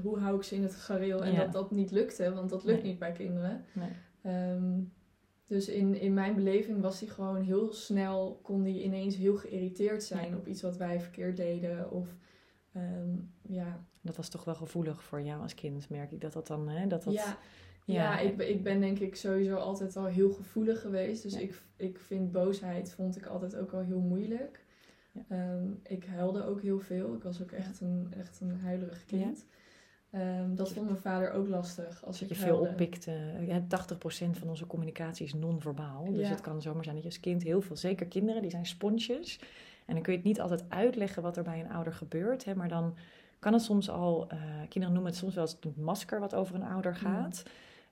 Hoe 0.01 0.19
hou 0.19 0.35
ik 0.37 0.43
ze 0.43 0.55
in 0.55 0.63
het 0.63 0.75
gareel? 0.75 1.23
En 1.23 1.31
Ja. 1.31 1.43
dat 1.43 1.53
dat 1.53 1.71
niet 1.71 1.91
lukte, 1.91 2.33
want 2.33 2.49
dat 2.49 2.63
lukt 2.63 2.81
Nee. 2.81 2.91
niet 2.91 2.99
bij 2.99 3.11
kinderen. 3.11 3.65
Nee. 3.73 3.89
Ehm, 4.21 4.79
dus 5.47 5.67
in, 5.67 5.95
in 5.99 6.13
mijn 6.13 6.35
beleving 6.35 6.81
was 6.81 6.99
hij 6.99 7.09
gewoon 7.09 7.41
heel 7.41 7.73
snel... 7.73 8.39
kon 8.43 8.61
hij 8.61 8.81
ineens 8.81 9.15
heel 9.15 9.35
geïrriteerd 9.37 10.03
zijn 10.03 10.35
op 10.35 10.47
iets 10.47 10.61
wat 10.61 10.77
wij 10.77 11.01
verkeerd 11.01 11.37
deden. 11.37 11.91
Of 11.91 12.07
ehm, 12.73 13.09
ja, 13.41 13.85
Dat 14.01 14.15
was 14.15 14.29
toch 14.29 14.43
wel 14.43 14.55
gevoelig 14.55 15.03
voor 15.03 15.21
jou 15.21 15.41
als 15.41 15.53
kind, 15.53 15.89
merk 15.89 16.11
ik 16.11 16.21
dat 16.21 16.33
dat 16.33 16.47
dan, 16.47 16.69
hè? 16.69 16.87
Dat 16.87 17.03
dat, 17.03 17.13
ja, 17.13 17.37
ja, 17.85 17.93
ja, 18.13 18.19
ik, 18.19 18.37
ben- 18.37 18.49
ik 18.49 18.63
ben 18.63 18.79
denk 18.79 18.99
ik 18.99 19.15
sowieso 19.15 19.55
altijd 19.55 19.97
al 19.97 20.05
heel 20.05 20.31
gevoelig 20.31 20.81
geweest. 20.81 21.23
Dus 21.23 21.33
Ja. 21.33 21.39
ik, 21.39 21.61
ik 21.75 21.99
vind 21.99 22.31
boosheid 22.31 22.91
vond 22.93 23.17
ik 23.17 23.25
altijd 23.25 23.55
ook 23.55 23.71
wel 23.71 23.81
heel 23.81 23.99
moeilijk. 23.99 24.63
Ehm, 25.27 25.65
ik 25.83 26.05
huilde 26.05 26.43
ook 26.45 26.61
heel 26.61 26.79
veel. 26.79 27.13
Ik 27.15 27.23
was 27.23 27.41
ook 27.41 27.51
echt 27.51 27.81
een, 27.81 28.13
echt 28.17 28.39
een 28.41 28.59
huilerig 28.59 29.05
kind. 29.05 29.45
Ehm, 30.11 30.55
dat 30.55 30.71
vond 30.71 30.85
mijn 30.85 30.97
vader 31.01 31.31
ook 31.31 31.47
lastig. 31.47 32.05
Als 32.05 32.19
dat 32.19 32.29
ik 32.29 32.35
je 32.35 32.43
veel 32.43 32.57
oppikte. 32.59 33.11
Ja, 33.47 33.59
80% 33.67 34.37
van 34.37 34.49
onze 34.49 34.67
communicatie 34.67 35.25
is 35.25 35.33
non-verbaal. 35.33 36.11
Dus 36.13 36.29
het 36.29 36.41
kan 36.41 36.61
zomaar 36.61 36.83
zijn 36.83 36.95
dat 36.95 37.03
je 37.03 37.09
als 37.11 37.19
kind 37.19 37.43
heel 37.43 37.61
veel, 37.61 37.75
zeker 37.75 38.05
kinderen, 38.07 38.41
die 38.41 38.51
zijn 38.51 38.65
sponsjes. 38.65 39.39
En 39.85 39.93
dan 39.93 40.03
kun 40.03 40.11
je 40.11 40.17
het 40.17 40.27
niet 40.27 40.41
altijd 40.41 40.63
uitleggen 40.69 41.21
wat 41.23 41.37
er 41.37 41.43
bij 41.43 41.59
een 41.59 41.71
ouder 41.71 41.93
gebeurt. 41.93 42.45
Hè, 42.45 42.55
maar 42.55 42.67
dan 42.69 42.95
kan 43.41 43.53
het 43.53 43.61
soms 43.61 43.89
al, 43.89 44.25
eh, 44.27 44.37
kinderen 44.69 44.93
noemen 44.93 45.11
het 45.11 45.19
soms 45.21 45.33
wel 45.35 45.43
eens 45.43 45.57
het 45.61 45.77
masker 45.77 46.19
wat 46.19 46.35
over 46.35 46.55
een 46.55 46.63
ouder 46.63 46.95
gaat. 46.95 47.43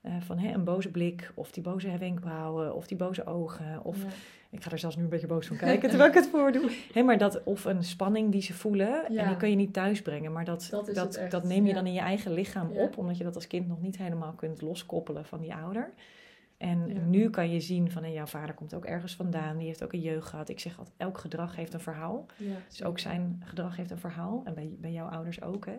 Eh, 0.02 0.12
van 0.20 0.38
hè, 0.38 0.54
een 0.54 0.64
boze 0.64 0.90
blik, 0.92 1.32
of 1.36 1.52
die 1.52 1.64
boze 1.64 1.98
wenkbrauwen, 1.98 2.76
of 2.76 2.88
die 2.88 2.98
boze 2.98 3.26
ogen. 3.26 3.84
Of 3.84 3.98
Ja. 3.98 4.08
ik 4.50 4.64
ga 4.64 4.72
er 4.72 4.80
zelfs 4.80 4.96
nu 4.96 5.04
een 5.04 5.10
beetje 5.10 5.28
boos 5.28 5.48
van 5.48 5.58
kijken 5.68 5.90
terwijl 5.90 6.10
ik 6.10 6.16
het 6.16 6.28
voordoe. 6.28 6.72
Hè, 6.94 7.02
maar 7.04 7.18
dat, 7.18 7.44
of 7.44 7.66
een 7.66 7.84
spanning 7.84 8.32
die 8.32 8.42
ze 8.42 8.54
voelen. 8.54 9.06
En 9.06 9.28
die 9.28 9.38
kun 9.38 9.50
je 9.50 9.56
niet 9.56 9.74
thuisbrengen. 9.74 10.32
Maar 10.32 10.46
dat, 10.46 10.68
Dat 10.94 11.20
dat, 11.30 11.44
neem 11.44 11.64
je 11.64 11.70
ja. 11.70 11.76
dan 11.76 11.86
in 11.86 11.94
je 11.94 12.00
eigen 12.00 12.32
lichaam 12.34 12.72
op. 12.72 12.98
Omdat 12.98 13.18
je 13.18 13.24
dat 13.24 13.36
als 13.36 13.48
kind 13.48 13.68
nog 13.68 13.82
niet 13.82 13.98
helemaal 13.98 14.34
kunt 14.34 14.62
loskoppelen 14.62 15.26
van 15.26 15.40
die 15.40 15.54
ouder. 15.54 15.92
En 16.60 16.88
Ja. 16.88 17.00
nu 17.02 17.30
kan 17.30 17.50
je 17.52 17.60
zien 17.60 17.92
van 17.92 18.04
hé, 18.04 18.10
jouw 18.10 18.26
vader 18.26 18.56
komt 18.56 18.74
ook 18.74 18.86
ergens 18.86 19.16
vandaan. 19.16 19.58
Die 19.58 19.68
heeft 19.68 19.84
ook 19.84 19.94
een 19.94 20.00
jeugd 20.02 20.28
gehad. 20.28 20.50
Ik 20.50 20.60
zeg 20.60 20.78
altijd, 20.78 20.96
elk 20.98 21.18
gedrag 21.18 21.56
heeft 21.56 21.74
een 21.74 21.80
verhaal. 21.80 22.26
Ja, 22.38 22.56
Dus 22.70 22.84
ook 22.84 23.00
zijn 23.00 23.42
gedrag 23.46 23.76
heeft 23.76 23.92
een 23.92 23.98
verhaal. 24.00 24.42
En 24.46 24.54
bij, 24.54 24.76
bij 24.80 24.92
jouw 24.92 25.08
ouders 25.08 25.42
ook. 25.42 25.66
Hè. 25.66 25.76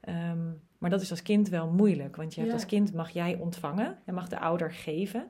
Ehm, 0.00 0.50
maar 0.78 0.90
dat 0.90 1.00
is 1.00 1.10
als 1.10 1.22
kind 1.22 1.48
wel 1.48 1.68
moeilijk. 1.70 2.16
Want 2.16 2.34
je 2.34 2.40
hebt 2.40 2.52
Ja. 2.52 2.58
als 2.58 2.66
kind 2.68 2.92
mag 2.94 3.10
jij 3.10 3.36
ontvangen. 3.36 3.98
Je 4.06 4.12
mag 4.12 4.28
de 4.28 4.38
ouder 4.38 4.72
geven. 4.72 5.28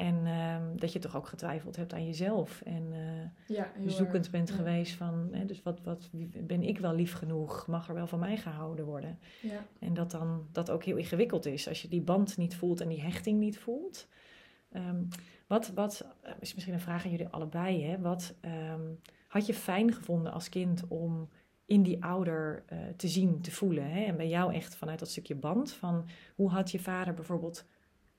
En 0.00 0.26
ehm, 0.26 0.76
dat 0.76 0.92
je 0.92 0.98
toch 0.98 1.16
ook 1.16 1.26
getwijfeld 1.26 1.76
hebt 1.76 1.92
aan 1.92 2.06
jezelf. 2.06 2.60
En 2.62 2.92
eh, 2.92 3.56
ja, 3.56 3.72
zoekend 3.86 4.24
erg. 4.24 4.30
bent 4.30 4.48
Ja. 4.48 4.54
geweest 4.54 4.94
van... 4.94 5.28
Hè, 5.32 5.44
dus 5.44 5.62
wat, 5.62 5.80
wat, 5.82 6.10
ben 6.40 6.62
ik 6.62 6.78
wel 6.78 6.94
lief 6.94 7.12
genoeg? 7.12 7.66
Mag 7.66 7.88
er 7.88 7.94
wel 7.94 8.06
van 8.06 8.18
mij 8.18 8.36
gehouden 8.36 8.84
worden? 8.84 9.18
Ja. 9.42 9.66
En 9.78 9.94
dat 9.94 10.10
dan 10.10 10.46
dat 10.52 10.70
ook 10.70 10.84
heel 10.84 10.96
ingewikkeld 10.96 11.46
is. 11.46 11.68
Als 11.68 11.82
je 11.82 11.88
die 11.88 12.00
band 12.00 12.36
niet 12.36 12.56
voelt 12.56 12.80
en 12.80 12.88
die 12.88 13.00
hechting 13.00 13.38
niet 13.38 13.58
voelt. 13.58 14.08
Ehm, 14.72 15.02
wat, 15.46 15.70
wat 15.74 16.06
eh, 16.22 16.32
is 16.40 16.54
misschien 16.54 16.74
een 16.74 16.80
vraag 16.80 17.04
aan 17.04 17.10
jullie 17.10 17.28
allebei. 17.28 17.84
Hè? 17.84 17.98
Wat 17.98 18.34
ehm, 18.40 18.82
had 19.28 19.46
je 19.46 19.54
fijn 19.54 19.92
gevonden 19.92 20.32
als 20.32 20.48
kind 20.48 20.88
om 20.88 21.28
in 21.66 21.82
die 21.82 22.04
ouder 22.04 22.62
eh, 22.66 22.78
te 22.96 23.08
zien, 23.08 23.40
te 23.40 23.50
voelen? 23.50 23.90
Hè? 23.90 24.04
En 24.04 24.16
bij 24.16 24.28
jou 24.28 24.54
echt 24.54 24.74
vanuit 24.74 24.98
dat 24.98 25.10
stukje 25.10 25.34
band 25.34 25.72
van 25.72 26.08
hoe 26.34 26.50
had 26.50 26.70
je 26.70 26.78
vader 26.78 27.14
bijvoorbeeld 27.14 27.64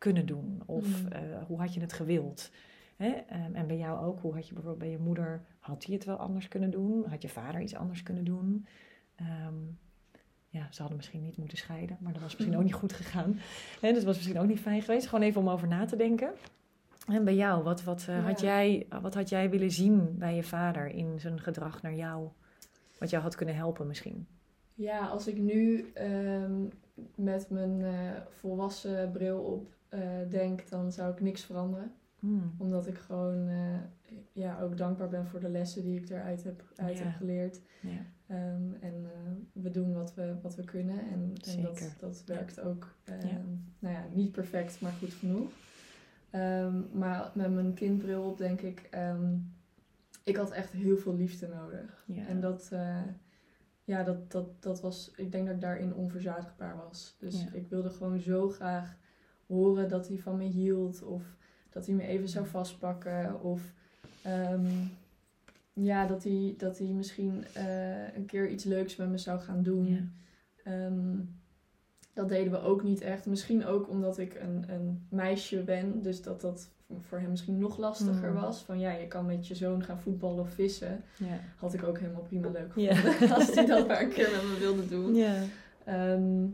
kunnen 0.02 0.26
doen? 0.26 0.62
Of 0.66 1.04
Mm. 1.04 1.12
eh, 1.12 1.22
hoe 1.48 1.60
had 1.60 1.74
je 1.74 1.80
het 1.82 1.94
gewild? 1.94 2.52
Hè? 2.96 3.10
Ehm, 3.10 3.54
en 3.56 3.68
bij 3.68 3.78
jou 3.78 4.06
ook, 4.06 4.20
hoe 4.22 4.34
had 4.34 4.48
je 4.48 4.54
bijvoorbeeld 4.54 4.84
bij 4.84 4.92
je 4.92 5.04
moeder, 5.04 5.42
had 5.60 5.86
hij 5.86 5.96
het 5.96 6.06
wel 6.06 6.16
anders 6.18 6.48
kunnen 6.48 6.72
doen? 6.72 7.06
Had 7.10 7.22
je 7.22 7.30
vader 7.30 7.62
iets 7.62 7.76
anders 7.76 8.04
kunnen 8.04 8.24
doen? 8.24 8.66
Ehm, 9.16 9.56
ja, 10.48 10.68
ze 10.72 10.80
hadden 10.80 10.98
misschien 10.98 11.22
niet 11.22 11.38
moeten 11.38 11.58
scheiden, 11.58 11.98
maar 12.00 12.14
dat 12.14 12.22
was 12.22 12.36
misschien 12.36 12.58
ook 12.58 12.64
niet 12.70 12.74
goed 12.74 12.94
gegaan. 12.94 13.40
Hè, 13.82 13.88
dus 13.88 13.96
dat 13.98 14.04
was 14.04 14.16
misschien 14.16 14.40
ook 14.40 14.48
niet 14.48 14.60
fijn 14.60 14.82
geweest. 14.82 15.08
Gewoon 15.08 15.24
even 15.26 15.42
om 15.42 15.50
over 15.50 15.68
na 15.68 15.86
te 15.86 15.96
denken. 15.96 16.32
En 17.08 17.24
bij 17.24 17.36
jou, 17.36 17.64
wat, 17.64 17.84
wat, 17.84 18.06
eh, 18.10 18.26
had 18.26 18.40
jij, 18.40 18.88
wat 19.02 19.14
had 19.14 19.30
jij 19.30 19.50
willen 19.50 19.72
zien 19.72 20.16
bij 20.18 20.36
je 20.36 20.44
vader 20.44 20.88
in 20.88 21.20
zijn 21.20 21.40
gedrag 21.40 21.82
naar 21.82 21.96
jou? 21.96 22.28
Wat 23.00 23.10
jou 23.10 23.24
had 23.24 23.36
kunnen 23.36 23.56
helpen 23.56 23.88
misschien? 23.88 24.28
Ja, 24.74 25.08
als 25.08 25.28
ik 25.28 25.38
nu 25.38 25.92
ehm, 25.94 26.66
met 27.16 27.50
mijn 27.50 27.82
eh, 27.84 28.22
volwassen 28.30 29.12
bril 29.12 29.40
op 29.40 29.74
eh, 29.92 30.30
denk, 30.30 30.70
dan 30.70 30.92
zou 30.92 31.12
ik 31.12 31.22
niks 31.22 31.44
veranderen. 31.44 31.94
Hmm. 32.20 32.56
Omdat 32.58 32.88
ik 32.88 32.98
gewoon 32.98 33.48
eh, 33.48 33.80
ja, 34.32 34.62
ook 34.62 34.78
dankbaar 34.78 35.10
ben 35.10 35.28
voor 35.28 35.40
de 35.40 35.50
lessen 35.50 35.84
die 35.84 36.00
ik 36.00 36.10
eruit 36.10 36.44
heb, 36.44 36.64
uit 36.76 36.98
Ja. 36.98 37.04
heb 37.04 37.14
geleerd. 37.16 37.62
Ja. 37.82 38.06
Ehm, 38.28 38.74
en 38.80 39.06
eh, 39.06 39.32
we 39.64 39.72
doen 39.72 39.94
wat 39.94 40.14
we, 40.14 40.36
wat 40.42 40.56
we 40.56 40.64
kunnen. 40.64 41.00
En, 41.00 41.34
en 41.56 41.62
dat, 41.62 41.96
dat 42.00 42.24
werkt 42.26 42.60
ook 42.60 42.96
ehm. 43.04 43.46
Nou 43.80 43.96
ja, 43.96 44.06
niet 44.14 44.32
perfect, 44.32 44.82
maar 44.82 44.92
goed 44.92 45.14
genoeg. 45.14 45.52
Ehm, 46.30 46.82
maar 46.92 47.32
met 47.34 47.52
mijn 47.54 47.74
kindbril 47.74 48.24
op 48.24 48.38
denk 48.38 48.62
ik... 48.62 48.90
ik 50.24 50.36
had 50.36 50.52
echt 50.52 50.72
heel 50.72 50.98
veel 50.98 51.16
liefde 51.16 51.48
nodig. 51.48 52.06
En 52.28 52.40
dat, 52.40 52.72
ja, 53.84 54.04
dat, 54.04 54.32
dat, 54.32 54.62
dat 54.64 54.82
was... 54.82 55.12
Ik 55.16 55.32
denk 55.32 55.46
dat 55.46 55.56
ik 55.56 55.62
daarin 55.62 55.94
onverzadigbaar 55.94 56.78
was. 56.78 57.16
Dus 57.20 57.42
Ja. 57.44 57.50
ik 57.54 57.70
wilde 57.70 57.90
gewoon 57.90 58.20
zo 58.20 58.50
graag 58.50 58.98
horen 59.52 59.90
dat 59.90 60.08
hij 60.08 60.18
van 60.18 60.38
me 60.38 60.44
hield. 60.44 61.04
Of 61.04 61.24
dat 61.70 61.86
hij 61.86 61.96
me 61.96 62.04
even 62.04 62.30
zou 62.30 62.46
vastpakken. 62.48 63.42
Of 63.44 63.62
ehm, 64.24 64.66
ja, 65.74 66.08
dat 66.08 66.24
hij, 66.24 66.54
dat 66.58 66.78
hij 66.78 66.88
misschien 66.88 67.46
eh, 67.54 68.16
een 68.16 68.26
keer 68.26 68.50
iets 68.50 68.64
leuks 68.64 68.96
met 68.96 69.10
me 69.10 69.18
zou 69.18 69.40
gaan 69.40 69.64
doen. 69.64 69.86
Ja. 69.88 70.00
Ehm, 70.64 71.18
dat 72.14 72.30
deden 72.30 72.52
we 72.52 72.62
ook 72.62 72.84
niet 72.84 73.02
echt. 73.02 73.26
Misschien 73.26 73.66
ook 73.66 73.90
omdat 73.90 74.18
ik 74.18 74.34
een, 74.42 74.66
een 74.68 75.06
meisje 75.10 75.64
ben. 75.64 76.02
Dus 76.02 76.22
dat 76.22 76.42
dat 76.42 76.70
voor 77.00 77.20
hem 77.20 77.30
misschien 77.30 77.58
nog 77.60 77.78
lastiger 77.78 78.30
Mm. 78.30 78.36
was. 78.42 78.62
Van 78.62 78.80
ja, 78.80 78.92
je 78.92 79.08
kan 79.08 79.26
met 79.26 79.48
je 79.48 79.56
zoon 79.56 79.84
gaan 79.84 80.00
voetballen 80.00 80.40
of 80.40 80.50
vissen. 80.54 81.04
Ja. 81.18 81.40
Had 81.58 81.74
ik 81.74 81.84
ook 81.84 82.00
helemaal 82.00 82.22
prima 82.22 82.50
leuk 82.50 82.72
Ja. 82.76 82.96
gevonden. 82.96 83.36
Als 83.38 83.54
hij 83.56 83.66
dat 83.66 83.88
maar 83.88 84.02
een 84.02 84.10
keer 84.10 84.30
met 84.32 84.42
me 84.44 84.58
wilde 84.60 84.88
doen. 84.88 85.16
Ja. 85.16 85.34
Ehm, 85.86 86.46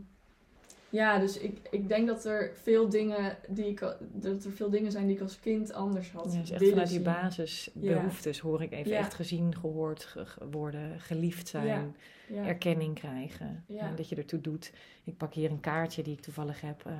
ja, 0.90 1.18
dus 1.18 1.38
ik, 1.38 1.58
ik 1.70 1.88
denk 1.88 2.06
dat 2.06 2.24
er 2.24 2.50
veel 2.54 2.88
dingen 2.88 3.36
die 3.48 3.66
ik 3.68 3.96
dat 4.12 4.44
er 4.44 4.52
veel 4.52 4.70
dingen 4.70 4.92
zijn 4.92 5.06
die 5.06 5.16
ik 5.16 5.22
als 5.22 5.40
kind 5.40 5.72
anders 5.72 6.12
had. 6.12 6.32
Ja, 6.32 6.40
dus 6.40 6.50
echt 6.50 6.68
vanuit 6.68 6.88
die 6.88 7.00
basisbehoeftes 7.00 8.38
hoor 8.38 8.62
ik 8.62 8.72
even 8.72 8.90
Ja. 8.92 8.98
echt 8.98 9.14
gezien, 9.14 9.56
gehoord 9.56 10.04
ge- 10.04 10.26
ge- 10.26 10.48
worden, 10.50 11.00
geliefd 11.00 11.48
zijn, 11.48 11.66
Ja. 11.66 11.84
Ja. 12.28 12.46
erkenning 12.46 12.94
krijgen. 12.94 13.64
Ja. 13.66 13.80
En 13.88 13.96
dat 13.96 14.08
je 14.08 14.16
ertoe 14.16 14.40
doet. 14.40 14.72
Ik 15.04 15.16
pak 15.16 15.34
hier 15.34 15.50
een 15.50 15.60
kaartje 15.60 16.02
die 16.02 16.12
ik 16.12 16.20
toevallig 16.20 16.60
heb. 16.60 16.86
eh, 16.86 16.92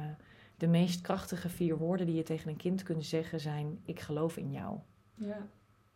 de 0.57 0.67
meest 0.67 1.01
krachtige 1.01 1.49
vier 1.49 1.77
woorden 1.77 2.07
die 2.07 2.15
je 2.15 2.23
tegen 2.23 2.51
een 2.51 2.57
kind 2.57 2.83
kunt 2.83 3.05
zeggen 3.05 3.41
zijn: 3.41 3.79
Ik 3.85 4.01
geloof 4.01 4.37
in 4.37 4.51
jou. 4.51 4.79
Ja. 5.15 5.47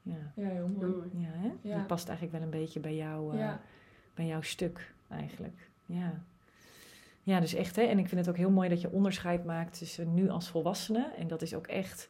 Ja, 0.02 0.32
ja, 0.36 0.48
heel 0.48 0.68
mooi. 0.68 0.92
Ja, 1.12 1.28
hè? 1.30 1.50
Ja. 1.68 1.76
Die 1.76 1.84
past 1.86 2.08
eigenlijk 2.08 2.38
wel 2.38 2.46
een 2.52 2.58
beetje 2.60 2.80
bij, 2.80 2.94
jou, 2.96 3.32
eh, 3.32 3.38
Ja. 3.38 3.60
bij 4.14 4.26
jouw 4.26 4.40
stuk 4.40 4.94
eigenlijk. 5.08 5.70
Ja. 5.86 6.22
Ja, 7.22 7.40
dus 7.40 7.54
echt. 7.54 7.76
Hè? 7.76 7.82
En 7.82 7.98
ik 7.98 8.08
vind 8.08 8.20
het 8.20 8.28
ook 8.28 8.36
heel 8.36 8.50
mooi 8.50 8.68
dat 8.68 8.80
je 8.80 8.90
onderscheid 8.92 9.44
maakt 9.44 9.78
tussen 9.78 10.14
nu 10.14 10.28
als 10.28 10.48
volwassene. 10.48 11.10
En 11.18 11.28
dat 11.28 11.42
is 11.42 11.54
ook 11.54 11.66
echt 11.66 12.08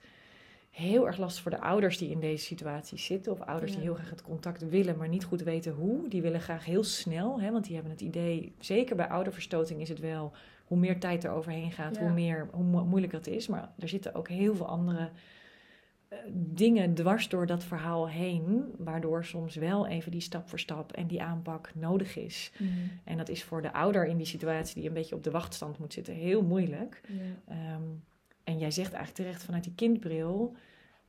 heel 0.71 1.07
erg 1.07 1.19
lastig 1.19 1.43
voor 1.43 1.51
de 1.51 1.61
ouders 1.61 1.99
die 1.99 2.11
in 2.11 2.21
deze 2.21 2.45
situatie 2.45 2.99
zitten. 2.99 3.33
Of 3.33 3.41
ouders 3.41 3.73
die 3.73 3.81
heel 3.81 3.95
graag 3.95 4.11
het 4.11 4.23
contact 4.23 4.69
willen, 4.69 4.97
maar 4.97 5.09
niet 5.09 5.25
goed 5.25 5.43
weten 5.43 5.73
hoe. 5.73 6.09
Die 6.09 6.23
willen 6.23 6.41
graag 6.41 6.65
heel 6.65 6.85
snel, 6.85 7.41
hè? 7.41 7.51
want 7.51 7.65
die 7.65 7.75
hebben 7.75 7.93
het 7.93 8.01
idee, 8.01 8.55
zeker 8.59 8.97
bij 8.97 9.09
ouderverstoting 9.09 9.81
is 9.81 9.89
het 9.89 10.01
wel, 10.01 10.33
hoe 10.65 10.79
meer 10.79 11.01
tijd 11.01 11.25
er 11.25 11.31
overheen 11.31 11.73
gaat, 11.73 11.95
Ja. 11.97 12.01
hoe, 12.03 12.11
meer, 12.13 12.49
hoe 12.53 12.65
mo- 12.65 12.85
moeilijker 12.85 13.19
het 13.19 13.27
is. 13.27 13.47
Maar 13.47 13.73
er 13.79 13.89
zitten 13.89 14.15
ook 14.15 14.29
heel 14.29 14.55
veel 14.57 14.67
andere 14.67 15.11
dingen 16.35 16.95
dwars 16.95 17.29
door 17.29 17.47
dat 17.47 17.65
verhaal 17.65 18.09
heen, 18.09 18.65
waardoor 18.79 19.25
soms 19.25 19.55
wel 19.55 19.87
even 19.87 20.11
die 20.11 20.21
stap 20.21 20.49
voor 20.49 20.59
stap 20.61 20.93
en 20.93 21.07
die 21.07 21.23
aanpak 21.23 21.71
nodig 21.75 22.17
is. 22.17 22.53
Mhm. 22.59 22.69
En 23.05 23.17
dat 23.17 23.29
is 23.29 23.43
voor 23.45 23.63
de 23.63 23.73
ouder 23.73 24.07
in 24.07 24.17
die 24.17 24.27
situatie 24.27 24.75
die 24.75 24.89
een 24.89 24.95
beetje 24.95 25.15
op 25.15 25.25
de 25.25 25.31
wachtstand 25.31 25.79
moet 25.79 25.93
zitten 25.93 26.15
heel 26.15 26.43
moeilijk. 26.43 27.01
Ehm, 27.49 27.83
en 28.45 28.59
jij 28.59 28.71
zegt 28.71 28.93
eigenlijk 28.93 29.15
terecht 29.15 29.43
vanuit 29.45 29.65
die 29.65 29.75
kindbril. 29.75 30.57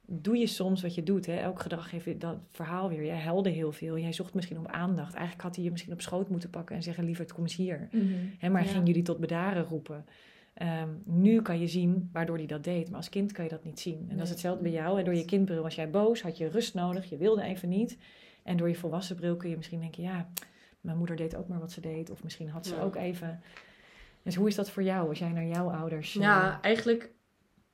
Doe 0.06 0.38
je 0.38 0.48
soms 0.48 0.82
wat 0.82 0.96
je 0.96 1.04
doet. 1.04 1.26
Hè? 1.26 1.36
Elk 1.36 1.60
gedrag 1.62 1.92
heeft 1.92 2.22
dat 2.22 2.38
verhaal 2.52 2.90
weer. 2.90 3.06
Jij 3.06 3.18
helde 3.18 3.50
heel 3.50 3.72
veel. 3.72 3.98
Jij 3.98 4.14
zocht 4.14 4.34
misschien 4.34 4.58
om 4.58 4.68
aandacht. 4.68 5.14
Eigenlijk 5.14 5.44
had 5.44 5.56
hij 5.56 5.64
je 5.64 5.72
misschien 5.72 5.94
op 5.94 6.02
schoot 6.02 6.30
moeten 6.30 6.50
pakken 6.50 6.76
en 6.76 6.84
zeggen: 6.84 7.04
Lieverd, 7.04 7.34
kom 7.34 7.44
eens 7.44 7.56
hier. 7.56 7.88
Mhm. 7.92 8.04
Hè, 8.38 8.50
maar 8.50 8.64
Ja. 8.64 8.70
ging 8.72 8.88
jullie 8.88 9.04
tot 9.04 9.18
bedaren 9.20 9.64
roepen. 9.64 10.06
Ehm, 10.54 10.90
nu 11.04 11.42
kan 11.42 11.60
je 11.60 11.68
zien 11.68 12.10
waardoor 12.12 12.38
hij 12.38 12.46
dat 12.46 12.64
deed. 12.64 12.88
Maar 12.88 12.98
als 12.98 13.10
kind 13.10 13.32
kan 13.32 13.44
je 13.44 13.50
dat 13.50 13.64
niet 13.64 13.80
zien. 13.80 14.06
En 14.10 14.16
dat 14.16 14.24
is 14.26 14.30
hetzelfde 14.30 14.64
bij 14.64 14.72
jou. 14.72 15.00
En 15.00 15.06
door 15.06 15.16
je 15.16 15.26
kindbril 15.26 15.62
was 15.62 15.76
jij 15.76 15.90
boos, 15.90 16.22
had 16.22 16.38
je 16.38 16.48
rust 16.50 16.74
nodig, 16.74 17.10
je 17.10 17.18
wilde 17.18 17.42
even 17.42 17.70
niet. 17.70 17.98
En 18.44 18.58
door 18.58 18.68
je 18.70 18.76
volwassen 18.76 19.16
bril 19.16 19.36
kun 19.36 19.50
je 19.50 19.56
misschien 19.58 19.80
denken: 19.80 20.04
ja, 20.04 20.30
mijn 20.82 20.98
moeder 20.98 21.16
deed 21.16 21.36
ook 21.36 21.48
maar 21.48 21.60
wat 21.60 21.72
ze 21.72 21.82
deed. 21.82 22.10
Of 22.10 22.24
misschien 22.24 22.50
had 22.50 22.66
ze 22.66 22.76
Ja. 22.76 22.82
ook 22.82 22.96
even. 22.96 23.42
Dus 24.24 24.36
hoe 24.36 24.48
is 24.48 24.56
dat 24.56 24.70
voor 24.70 24.84
jou 24.84 25.10
als 25.10 25.20
jij 25.20 25.32
naar 25.32 25.46
jouw 25.46 25.72
ouders. 25.72 26.16
eh, 26.16 26.22
Ja, 26.22 26.62
eigenlijk 26.62 27.12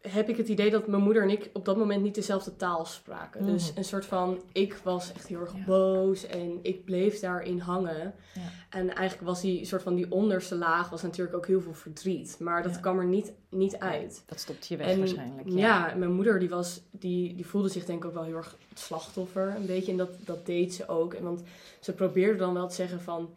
heb 0.02 0.30
ik 0.30 0.38
het 0.38 0.47
idee 0.47 0.70
dat 0.70 0.88
mijn 0.88 1.04
moeder 1.04 1.24
en 1.24 1.30
ik 1.30 1.50
op 1.54 1.66
dat 1.66 1.78
moment 1.78 2.04
niet 2.04 2.16
dezelfde 2.16 2.56
taal 2.56 2.86
spraken. 2.86 3.45
Dus 3.45 3.70
Mhm. 3.70 3.78
een 3.78 3.84
soort 3.86 4.06
van, 4.06 4.41
ik 4.52 4.80
was 4.84 5.14
echt 5.14 5.28
heel 5.28 5.39
erg 5.39 5.54
Ja. 5.56 5.64
boos 5.66 6.26
en 6.26 6.60
ik 6.62 6.86
bleef 6.86 7.20
daarin 7.20 7.60
hangen. 7.60 8.14
Ja. 8.34 8.41
En 8.70 8.95
eigenlijk 8.95 9.28
was 9.28 9.41
die 9.41 9.66
soort 9.66 9.82
van 9.82 9.95
die 9.95 10.12
onderste 10.12 10.56
laag 10.56 10.89
was 10.89 11.02
natuurlijk 11.02 11.36
ook 11.36 11.47
heel 11.47 11.62
veel 11.62 11.74
verdriet. 11.74 12.36
Maar 12.39 12.64
dat 12.64 12.74
Ja. 12.74 12.80
kwam 12.80 13.00
er 13.00 13.06
niet, 13.06 13.32
niet 13.50 13.78
uit. 13.78 14.24
Dat 14.26 14.39
stopt 14.39 14.68
je 14.68 14.78
weg 14.78 14.88
En 14.88 14.97
waarschijnlijk. 15.00 15.50
Ja, 15.50 15.93
mijn 15.97 16.14
moeder 16.14 16.39
die 16.39 16.50
was, 16.50 16.82
die, 16.91 17.36
die 17.36 17.45
voelde 17.45 17.70
zich 17.70 17.86
denk 17.86 18.00
ik 18.04 18.06
ook 18.10 18.14
wel 18.14 18.24
heel 18.24 18.36
erg 18.38 18.56
het 18.70 18.80
slachtoffer. 18.80 19.54
Een 19.56 19.66
beetje. 19.66 19.91
En 19.91 19.97
dat, 19.97 20.10
dat 20.26 20.45
deed 20.45 20.74
ze 20.74 20.88
ook. 20.88 21.14
En 21.14 21.24
want 21.24 21.41
ze 21.80 21.93
probeerde 21.93 22.38
dan 22.38 22.54
wel 22.54 22.68
te 22.68 22.76
zeggen 22.76 23.02
van... 23.02 23.30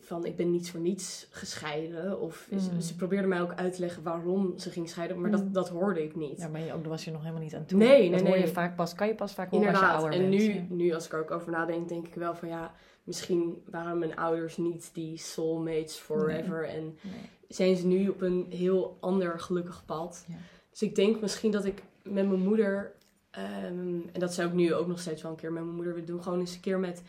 van 0.00 0.24
ik 0.24 0.36
ben 0.36 0.50
niet 0.50 0.70
voor 0.70 0.80
niets 0.80 1.26
gescheiden. 1.30 2.20
Of 2.20 2.46
ze, 2.58 2.70
Mm. 2.72 2.80
ze 2.80 2.96
probeerde 2.96 3.26
mij 3.28 3.40
ook 3.40 3.52
uit 3.54 3.72
te 3.74 3.80
leggen 3.80 4.02
waarom 4.02 4.58
ze 4.58 4.70
ging 4.70 4.88
scheiden. 4.88 5.20
Maar 5.20 5.30
Mm. 5.30 5.36
dat, 5.36 5.54
dat 5.54 5.68
hoorde 5.68 6.02
ik 6.02 6.16
niet. 6.16 6.38
Ja, 6.38 6.48
maar 6.48 6.60
je, 6.60 6.72
ook, 6.72 6.80
daar 6.80 6.88
was 6.90 7.04
je 7.04 7.10
nog 7.10 7.20
helemaal 7.20 7.42
niet 7.42 7.54
aan 7.54 7.64
toe. 7.66 7.78
Nee, 7.78 7.88
nee, 8.00 8.10
dat 8.10 8.20
hoor 8.20 8.36
je 8.36 8.42
nee. 8.42 8.52
vaak 8.52 8.76
pas, 8.76 8.94
kan 8.94 9.06
je 9.06 9.14
pas 9.14 9.34
vaak 9.34 9.50
horen 9.50 9.68
als 9.68 9.78
je 9.78 9.86
ouder 9.86 10.12
En 10.12 10.18
bent. 10.30 10.30
nu, 10.42 10.54
Ja. 10.54 10.62
nu 10.68 10.92
als 10.94 11.06
ik 11.06 11.12
er 11.12 11.20
ook 11.20 11.30
over 11.30 11.52
nadenk, 11.52 11.88
denk 11.88 12.06
ik 12.06 12.14
wel 12.14 12.34
van 12.34 12.48
ja, 12.48 12.72
misschien 13.04 13.62
waren 13.70 13.98
mijn 13.98 14.16
ouders 14.16 14.56
niet 14.56 14.90
die 14.92 15.18
soulmates 15.18 15.96
forever. 15.96 16.68
En 16.68 16.84
Nee. 17.02 17.12
zijn 17.48 17.76
ze 17.76 17.86
nu 17.86 18.08
op 18.08 18.20
een 18.20 18.46
heel 18.50 18.96
ander 19.00 19.40
gelukkig 19.40 19.84
pad. 19.86 20.24
Ja. 20.28 20.34
Dus 20.70 20.82
ik 20.82 20.94
denk 20.94 21.20
misschien 21.20 21.50
dat 21.50 21.64
ik 21.64 21.82
met 22.02 22.28
mijn 22.28 22.40
moeder, 22.42 22.92
ehm, 23.30 24.00
en 24.12 24.20
dat 24.20 24.34
zou 24.34 24.48
ik 24.48 24.54
nu 24.54 24.74
ook 24.74 24.86
nog 24.86 25.00
steeds 25.00 25.22
wel 25.22 25.30
een 25.30 25.36
keer 25.36 25.52
met 25.52 25.62
mijn 25.62 25.74
moeder 25.74 25.92
willen 25.92 26.08
doen, 26.08 26.22
gewoon 26.22 26.38
eens 26.40 26.54
een 26.54 26.60
keer 26.60 26.78
met 26.78 27.02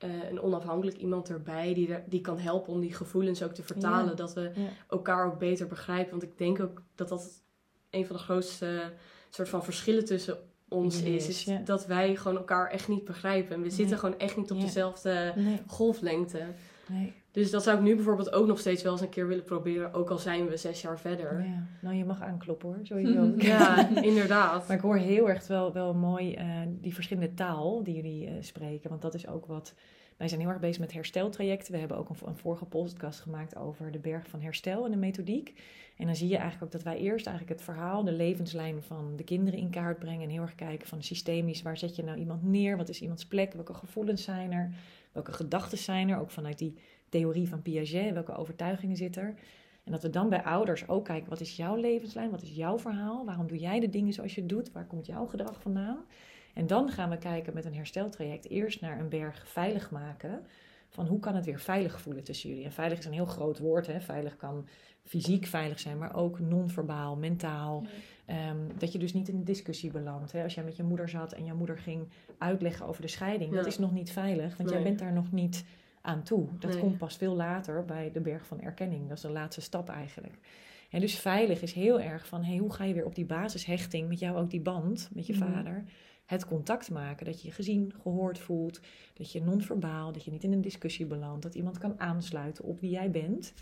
eh, 0.00 0.28
een 0.30 0.40
onafhankelijk 0.40 0.96
iemand 0.96 1.28
erbij 1.30 1.74
die, 1.74 1.92
er, 1.94 2.04
die 2.08 2.20
kan 2.20 2.38
helpen 2.38 2.72
om 2.72 2.80
die 2.80 2.94
gevoelens 2.94 3.42
ook 3.42 3.52
te 3.52 3.62
vertalen. 3.62 4.08
Ja. 4.10 4.14
Dat 4.14 4.32
we 4.34 4.40
Ja. 4.54 4.68
elkaar 4.88 5.26
ook 5.26 5.38
beter 5.38 5.66
begrijpen. 5.66 6.10
Want 6.10 6.22
ik 6.22 6.38
denk 6.38 6.60
ook 6.60 6.82
dat 6.94 7.08
dat 7.08 7.42
een 7.90 8.06
van 8.06 8.16
de 8.16 8.22
grootste 8.22 8.92
soort 9.30 9.48
van 9.48 9.64
verschillen 9.64 10.04
tussen 10.04 10.38
ons 10.68 11.02
is. 11.02 11.28
is, 11.28 11.28
Is 11.28 11.44
ja. 11.44 11.58
dat 11.64 11.86
wij 11.86 12.16
gewoon 12.16 12.36
elkaar 12.36 12.70
echt 12.70 12.88
niet 12.88 13.04
begrijpen. 13.04 13.54
En 13.54 13.62
we 13.62 13.70
zitten 13.70 13.98
gewoon 13.98 14.18
echt 14.18 14.36
niet 14.36 14.50
op 14.50 14.60
dezelfde 14.60 15.32
Nee, 15.36 15.62
golflengte. 15.66 16.46
nee. 16.88 17.14
Dus 17.32 17.50
dat 17.50 17.62
zou 17.62 17.76
ik 17.76 17.82
nu 17.82 17.94
bijvoorbeeld 17.94 18.32
ook 18.32 18.46
nog 18.46 18.58
steeds 18.58 18.82
wel 18.82 18.92
eens 18.92 19.00
een 19.00 19.08
keer 19.08 19.26
willen 19.28 19.44
proberen. 19.44 19.94
Ook 19.94 20.10
al 20.10 20.18
zijn 20.18 20.48
we 20.48 20.56
zes 20.56 20.82
jaar 20.82 21.00
verder. 21.00 21.44
Ja. 21.44 21.66
Nou, 21.80 21.96
je 21.96 22.04
mag 22.04 22.22
aankloppen 22.22 22.68
hoor, 22.68 22.78
sowieso. 22.82 23.32
Ja, 23.50 23.88
inderdaad. 24.10 24.68
Maar 24.68 24.76
ik 24.76 24.82
hoor 24.82 24.96
heel 24.96 25.28
erg 25.28 25.46
wel, 25.46 25.72
wel 25.72 25.94
mooi 25.94 26.34
eh, 26.34 26.46
die 26.66 26.94
verschillende 26.94 27.34
taal 27.34 27.82
die 27.82 27.94
jullie 27.94 28.26
eh, 28.26 28.32
spreken. 28.40 28.90
Want 28.90 29.02
dat 29.02 29.14
is 29.14 29.26
ook 29.26 29.46
wat. 29.46 29.74
Wij 30.16 30.28
zijn 30.28 30.40
heel 30.40 30.50
erg 30.50 30.60
bezig 30.60 30.80
met 30.80 30.92
hersteltrajecten. 30.92 31.72
We 31.72 31.78
hebben 31.78 31.96
ook 31.96 32.08
een, 32.08 32.16
een 32.24 32.36
vorige 32.36 32.64
podcast 32.64 33.20
gemaakt 33.20 33.56
over 33.56 33.90
de 33.90 33.98
berg 33.98 34.28
van 34.28 34.40
herstel 34.40 34.84
en 34.84 34.90
de 34.90 34.96
methodiek. 34.96 35.54
En 35.96 36.06
dan 36.06 36.16
zie 36.16 36.28
je 36.28 36.36
eigenlijk 36.36 36.64
ook 36.64 36.72
dat 36.72 36.82
wij 36.82 36.98
eerst 36.98 37.26
eigenlijk 37.26 37.58
het 37.58 37.68
verhaal, 37.68 38.04
de 38.04 38.12
levenslijn 38.12 38.82
van 38.82 39.16
de 39.16 39.24
kinderen 39.24 39.60
in 39.60 39.70
kaart 39.70 39.98
brengen. 39.98 40.22
En 40.22 40.28
heel 40.28 40.42
erg 40.42 40.54
kijken 40.54 40.88
van 40.88 41.02
systemisch, 41.02 41.62
waar 41.62 41.76
zet 41.76 41.96
je 41.96 42.02
nou 42.02 42.18
iemand 42.18 42.42
neer? 42.42 42.76
Wat 42.76 42.88
is 42.88 43.00
iemands 43.00 43.26
plek? 43.26 43.52
Welke 43.52 43.74
gevoelens 43.74 44.22
zijn 44.22 44.52
er? 44.52 44.74
Welke 45.12 45.32
gedachten 45.32 45.78
zijn 45.78 46.08
er? 46.08 46.20
Ook 46.20 46.30
vanuit 46.30 46.58
die 46.58 46.78
theorie 47.10 47.48
van 47.48 47.62
Piaget, 47.62 48.12
welke 48.12 48.36
overtuigingen 48.36 48.96
zitten 48.96 49.22
er? 49.22 49.34
En 49.84 49.92
dat 49.92 50.02
we 50.02 50.10
dan 50.10 50.28
bij 50.28 50.42
ouders 50.42 50.88
ook 50.88 51.04
kijken, 51.04 51.28
wat 51.30 51.40
is 51.40 51.56
jouw 51.56 51.76
levenslijn? 51.76 52.30
Wat 52.30 52.42
is 52.42 52.54
jouw 52.54 52.78
verhaal? 52.78 53.24
Waarom 53.24 53.46
doe 53.46 53.58
jij 53.58 53.80
de 53.80 53.88
dingen 53.88 54.12
zoals 54.12 54.34
je 54.34 54.40
het 54.40 54.50
doet? 54.50 54.72
Waar 54.72 54.86
komt 54.86 55.06
jouw 55.06 55.26
gedrag 55.26 55.60
vandaan? 55.60 56.04
En 56.54 56.66
dan 56.66 56.90
gaan 56.90 57.10
we 57.10 57.18
kijken 57.18 57.54
met 57.54 57.64
een 57.64 57.74
hersteltraject 57.74 58.48
eerst 58.48 58.80
naar 58.80 59.00
een 59.00 59.08
berg 59.08 59.48
veilig 59.48 59.90
maken. 59.90 60.46
Van 60.88 61.06
hoe 61.06 61.18
kan 61.18 61.34
het 61.34 61.44
weer 61.44 61.60
veilig 61.60 62.00
voelen 62.00 62.24
tussen 62.24 62.48
jullie? 62.48 62.64
En 62.64 62.72
veilig 62.72 62.98
is 62.98 63.04
een 63.04 63.12
heel 63.12 63.26
groot 63.26 63.58
woord. 63.58 63.86
Hè? 63.86 64.00
Veilig 64.00 64.36
kan 64.36 64.68
fysiek 65.04 65.46
veilig 65.46 65.80
zijn, 65.80 65.98
maar 65.98 66.14
ook 66.14 66.40
non-verbaal, 66.40 67.16
mentaal. 67.16 67.86
Ehm, 68.26 68.56
dat 68.78 68.92
je 68.92 68.98
dus 68.98 69.12
niet 69.12 69.28
in 69.28 69.34
een 69.34 69.44
discussie 69.44 69.90
belandt. 69.90 70.32
Hè? 70.32 70.42
Als 70.42 70.54
jij 70.54 70.64
met 70.64 70.76
je 70.76 70.82
moeder 70.82 71.08
zat 71.08 71.32
en 71.32 71.44
jouw 71.44 71.56
moeder 71.56 71.78
ging 71.78 72.08
uitleggen 72.38 72.86
over 72.86 73.02
de 73.02 73.08
scheiding, 73.08 73.54
dat 73.54 73.66
is 73.66 73.78
nog 73.78 73.92
niet 73.92 74.10
veilig, 74.10 74.56
want 74.56 74.70
jij 74.70 74.82
bent 74.82 74.98
daar 74.98 75.12
nog 75.12 75.32
niet 75.32 75.64
aan 76.00 76.22
toe. 76.22 76.48
Dat 76.58 76.70
Nee. 76.70 76.80
komt 76.80 76.98
pas 76.98 77.16
veel 77.16 77.34
later 77.34 77.84
bij 77.84 78.10
de 78.12 78.20
berg 78.20 78.46
van 78.46 78.60
erkenning. 78.60 79.08
Dat 79.08 79.16
is 79.16 79.22
de 79.22 79.30
laatste 79.30 79.60
stap 79.60 79.88
eigenlijk. 79.88 80.34
En 80.90 81.00
dus 81.00 81.18
veilig 81.18 81.62
is 81.62 81.72
heel 81.72 82.00
erg 82.00 82.26
van, 82.26 82.44
hey, 82.44 82.56
hoe 82.56 82.72
ga 82.72 82.84
je 82.84 82.94
weer 82.94 83.04
op 83.04 83.14
die 83.14 83.24
basishechting, 83.24 84.08
met 84.08 84.18
jou 84.18 84.36
ook 84.38 84.50
die 84.50 84.60
band, 84.60 85.10
met 85.12 85.26
je 85.26 85.32
Mhm. 85.36 85.52
vader, 85.52 85.84
het 86.26 86.46
contact 86.46 86.90
maken. 86.90 87.26
Dat 87.26 87.40
je 87.42 87.48
je 87.48 87.54
gezien, 87.54 87.94
gehoord 88.02 88.38
voelt, 88.38 88.80
dat 89.14 89.32
je 89.32 89.42
non-verbaal, 89.42 90.12
dat 90.12 90.24
je 90.24 90.30
niet 90.30 90.44
in 90.44 90.52
een 90.52 90.60
discussie 90.60 91.06
belandt, 91.06 91.42
dat 91.42 91.54
iemand 91.54 91.78
kan 91.78 92.00
aansluiten 92.00 92.64
op 92.64 92.80
wie 92.80 92.90
jij 92.90 93.10
bent. 93.10 93.52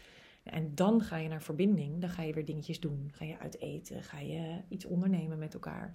En 0.43 0.75
dan 0.75 1.01
ga 1.03 1.17
je 1.17 1.29
naar 1.29 1.43
verbinding, 1.43 2.01
dan 2.01 2.11
ga 2.11 2.23
je 2.23 2.33
weer 2.33 2.45
dingetjes 2.45 2.81
doen. 2.81 3.09
Ga 3.13 3.25
je 3.25 3.39
uit 3.39 3.61
eten, 3.61 4.03
ga 4.03 4.19
je 4.21 4.61
iets 4.69 4.85
ondernemen 4.85 5.39
met 5.39 5.55
elkaar. 5.55 5.91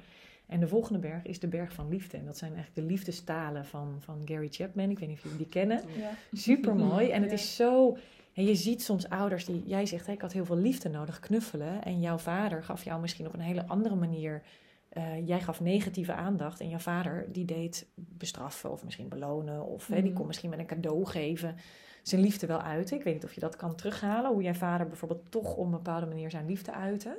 En 0.46 0.60
de 0.60 0.68
volgende 0.68 1.00
berg 1.00 1.24
is 1.26 1.40
de 1.40 1.48
berg 1.48 1.74
van 1.74 1.90
liefde. 1.90 2.18
En 2.18 2.26
dat 2.26 2.38
zijn 2.38 2.54
eigenlijk 2.54 2.88
de 2.88 2.94
liefdestalen 2.94 3.66
van, 3.66 3.96
van 4.00 4.22
Gary 4.26 4.48
Chapman. 4.52 4.90
Ik 4.90 5.00
weet 5.00 5.08
niet 5.08 5.18
of 5.18 5.24
jullie 5.24 5.38
die 5.38 5.48
kennen. 5.48 5.82
Ja. 5.98 6.10
Super 6.34 6.76
mooi. 6.76 7.10
En 7.10 7.22
het 7.22 7.32
is 7.32 7.56
zo. 7.56 7.98
En 8.34 8.46
je 8.46 8.56
ziet 8.56 8.84
soms 8.84 9.10
ouders 9.10 9.46
die. 9.46 9.64
Jij 9.66 9.86
zegt, 9.86 10.06
hè, 10.08 10.14
ik 10.14 10.22
had 10.22 10.32
heel 10.34 10.46
veel 10.46 10.58
liefde 10.58 10.90
nodig, 10.90 11.20
knuffelen. 11.20 11.84
En 11.84 12.00
jouw 12.00 12.18
vader 12.18 12.64
gaf 12.64 12.84
jou 12.84 13.02
misschien 13.02 13.28
op 13.28 13.34
een 13.34 13.40
hele 13.40 13.68
andere 13.68 13.96
manier. 13.96 14.42
eh, 14.90 15.28
jij 15.28 15.42
gaf 15.42 15.62
negatieve 15.62 16.14
aandacht. 16.14 16.60
En 16.60 16.70
jouw 16.70 16.80
vader 16.80 17.26
die 17.32 17.46
deed 17.46 17.86
bestraffen 17.96 18.72
of 18.72 18.84
misschien 18.84 19.08
belonen. 19.10 19.66
Of 19.66 19.88
hè, 19.88 19.96
die 19.96 20.04
Mhm. 20.10 20.14
kon 20.14 20.28
misschien 20.28 20.50
met 20.50 20.60
een 20.60 20.66
cadeau 20.66 21.06
geven. 21.06 21.56
Zijn 22.04 22.22
liefde 22.22 22.48
wel 22.48 22.62
uiten. 22.62 22.98
Ik 22.98 23.04
weet 23.04 23.14
niet 23.14 23.24
of 23.24 23.34
je 23.34 23.40
dat 23.40 23.56
kan 23.56 23.76
terughalen. 23.76 24.32
Hoe 24.34 24.42
jij 24.44 24.56
vader 24.56 24.88
bijvoorbeeld 24.88 25.32
toch 25.32 25.56
op 25.56 25.66
een 25.66 25.72
bepaalde 25.72 26.06
manier 26.06 26.30
zijn 26.30 26.46
liefde 26.46 26.72
uitte. 26.74 27.18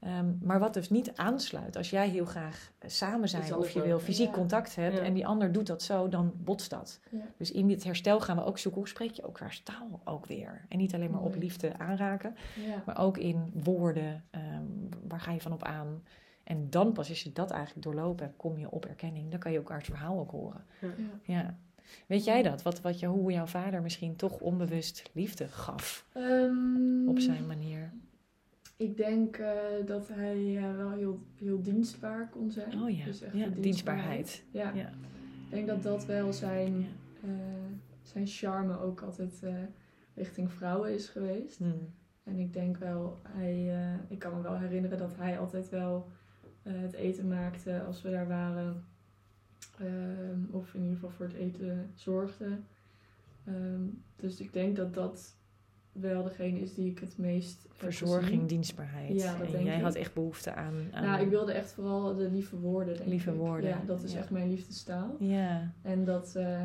Ehm, 0.00 0.26
maar 0.42 0.58
wat 0.58 0.74
dus 0.74 0.90
niet 0.90 1.16
aansluit. 1.16 1.76
Als 1.76 1.90
jij 1.90 2.08
heel 2.08 2.24
graag 2.24 2.72
eh, 2.78 2.90
samen 2.90 3.28
zijn 3.28 3.54
of 3.54 3.70
je 3.70 3.82
wil 3.82 3.98
fysiek 4.00 4.26
Ja. 4.26 4.32
contact 4.32 4.74
hebt. 4.76 4.96
Ja. 4.96 5.02
En 5.02 5.14
die 5.14 5.26
ander 5.26 5.52
doet 5.52 5.66
dat 5.66 5.82
zo, 5.82 6.08
dan 6.08 6.32
botst 6.36 6.70
dat. 6.70 7.00
Ja. 7.10 7.18
Dus 7.36 7.50
in 7.52 7.66
dit 7.68 7.84
herstel 7.84 8.20
gaan 8.20 8.36
we 8.36 8.44
ook 8.44 8.58
zoeken, 8.58 8.80
hoe 8.80 8.90
spreek 8.90 9.10
je 9.10 9.22
elkaars 9.22 9.60
taal 9.62 10.00
ook 10.04 10.26
weer? 10.26 10.64
En 10.68 10.78
niet 10.78 10.94
alleen 10.94 11.10
maar 11.10 11.20
op 11.22 11.34
liefde 11.36 11.78
aanraken, 11.78 12.34
Ja. 12.66 12.82
maar 12.86 12.98
ook 12.98 13.18
in 13.18 13.50
woorden, 13.62 14.24
ehm, 14.30 14.62
waar 15.08 15.20
ga 15.20 15.32
je 15.32 15.40
van 15.40 15.52
op 15.52 15.62
aan? 15.64 16.02
En 16.44 16.70
dan 16.70 16.92
pas, 16.92 17.08
als 17.08 17.22
je 17.22 17.32
dat 17.32 17.50
eigenlijk 17.50 17.82
doorlopen 17.86 18.24
hebt, 18.24 18.36
kom 18.38 18.58
je 18.58 18.70
op 18.70 18.84
erkenning. 18.84 19.30
Dan 19.30 19.38
kan 19.40 19.52
je 19.52 19.58
elkaars 19.58 19.84
verhaal 19.84 20.18
ook 20.18 20.30
horen. 20.30 20.64
Ja. 20.80 20.88
Ja. 21.22 21.56
Weet 22.06 22.24
jij 22.24 22.42
dat? 22.42 22.62
Wat, 22.62 22.80
wat 22.80 22.98
je, 23.00 23.06
hoe 23.06 23.32
jouw 23.32 23.46
vader 23.46 23.82
misschien 23.82 24.16
toch 24.16 24.38
onbewust 24.40 25.10
liefde 25.12 25.48
gaf 25.48 26.06
Ehm, 26.12 27.08
op 27.08 27.18
zijn 27.18 27.46
manier? 27.46 27.92
Ik 28.80 28.96
denk 28.96 29.36
eh, 29.36 29.56
dat 29.86 30.08
hij 30.08 30.56
eh, 30.56 30.76
wel 30.76 30.90
heel, 30.90 31.20
heel 31.34 31.62
dienstbaar 31.62 32.28
kon 32.28 32.50
zijn. 32.50 32.82
Oh 32.82 32.90
ja, 32.90 33.04
Dus 33.04 33.20
echt 33.20 33.34
ja 33.34 33.48
de 33.48 33.60
dienstbaarheid. 33.60 34.44
Ja. 34.50 34.72
Ja. 34.74 34.88
Ik 34.88 35.50
denk 35.50 35.66
dat 35.66 35.82
dat 35.82 36.06
wel 36.06 36.32
zijn, 36.32 36.86
eh, 37.22 37.30
zijn 38.02 38.26
charme 38.26 38.78
ook 38.78 39.00
altijd 39.00 39.42
richting 40.14 40.52
vrouwen 40.52 40.94
is 40.94 41.08
geweest. 41.08 41.58
Hmm. 41.58 41.92
En 42.22 42.38
ik 42.38 42.52
denk 42.52 42.76
wel, 42.76 43.20
hij, 43.28 43.72
ik 44.08 44.18
kan 44.18 44.36
me 44.36 44.42
wel 44.42 44.58
herinneren 44.58 44.98
dat 44.98 45.16
hij 45.16 45.38
altijd 45.38 45.68
wel 45.68 46.08
het 46.62 46.92
eten 46.92 47.28
maakte 47.28 47.82
als 47.82 48.02
we 48.02 48.10
daar 48.10 48.28
waren. 48.28 48.84
Ehm, 49.78 50.40
of 50.50 50.74
in 50.74 50.80
ieder 50.80 50.94
geval 50.94 51.10
voor 51.10 51.26
het 51.26 51.34
eten 51.34 51.90
zorgde. 51.94 52.58
Ehm, 53.44 53.82
dus 54.16 54.40
ik 54.40 54.52
denk 54.52 54.76
dat 54.76 54.94
dat 54.94 55.36
wel 55.92 56.22
degene 56.22 56.58
is 56.60 56.74
die 56.74 56.90
ik 56.90 56.98
het 56.98 57.18
meest 57.18 57.66
Verzorging, 57.70 58.24
gezien. 58.30 58.46
dienstbaarheid. 58.46 59.20
Ja, 59.20 59.36
dat 59.36 59.46
en 59.46 59.52
denk 59.52 59.64
jij 59.64 59.76
ik. 59.76 59.82
had 59.82 59.94
echt 59.94 60.14
behoefte 60.14 60.54
aan... 60.54 60.88
aan 60.92 61.04
Nou, 61.04 61.22
ik 61.22 61.28
wilde 61.28 61.52
echt 61.52 61.72
vooral 61.72 62.14
de 62.16 62.30
lieve 62.30 62.58
woorden. 62.58 62.96
Denk 62.96 63.08
Lieve 63.08 63.30
ik. 63.30 63.36
woorden, 63.36 63.70
Ja, 63.70 63.82
dat 63.86 64.02
is 64.02 64.12
ja. 64.12 64.18
echt 64.18 64.30
mijn 64.30 64.48
liefdestaal. 64.48 65.16
Ja, 65.18 65.72
En 65.82 66.04
dat, 66.04 66.34
eh, 66.36 66.62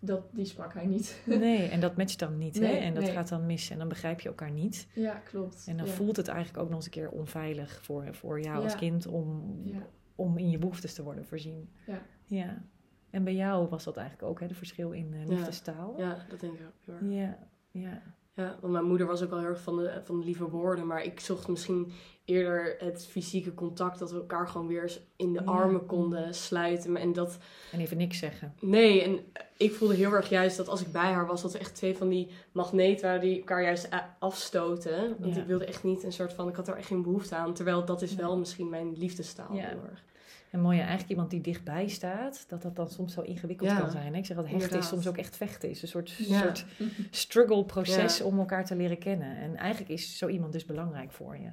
dat, 0.00 0.22
die 0.32 0.44
sprak 0.44 0.74
hij 0.74 0.86
niet. 0.86 1.22
nee, 1.26 1.68
en 1.68 1.80
dat 1.80 1.96
matcht 1.96 2.18
dan 2.18 2.38
niet. 2.38 2.58
hè? 2.58 2.66
En 2.66 2.94
dat 2.94 3.02
nee. 3.02 3.12
gaat 3.12 3.28
dan 3.28 3.46
mis 3.46 3.70
en 3.70 3.78
dan 3.78 3.88
begrijp 3.88 4.20
je 4.20 4.28
elkaar 4.28 4.50
niet. 4.52 4.86
ja, 4.94 5.14
klopt. 5.14 5.64
En 5.66 5.76
dan 5.76 5.86
ja. 5.86 5.92
voelt 5.92 6.16
het 6.16 6.28
eigenlijk 6.28 6.58
ook 6.58 6.68
nog 6.68 6.76
eens 6.76 6.84
een 6.84 6.90
keer 6.90 7.10
onveilig 7.10 7.78
voor, 7.82 8.14
voor 8.14 8.40
jou 8.40 8.62
als 8.64 8.72
Ja. 8.72 8.78
kind 8.78 9.06
om, 9.06 9.60
Ja. 9.64 9.86
om 10.14 10.38
in 10.38 10.50
je 10.50 10.58
behoeftes 10.58 10.94
te 10.94 11.02
worden 11.02 11.24
voorzien. 11.26 11.68
Ja. 11.86 12.02
ja. 12.26 12.62
En 13.10 13.24
bij 13.24 13.34
jou 13.34 13.68
was 13.68 13.84
dat 13.84 13.96
eigenlijk 13.96 14.28
ook, 14.28 14.40
hè, 14.40 14.46
de 14.46 14.54
verschil 14.54 14.90
in 14.92 15.12
uh, 15.14 15.26
liefdestaal. 15.26 15.94
Ja, 15.98 16.26
dat 16.28 16.40
denk 16.40 16.52
ik 16.54 16.66
ook 16.66 16.72
heel 16.84 16.94
erg. 16.94 17.12
ja. 17.26 17.38
Ja. 17.70 18.02
Ja, 18.34 18.56
want 18.60 18.72
mijn 18.72 18.84
moeder 18.84 19.06
was 19.06 19.22
ook 19.22 19.30
wel 19.30 19.38
heel 19.38 19.48
erg 19.48 19.60
van 19.60 19.76
de, 19.76 20.00
van 20.04 20.18
de 20.20 20.24
lieve 20.24 20.48
woorden. 20.48 20.86
Maar 20.86 21.04
ik 21.04 21.20
zocht 21.20 21.48
misschien 21.48 21.92
eerder 22.24 22.76
het 22.78 23.06
fysieke 23.06 23.54
contact. 23.54 23.98
Dat 23.98 24.10
we 24.10 24.16
elkaar 24.18 24.48
gewoon 24.48 24.66
weer 24.66 24.82
eens 24.82 25.00
in 25.16 25.32
de 25.32 25.40
Ja. 25.44 25.50
armen 25.50 25.86
konden 25.86 26.34
sluiten. 26.34 26.96
En 26.96 27.12
dat, 27.12 27.38
En 27.72 27.80
even 27.80 27.96
niks 27.96 28.18
zeggen. 28.18 28.54
nee, 28.60 29.02
en 29.02 29.18
ik 29.56 29.72
voelde 29.74 29.94
heel 29.94 30.12
erg 30.12 30.28
juist 30.28 30.56
dat 30.56 30.68
als 30.68 30.80
ik 30.80 30.92
bij 30.92 31.12
haar 31.12 31.26
was, 31.26 31.42
dat 31.42 31.54
er 31.54 31.60
echt 31.60 31.74
twee 31.74 31.96
van 31.96 32.08
die 32.08 32.28
magneten 32.52 33.06
waren 33.06 33.20
die 33.20 33.38
elkaar 33.38 33.62
juist 33.62 33.92
a- 33.92 34.16
afstoten. 34.18 35.16
Want 35.20 35.34
Ja. 35.34 35.40
ik 35.40 35.46
wilde 35.46 35.64
echt 35.64 35.82
niet 35.84 36.02
een 36.02 36.12
soort 36.12 36.32
van, 36.32 36.48
ik 36.48 36.56
had 36.56 36.68
er 36.68 36.76
echt 36.76 36.86
geen 36.86 37.02
behoefte 37.02 37.34
aan. 37.34 37.54
Terwijl 37.54 37.84
dat 37.84 38.02
is 38.02 38.14
wel 38.14 38.38
misschien 38.38 38.68
mijn 38.68 38.92
liefdestaal 38.96 39.54
Ja. 39.54 39.68
heel 39.68 39.82
erg. 39.90 40.04
En 40.50 40.60
mooi, 40.60 40.74
ja, 40.76 40.80
eigenlijk 40.82 41.10
iemand 41.10 41.30
die 41.30 41.40
dichtbij 41.40 41.88
staat, 41.88 42.44
dat 42.48 42.62
dat 42.62 42.76
dan 42.76 42.88
soms 42.88 43.12
zo 43.12 43.20
ingewikkeld 43.20 43.70
Ja. 43.70 43.78
kan 43.80 43.90
zijn. 43.90 44.12
Hè? 44.12 44.18
Ik 44.18 44.26
zeg 44.26 44.36
dat 44.36 44.48
hechten 44.48 44.78
is 44.78 44.88
soms 44.88 45.06
ook 45.08 45.16
echt 45.16 45.36
vechten. 45.36 45.70
is 45.70 45.82
een 45.82 45.88
soort, 45.88 46.10
Ja. 46.10 46.40
soort 46.40 46.64
struggle 47.10 47.64
proces 47.64 48.18
Ja. 48.18 48.24
om 48.24 48.38
elkaar 48.38 48.64
te 48.64 48.76
leren 48.76 48.98
kennen. 48.98 49.36
En 49.36 49.56
eigenlijk 49.56 49.90
is 49.90 50.18
zo 50.18 50.28
iemand 50.28 50.52
dus 50.52 50.64
belangrijk 50.64 51.12
voor 51.12 51.36
je. 51.36 51.50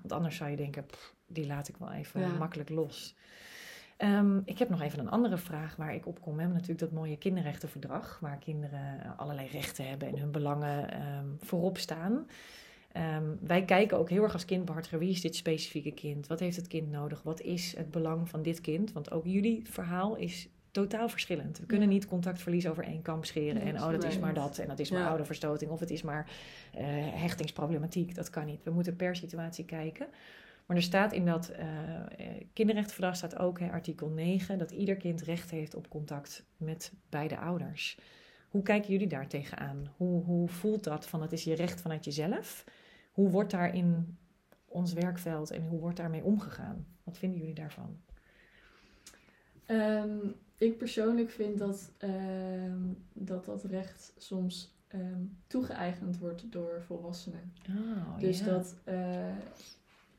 Want 0.00 0.12
anders 0.12 0.36
zou 0.36 0.50
je 0.50 0.56
denken, 0.56 0.86
pff, 0.86 1.14
die 1.26 1.46
laat 1.46 1.68
ik 1.68 1.76
wel 1.76 1.92
even 1.92 2.36
makkelijk 2.38 2.68
los. 2.68 3.16
Ehm, 3.96 4.38
ik 4.44 4.58
heb 4.58 4.68
nog 4.68 4.80
even 4.82 4.98
een 4.98 5.10
andere 5.10 5.38
vraag 5.38 5.76
waar 5.76 5.94
ik 5.94 6.06
op 6.06 6.20
kom. 6.20 6.32
We 6.34 6.40
hebben 6.40 6.56
natuurlijk 6.60 6.90
dat 6.90 6.98
mooie 7.00 7.16
kinderrechtenverdrag, 7.16 8.18
waar 8.20 8.38
kinderen 8.38 9.16
allerlei 9.16 9.48
rechten 9.48 9.88
hebben 9.88 10.08
en 10.08 10.18
hun 10.18 10.30
belangen 10.30 10.90
ehm, 10.90 11.26
voorop 11.38 11.78
staan. 11.78 12.26
Ehm, 12.92 13.24
wij 13.40 13.64
kijken 13.64 13.98
ook 13.98 14.10
heel 14.10 14.22
erg 14.22 14.32
als 14.32 14.44
kindbehartiger, 14.44 14.98
wie 14.98 15.10
is 15.10 15.20
dit 15.20 15.36
specifieke 15.36 15.92
kind? 15.92 16.26
Wat 16.26 16.40
heeft 16.40 16.56
het 16.56 16.66
kind 16.66 16.90
nodig? 16.90 17.22
Wat 17.22 17.40
is 17.40 17.76
het 17.76 17.90
belang 17.90 18.28
van 18.28 18.42
dit 18.42 18.60
kind? 18.60 18.92
Want 18.92 19.10
ook 19.10 19.26
jullie 19.26 19.62
verhaal 19.64 20.16
is 20.16 20.48
totaal 20.70 21.08
verschillend. 21.08 21.58
We 21.58 21.66
kunnen 21.66 21.88
niet 21.88 22.06
contactverlies 22.06 22.66
over 22.68 22.84
één 22.84 23.02
kamp 23.02 23.24
scheren. 23.24 23.62
En 23.62 23.74
oh, 23.82 23.90
dat 23.90 24.04
is 24.04 24.18
maar 24.18 24.34
dat. 24.34 24.58
En 24.58 24.68
dat 24.68 24.78
is 24.78 24.90
maar 24.90 25.00
Ja. 25.00 25.08
ouderverstoting. 25.08 25.70
Of 25.70 25.80
het 25.80 25.90
is 25.90 26.02
maar 26.02 26.30
eh, 26.74 26.84
hechtingsproblematiek. 27.12 28.14
Dat 28.14 28.30
kan 28.30 28.46
niet. 28.46 28.62
We 28.64 28.70
moeten 28.70 28.96
per 28.96 29.16
situatie 29.16 29.64
kijken. 29.64 30.06
Maar 30.66 30.76
er 30.76 30.82
staat 30.82 31.12
in 31.12 31.24
dat 31.24 31.52
kinderrechtenverdrag 32.52 33.16
staat 33.16 33.38
ook, 33.38 33.60
hè, 33.60 33.70
artikel 33.70 34.08
9, 34.08 34.58
dat 34.58 34.70
ieder 34.70 34.96
kind 34.96 35.22
recht 35.22 35.50
heeft 35.50 35.74
op 35.74 35.88
contact 35.88 36.44
met 36.56 36.92
beide 37.08 37.38
ouders. 37.38 37.98
Hoe 38.48 38.62
kijken 38.62 38.92
jullie 38.92 39.06
daar 39.06 39.28
tegenaan? 39.28 39.86
Hoe, 39.96 40.24
hoe 40.24 40.48
voelt 40.48 40.84
dat 40.84 41.06
van 41.06 41.22
het 41.22 41.32
is 41.32 41.44
je 41.44 41.54
recht 41.54 41.80
vanuit 41.80 42.04
jezelf? 42.04 42.64
Hoe 43.12 43.30
wordt 43.30 43.50
daar 43.50 43.74
in 43.74 44.18
ons 44.66 44.92
werkveld 44.92 45.50
en 45.50 45.66
hoe 45.66 45.80
wordt 45.80 45.96
daarmee 45.96 46.22
omgegaan? 46.22 46.86
Wat 47.04 47.18
vinden 47.18 47.38
jullie 47.38 47.54
daarvan? 47.54 47.96
Ehm, 49.66 50.18
ik 50.58 50.78
persoonlijk 50.78 51.30
vind 51.30 51.58
dat, 51.58 51.90
ehm, 51.98 52.80
dat 53.12 53.44
dat 53.44 53.64
recht 53.64 54.12
soms 54.16 54.76
ehm, 54.88 55.22
toegeëigend 55.46 56.18
wordt 56.18 56.52
door 56.52 56.82
volwassenen. 56.86 57.52
Oh, 57.68 58.18
dus 58.18 58.42
dat 58.42 58.74
eh, 58.84 59.36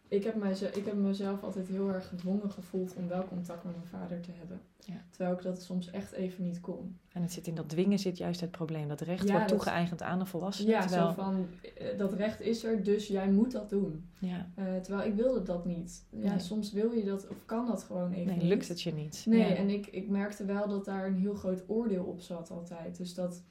ik, 0.10 0.24
heb 0.24 0.36
mijzelf, 0.36 0.76
ik 0.76 0.86
heb 0.86 0.94
mezelf 0.96 1.44
altijd 1.44 1.68
heel 1.68 1.90
erg 1.94 2.08
gedwongen 2.08 2.52
gevoeld 2.52 2.94
om 2.96 3.08
wel 3.08 3.26
contact 3.28 3.64
met 3.64 3.76
mijn 3.76 3.88
vader 3.88 4.22
te 4.22 4.32
hebben. 4.38 4.62
Ja. 4.80 5.04
Terwijl 5.10 5.36
ik 5.36 5.42
dat 5.44 5.62
soms 5.62 5.90
echt 5.92 6.12
even 6.12 6.44
niet 6.44 6.62
kon. 6.62 6.98
En 7.14 7.22
het 7.22 7.32
zit 7.32 7.48
in 7.48 7.56
dat 7.56 7.70
dwingen 7.70 8.00
zit 8.00 8.18
juist 8.18 8.42
het 8.42 8.52
probleem. 8.52 8.88
Dat 8.88 9.02
recht 9.02 9.28
Ja, 9.28 9.32
wordt 9.34 9.50
dat- 9.50 9.58
toegeëigend 9.60 10.02
aan 10.02 10.20
de 10.20 10.26
volwassene. 10.26 10.70
Ja, 10.70 10.82
terwijl, 10.82 11.08
zo 11.08 11.14
van 11.14 11.48
eh, 11.78 11.98
dat 11.98 12.14
recht 12.14 12.42
is 12.42 12.64
er, 12.64 12.84
dus 12.84 13.08
jij 13.08 13.32
moet 13.32 13.52
dat 13.52 13.70
doen. 13.70 14.10
ja. 14.20 14.50
Eh, 14.56 14.76
terwijl 14.76 15.08
ik 15.10 15.16
wilde 15.16 15.44
dat 15.44 15.66
niet. 15.66 16.06
Ja, 16.10 16.30
Nee. 16.30 16.40
soms 16.40 16.72
wil 16.72 16.92
je 16.92 17.04
dat 17.04 17.28
of 17.28 17.46
kan 17.46 17.66
dat 17.68 17.84
gewoon 17.84 18.12
even 18.12 18.28
Nee, 18.28 18.36
niet. 18.38 18.48
lukt 18.48 18.68
het 18.68 18.82
je 18.82 18.94
niet. 18.94 19.24
Nee, 19.28 19.40
Ja. 19.50 19.56
en 19.56 19.70
ik, 19.70 19.88
ik 19.88 20.10
merkte 20.10 20.46
wel 20.46 20.68
dat 20.68 20.86
daar 20.86 21.08
een 21.08 21.16
heel 21.18 21.34
groot 21.36 21.64
oordeel 21.68 22.04
op 22.04 22.20
zat 22.22 22.52
altijd. 22.52 22.98
Dus 22.98 23.14
dat 23.14 23.44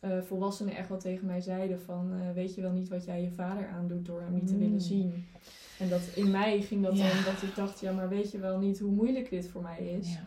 eh, 0.00 0.20
volwassenen 0.20 0.74
echt 0.76 0.88
wel 0.88 0.98
tegen 0.98 1.26
mij 1.26 1.40
zeiden 1.40 1.80
van... 1.80 2.32
weet 2.34 2.54
je 2.54 2.60
wel 2.60 2.72
niet 2.72 2.88
wat 2.88 3.04
jij 3.04 3.22
je 3.22 3.30
vader 3.30 3.66
aandoet 3.68 4.06
door 4.06 4.20
hem 4.20 4.32
niet 4.34 4.46
te 4.46 4.52
Mm. 4.54 4.58
willen 4.60 4.80
zien. 4.80 5.24
En 5.82 5.88
dat 5.88 6.00
in 6.14 6.30
mij 6.30 6.60
ging 6.60 6.82
dat 6.82 6.96
Ja. 6.96 7.08
dan 7.14 7.24
dat 7.34 7.42
ik 7.42 7.54
dacht... 7.54 7.80
ja, 7.80 7.92
maar 7.92 8.08
weet 8.08 8.30
je 8.30 8.38
wel 8.38 8.58
niet 8.58 8.78
hoe 8.78 8.90
moeilijk 8.90 9.30
dit 9.30 9.48
voor 9.48 9.62
mij 9.62 9.78
is. 9.78 10.12
Ja. 10.12 10.24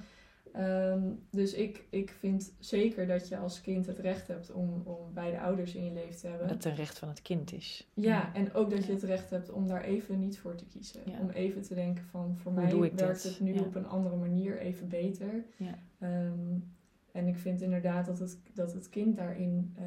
Ehm, 0.51 1.01
dus 1.29 1.53
ik, 1.53 1.83
ik 1.89 2.09
vind 2.19 2.53
zeker 2.59 3.07
dat 3.07 3.27
je 3.27 3.37
als 3.37 3.61
kind 3.61 3.85
het 3.85 3.99
recht 3.99 4.27
hebt 4.27 4.51
om, 4.51 4.81
om 4.85 5.13
beide 5.13 5.39
ouders 5.39 5.75
in 5.75 5.85
je 5.85 5.91
leven 5.93 6.17
te 6.17 6.27
hebben. 6.27 6.47
Dat 6.47 6.55
het 6.55 6.65
een 6.65 6.75
recht 6.75 6.99
van 6.99 7.07
het 7.09 7.21
kind 7.21 7.53
is. 7.53 7.87
Ja, 7.93 8.33
en 8.33 8.53
ook 8.53 8.69
dat 8.69 8.85
je 8.85 8.91
het 8.91 9.03
recht 9.03 9.29
hebt 9.29 9.51
om 9.51 9.67
daar 9.67 9.83
even 9.83 10.19
niet 10.19 10.39
voor 10.39 10.55
te 10.55 10.65
kiezen. 10.65 11.01
Om 11.21 11.29
even 11.29 11.61
te 11.61 11.73
denken 11.73 12.03
van, 12.11 12.37
voor 12.41 12.51
Hoe 12.51 12.61
mij 12.61 12.75
werkt 12.97 12.97
dit? 13.23 13.23
het 13.23 13.39
nu 13.39 13.59
op 13.59 13.75
een 13.75 13.87
andere 13.87 14.15
manier 14.15 14.59
even 14.59 14.87
beter. 14.87 15.43
Ja. 15.57 15.77
En 17.15 17.27
ik 17.27 17.37
vind 17.37 17.61
inderdaad 17.61 18.05
dat 18.05 18.19
het, 18.19 18.37
dat 18.53 18.73
het 18.73 18.89
kind 18.89 19.15
daarin 19.17 19.73
eh, 19.77 19.83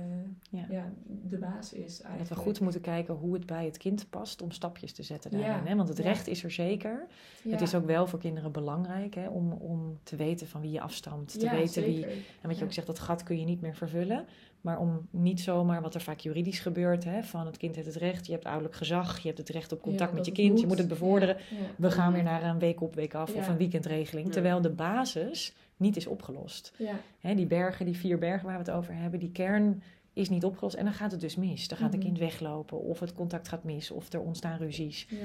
Ja. 0.61 0.67
ja. 0.71 0.93
de 1.29 1.39
baas 1.39 1.73
is 1.73 2.01
eigenlijk. 2.01 2.29
Dat 2.29 2.39
we 2.39 2.45
goed 2.45 2.61
moeten 2.61 2.81
kijken 2.81 3.15
hoe 3.15 3.35
het 3.35 3.47
bij 3.47 3.65
het 3.65 3.77
kind 3.77 4.11
past 4.11 4.43
om 4.43 4.51
stapjes 4.51 4.93
te 4.93 5.03
zetten 5.03 5.31
daarin. 5.31 5.51
Ja. 5.51 5.63
Hè? 5.65 5.77
Want 5.77 5.89
het 5.89 5.99
Ja. 5.99 6.05
recht 6.05 6.27
is 6.27 6.45
er 6.45 6.51
zeker. 6.51 7.07
Ja. 7.43 7.51
Het 7.51 7.61
is 7.61 7.75
ook 7.75 7.87
wel 7.87 8.07
voor 8.07 8.19
kinderen 8.19 8.53
belangrijk 8.53 9.15
hè? 9.15 9.29
Om, 9.29 9.53
om 9.53 9.99
te 10.03 10.17
weten 10.17 10.47
van 10.49 10.61
wie 10.61 10.71
je 10.71 10.81
afstamt. 10.81 11.39
Te 11.39 11.45
Ja, 11.45 11.55
weten 11.55 11.83
wie. 11.83 12.05
En 12.07 12.13
wat 12.43 12.53
je 12.53 12.59
Ja. 12.59 12.65
ook 12.65 12.73
zegt, 12.73 12.87
dat 12.87 12.99
gat 12.99 13.23
kun 13.23 13.39
je 13.39 13.45
niet 13.45 13.61
meer 13.61 13.75
vervullen. 13.75 14.25
Maar 14.61 14.79
om 14.79 15.07
niet 15.11 15.41
zomaar, 15.41 15.83
wat 15.83 15.95
er 15.95 16.01
vaak 16.01 16.19
juridisch 16.21 16.61
gebeurt, 16.61 17.05
hè, 17.05 17.23
van 17.23 17.47
het 17.47 17.57
kind 17.57 17.75
heeft 17.75 17.87
het 17.87 17.97
recht, 17.97 18.27
je 18.27 18.33
hebt 18.33 18.45
ouderlijk 18.45 18.75
gezag, 18.75 19.19
je 19.19 19.27
hebt 19.27 19.39
het 19.39 19.49
recht 19.49 19.73
op 19.73 19.81
contact 19.83 20.11
Ja, 20.11 20.17
met 20.17 20.27
je 20.27 20.33
kind, 20.33 20.61
je 20.61 20.67
moet 20.67 20.79
het 20.79 20.89
bevorderen. 20.89 21.37
Ja, 21.51 21.57
ja. 21.57 21.65
We 21.77 21.91
gaan 21.91 22.13
weer 22.13 22.23
naar 22.23 22.43
een 22.43 22.59
week 22.59 22.81
op, 22.81 22.95
week 22.95 23.15
af 23.15 23.35
of 23.35 23.49
een 23.49 23.57
weekendregeling. 23.57 24.27
Ja. 24.27 24.33
Terwijl 24.33 24.61
de 24.61 24.71
basis 24.71 25.55
niet 25.79 25.97
is 25.97 26.07
opgelost. 26.07 26.73
Ja, 26.79 26.95
Hè, 27.21 27.35
die 27.35 27.47
bergen, 27.47 27.87
die 27.87 27.97
vier 27.97 28.19
bergen 28.19 28.47
waar 28.47 28.59
we 28.59 28.65
het 28.65 28.71
over 28.71 28.95
hebben, 28.95 29.21
die 29.21 29.33
kern 29.33 29.83
is 30.13 30.29
niet 30.29 30.45
opgelost. 30.45 30.77
En 30.77 30.85
dan 30.85 30.95
gaat 30.95 31.11
het 31.11 31.21
dus 31.21 31.37
mis. 31.37 31.69
Dan 31.69 31.79
gaat 31.79 31.93
een 31.93 31.99
Mhm. 31.99 32.07
kind 32.07 32.19
weglopen 32.19 32.79
of 32.81 33.01
het 33.01 33.15
contact 33.15 33.49
gaat 33.49 33.65
mis 33.65 33.91
of 33.91 34.13
er 34.13 34.21
ontstaan 34.21 34.59
ruzies. 34.59 35.07
ja. 35.11 35.17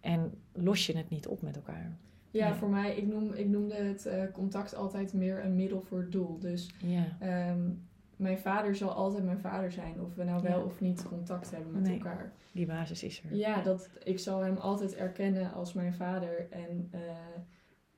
En 0.00 0.32
los 0.52 0.86
je 0.86 0.96
het 0.96 1.10
niet 1.10 1.26
op 1.26 1.42
met 1.42 1.56
elkaar. 1.56 1.96
Ja, 2.30 2.54
voor 2.54 2.68
mij, 2.68 2.96
ik, 2.96 3.06
noem, 3.06 3.32
ik 3.32 3.48
noemde 3.48 3.74
het 3.74 4.06
eh, 4.06 4.22
contact 4.32 4.74
altijd 4.74 5.12
meer 5.12 5.44
een 5.44 5.56
middel 5.56 5.82
voor 5.82 5.98
het 5.98 6.12
doel. 6.12 6.38
Dus 6.38 6.70
Ja, 6.78 7.04
ehm, 7.20 7.60
mijn 8.16 8.38
vader 8.38 8.76
zal 8.76 8.90
altijd 8.90 9.24
mijn 9.24 9.38
vader 9.40 9.72
zijn, 9.72 10.00
of 10.00 10.14
we 10.14 10.24
nou 10.24 10.42
wel 10.42 10.58
Ja. 10.58 10.64
of 10.64 10.80
niet 10.80 11.02
contact 11.08 11.50
hebben 11.50 11.72
met 11.72 11.82
Nee. 11.82 11.92
elkaar. 11.92 12.32
die 12.52 12.66
basis 12.66 13.02
is 13.02 13.22
er. 13.30 13.36
Ja, 13.36 13.62
dat, 13.62 13.88
ik 14.04 14.18
zal 14.18 14.40
hem 14.40 14.56
altijd 14.56 14.94
erkennen 14.96 15.52
als 15.52 15.72
mijn 15.72 15.94
vader. 15.94 16.46
En 16.50 16.88
eh, 16.90 17.00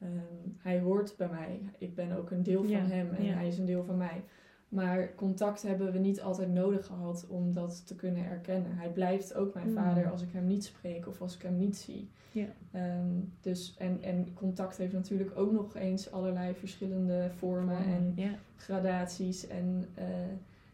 ehm, 0.05 0.51
hij 0.59 0.81
hoort 0.81 1.15
bij 1.17 1.29
mij. 1.29 1.61
Ik 1.79 1.95
ben 1.95 2.13
ook 2.13 2.31
een 2.31 2.43
deel 2.43 2.61
van 2.63 2.71
Ja, 2.71 2.79
hem 2.79 3.11
en 3.15 3.25
ja. 3.25 3.33
hij 3.35 3.49
is 3.49 3.59
een 3.59 3.65
deel 3.67 3.85
van 3.85 3.97
mij. 3.97 4.23
Maar 4.69 5.15
contact 5.15 5.63
hebben 5.63 5.93
we 5.93 5.99
niet 5.99 6.21
altijd 6.21 6.53
nodig 6.53 6.87
gehad 6.87 7.27
om 7.29 7.53
dat 7.53 7.87
te 7.87 7.95
kunnen 7.95 8.25
erkennen. 8.25 8.77
Hij 8.77 8.89
blijft 8.91 9.35
ook 9.35 9.55
mijn 9.55 9.69
Mm. 9.69 9.75
vader 9.75 10.11
als 10.11 10.23
ik 10.23 10.29
hem 10.33 10.47
niet 10.47 10.65
spreek 10.65 11.07
of 11.07 11.21
als 11.21 11.35
ik 11.35 11.43
hem 11.43 11.57
niet 11.59 11.77
zie. 11.77 12.09
Ja. 12.33 12.47
Ehm, 12.73 13.07
dus, 13.41 13.75
en, 13.79 14.03
en 14.03 14.35
contact 14.35 14.77
heeft 14.77 14.93
natuurlijk 14.93 15.31
ook 15.39 15.53
nog 15.53 15.77
eens 15.77 16.11
allerlei 16.13 16.55
verschillende 16.55 17.31
vormen 17.37 17.77
en 17.85 18.15
gradaties. 18.57 19.47
En, 19.47 19.85
eh, 19.95 20.05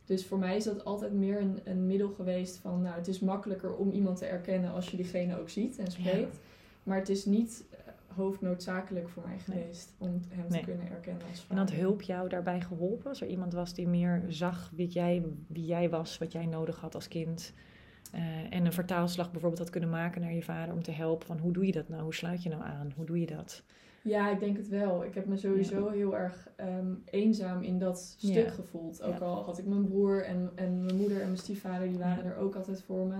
dus 0.05 0.27
voor 0.27 0.39
mij 0.39 0.57
is 0.57 0.65
dat 0.65 0.85
altijd 0.85 1.13
meer 1.13 1.41
een, 1.41 1.59
een 1.65 1.87
middel 1.87 2.09
geweest 2.09 2.57
van, 2.57 2.83
nou, 2.83 2.95
het 2.97 3.09
is 3.09 3.21
makkelijker 3.21 3.75
om 3.77 3.91
iemand 3.91 4.19
te 4.19 4.27
erkennen 4.27 4.73
als 4.73 4.91
je 4.91 4.97
diegene 4.97 5.39
ook 5.41 5.49
ziet 5.49 5.79
en 5.79 5.91
spreekt. 5.91 6.39
Maar 6.83 6.99
het 6.99 7.09
is 7.09 7.25
niet 7.25 7.65
eh, 8.11 8.17
hoofdnoodzakelijk 8.17 9.09
voor 9.09 9.23
mij 9.27 9.33
Nee. 9.47 9.59
geweest 9.61 9.95
om 9.99 10.21
hem 10.29 10.45
Nee. 10.49 10.59
te 10.61 10.65
kunnen 10.67 10.91
erkennen 10.91 11.23
als 11.29 11.41
En 11.41 11.47
vader. 11.47 11.65
had 11.65 11.71
hulp 11.73 12.03
jou 12.03 12.29
daarbij 12.29 12.61
geholpen? 12.61 13.09
Als 13.09 13.21
er 13.21 13.29
iemand 13.29 13.53
was 13.53 13.75
die 13.75 13.89
meer 13.89 14.23
zag 14.29 14.71
wie 14.75 14.89
jij, 14.89 15.23
wie 15.47 15.65
jij 15.65 15.91
was, 15.91 16.19
wat 16.19 16.33
jij 16.33 16.47
nodig 16.47 16.81
had 16.81 16.95
als 16.95 17.09
kind. 17.09 17.53
eh, 18.13 18.21
en 18.55 18.65
een 18.67 18.73
vertaalslag 18.73 19.31
bijvoorbeeld 19.31 19.61
had 19.61 19.71
kunnen 19.71 19.91
maken 19.91 20.21
naar 20.21 20.33
je 20.33 20.43
vader 20.43 20.75
om 20.75 20.83
te 20.83 20.91
helpen. 20.91 21.27
Van 21.27 21.39
hoe 21.39 21.53
doe 21.53 21.67
je 21.67 21.73
dat 21.73 21.89
nou? 21.89 22.03
Hoe 22.03 22.15
sluit 22.15 22.43
je 22.43 22.49
nou 22.49 22.63
aan? 22.63 22.93
Hoe 22.97 23.05
doe 23.07 23.21
je 23.21 23.27
dat? 23.27 23.63
Ja, 24.03 24.31
ik 24.31 24.41
denk 24.41 24.57
het 24.57 24.69
wel. 24.69 25.05
Ik 25.05 25.15
heb 25.15 25.27
me 25.27 25.37
sowieso 25.37 25.89
heel 25.89 26.17
erg 26.17 26.49
ehm, 26.57 26.95
eenzaam 27.05 27.63
in 27.63 27.79
dat 27.79 27.99
stuk 28.19 28.45
Ja. 28.45 28.51
gevoeld. 28.51 29.03
Ook 29.03 29.19
Ja. 29.19 29.25
al 29.25 29.43
had 29.45 29.59
ik 29.59 29.67
mijn 29.67 29.85
broer 29.85 30.25
en, 30.25 30.51
en 30.55 30.85
mijn 30.85 30.97
moeder 30.97 31.17
en 31.21 31.27
mijn 31.27 31.37
stiefvader, 31.39 31.89
die 31.89 31.99
waren 31.99 32.25
er 32.25 32.37
ook 32.37 32.55
altijd 32.55 32.83
voor 32.83 33.07
me. 33.07 33.17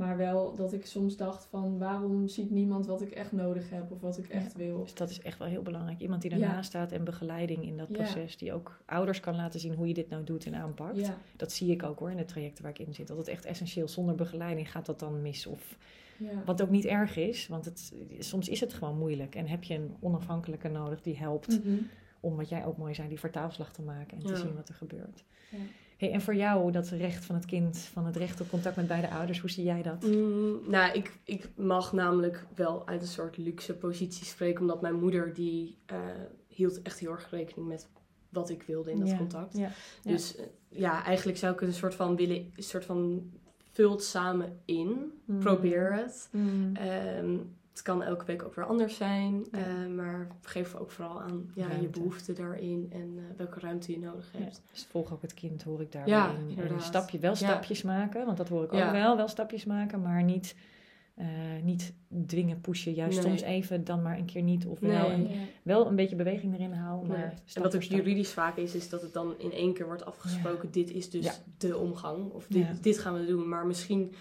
Maar 0.00 0.16
wel 0.16 0.54
dat 0.54 0.72
ik 0.72 0.86
soms 0.86 1.16
dacht 1.16 1.44
van, 1.50 1.78
waarom 1.78 2.28
ziet 2.28 2.50
niemand 2.50 2.86
wat 2.86 3.00
ik 3.02 3.10
echt 3.10 3.32
nodig 3.32 3.70
heb 3.70 3.90
of 3.90 4.00
wat 4.00 4.18
ik 4.18 4.28
echt 4.28 4.54
wil? 4.56 4.82
Dus 4.82 4.94
dat 4.94 5.10
is 5.10 5.20
echt 5.20 5.38
wel 5.38 5.48
heel 5.48 5.62
belangrijk. 5.62 6.00
Iemand 6.00 6.22
die 6.22 6.30
Ja. 6.30 6.36
ernaast 6.36 6.68
staat 6.68 6.92
en 6.92 7.04
begeleiding 7.04 7.62
in 7.64 7.76
dat 7.76 7.88
Ja. 7.88 7.94
proces. 7.94 8.36
Die 8.36 8.52
ook 8.52 8.80
ouders 8.86 9.20
kan 9.20 9.36
laten 9.36 9.60
zien 9.60 9.74
hoe 9.74 9.88
je 9.88 9.94
dit 9.94 10.08
nou 10.08 10.24
doet 10.24 10.46
en 10.46 10.54
aanpakt. 10.54 11.10
Dat 11.36 11.52
zie 11.52 11.70
ik 11.70 11.82
ook 11.82 11.98
hoor 11.98 12.10
in 12.10 12.16
de 12.16 12.24
trajecten 12.24 12.62
waar 12.62 12.72
ik 12.72 12.86
in 12.86 12.94
zit. 12.94 13.08
Dat 13.08 13.16
het 13.16 13.28
echt 13.28 13.44
essentieel. 13.44 13.88
Zonder 13.88 14.14
begeleiding 14.14 14.70
gaat 14.70 14.86
dat 14.86 14.98
dan 14.98 15.22
mis. 15.22 15.46
Of 15.46 15.76
ja. 16.18 16.42
wat 16.44 16.62
ook 16.62 16.70
niet 16.70 16.84
erg 16.84 17.16
is. 17.16 17.48
Want 17.48 17.64
het, 17.64 17.92
soms 18.18 18.48
is 18.48 18.60
het 18.60 18.72
gewoon 18.72 18.98
moeilijk. 18.98 19.34
En 19.34 19.46
heb 19.46 19.62
je 19.64 19.74
een 19.74 19.96
onafhankelijke 20.00 20.68
nodig 20.68 21.00
die 21.02 21.16
helpt. 21.18 21.64
Mhm. 21.64 21.76
om 22.22 22.36
wat 22.36 22.48
jij 22.48 22.64
ook 22.64 22.76
mooi 22.76 22.94
zei, 22.94 23.08
die 23.08 23.18
vertaalslag 23.18 23.72
te 23.72 23.82
maken 23.82 24.18
en 24.18 24.24
te 24.24 24.36
zien 24.36 24.54
wat 24.54 24.68
er 24.68 24.74
gebeurt. 24.74 25.24
Hey, 26.00 26.12
en 26.12 26.20
voor 26.20 26.34
jou, 26.34 26.72
dat 26.72 26.88
recht 26.88 27.24
van 27.24 27.34
het 27.34 27.44
kind, 27.44 27.78
van 27.78 28.06
het 28.06 28.16
recht 28.16 28.40
op 28.40 28.48
contact 28.48 28.76
met 28.76 28.86
beide 28.86 29.10
ouders, 29.10 29.40
hoe 29.40 29.50
zie 29.50 29.64
jij 29.64 29.82
dat? 29.82 30.02
Mm, 30.02 30.60
nou, 30.66 30.92
ik, 30.92 31.18
ik 31.24 31.48
mag 31.56 31.92
namelijk 31.92 32.46
wel 32.54 32.86
uit 32.86 33.00
een 33.00 33.08
soort 33.08 33.36
luxe 33.36 33.74
positie 33.74 34.24
spreken, 34.24 34.60
omdat 34.60 34.80
mijn 34.80 34.94
moeder 34.94 35.34
die 35.34 35.76
eh, 35.86 35.98
hield 36.48 36.82
echt 36.82 36.98
heel 36.98 37.10
erg 37.10 37.30
rekening 37.30 37.68
met 37.68 37.88
wat 38.28 38.50
ik 38.50 38.62
wilde 38.62 38.90
in 38.90 38.98
dat 38.98 39.08
Ja, 39.08 39.16
contact. 39.16 39.56
Ja, 39.56 39.70
ja. 40.02 40.10
Dus 40.10 40.36
eh, 40.36 40.44
ja, 40.68 41.04
eigenlijk 41.04 41.38
zou 41.38 41.52
ik 41.52 41.60
het 41.60 41.68
een 41.68 41.74
soort 41.74 41.94
van 41.94 42.16
willen, 42.16 42.52
een 42.56 42.62
soort 42.62 42.84
van 42.84 43.30
vult 43.72 44.02
samen 44.02 44.60
in. 44.64 45.12
Mm. 45.24 45.38
Probeer 45.38 45.94
het. 45.94 46.28
Mm. 46.30 46.76
Ehm, 46.76 47.36
het 47.70 47.82
kan 47.82 48.02
elke 48.02 48.24
week 48.24 48.42
ook 48.42 48.54
weer 48.54 48.64
anders 48.66 48.96
zijn, 48.96 49.46
Ja. 49.52 49.58
eh, 49.58 49.86
maar 49.96 50.28
geef 50.42 50.74
ook 50.74 50.90
vooral 50.90 51.20
aan 51.22 51.50
ja, 51.54 51.70
je 51.80 51.88
behoeften 51.88 52.34
daarin 52.34 52.86
en 52.92 53.14
eh, 53.16 53.24
welke 53.36 53.60
ruimte 53.60 53.92
je 53.92 53.98
nodig 53.98 54.30
Ja, 54.32 54.38
hebt. 54.38 54.62
dus 54.72 54.86
volg 54.90 55.12
ook 55.12 55.22
het 55.22 55.34
kind, 55.34 55.62
hoor 55.62 55.80
ik 55.80 55.92
daar 55.92 56.08
Ja. 56.08 56.34
En 56.56 56.80
stapje, 56.80 57.18
wel 57.18 57.34
stapjes 57.34 57.82
maken, 57.82 58.24
want 58.26 58.36
dat 58.36 58.48
hoor 58.48 58.64
ik 58.64 58.72
ook 58.72 58.90
wel. 58.90 59.16
Wel 59.16 59.28
stapjes 59.28 59.64
maken, 59.64 60.02
maar 60.02 60.22
niet, 60.22 60.54
eh, 61.14 61.26
niet 61.62 61.92
dwingen, 62.26 62.60
pushen. 62.60 62.92
Juist 62.94 63.18
Nee. 63.18 63.26
soms 63.26 63.40
even, 63.42 63.84
dan 63.84 64.02
maar 64.02 64.18
een 64.18 64.24
keer 64.24 64.42
niet. 64.42 64.66
Of 64.66 64.78
wel, 64.80 65.10
een, 65.10 65.28
wel 65.62 65.86
een 65.86 65.96
beetje 65.96 66.16
beweging 66.16 66.54
erin 66.54 66.72
houden, 66.72 67.08
Nee. 67.18 67.28
En 67.54 67.62
wat 67.62 67.74
ook 67.74 67.82
juridisch 67.82 68.32
vaak 68.32 68.56
is, 68.56 68.74
is 68.74 68.88
dat 68.88 69.02
het 69.02 69.12
dan 69.12 69.34
in 69.38 69.52
één 69.52 69.74
keer 69.74 69.86
wordt 69.86 70.04
afgesproken. 70.04 70.70
Dit 70.70 70.90
is 70.90 71.10
dus 71.10 71.24
Ja. 71.24 71.32
de 71.58 71.76
omgang. 71.76 72.30
Of 72.30 72.46
dit 72.80 72.98
gaan 72.98 73.14
we 73.14 73.26
doen. 73.26 73.48
Maar 73.48 73.66
misschien 73.66 74.12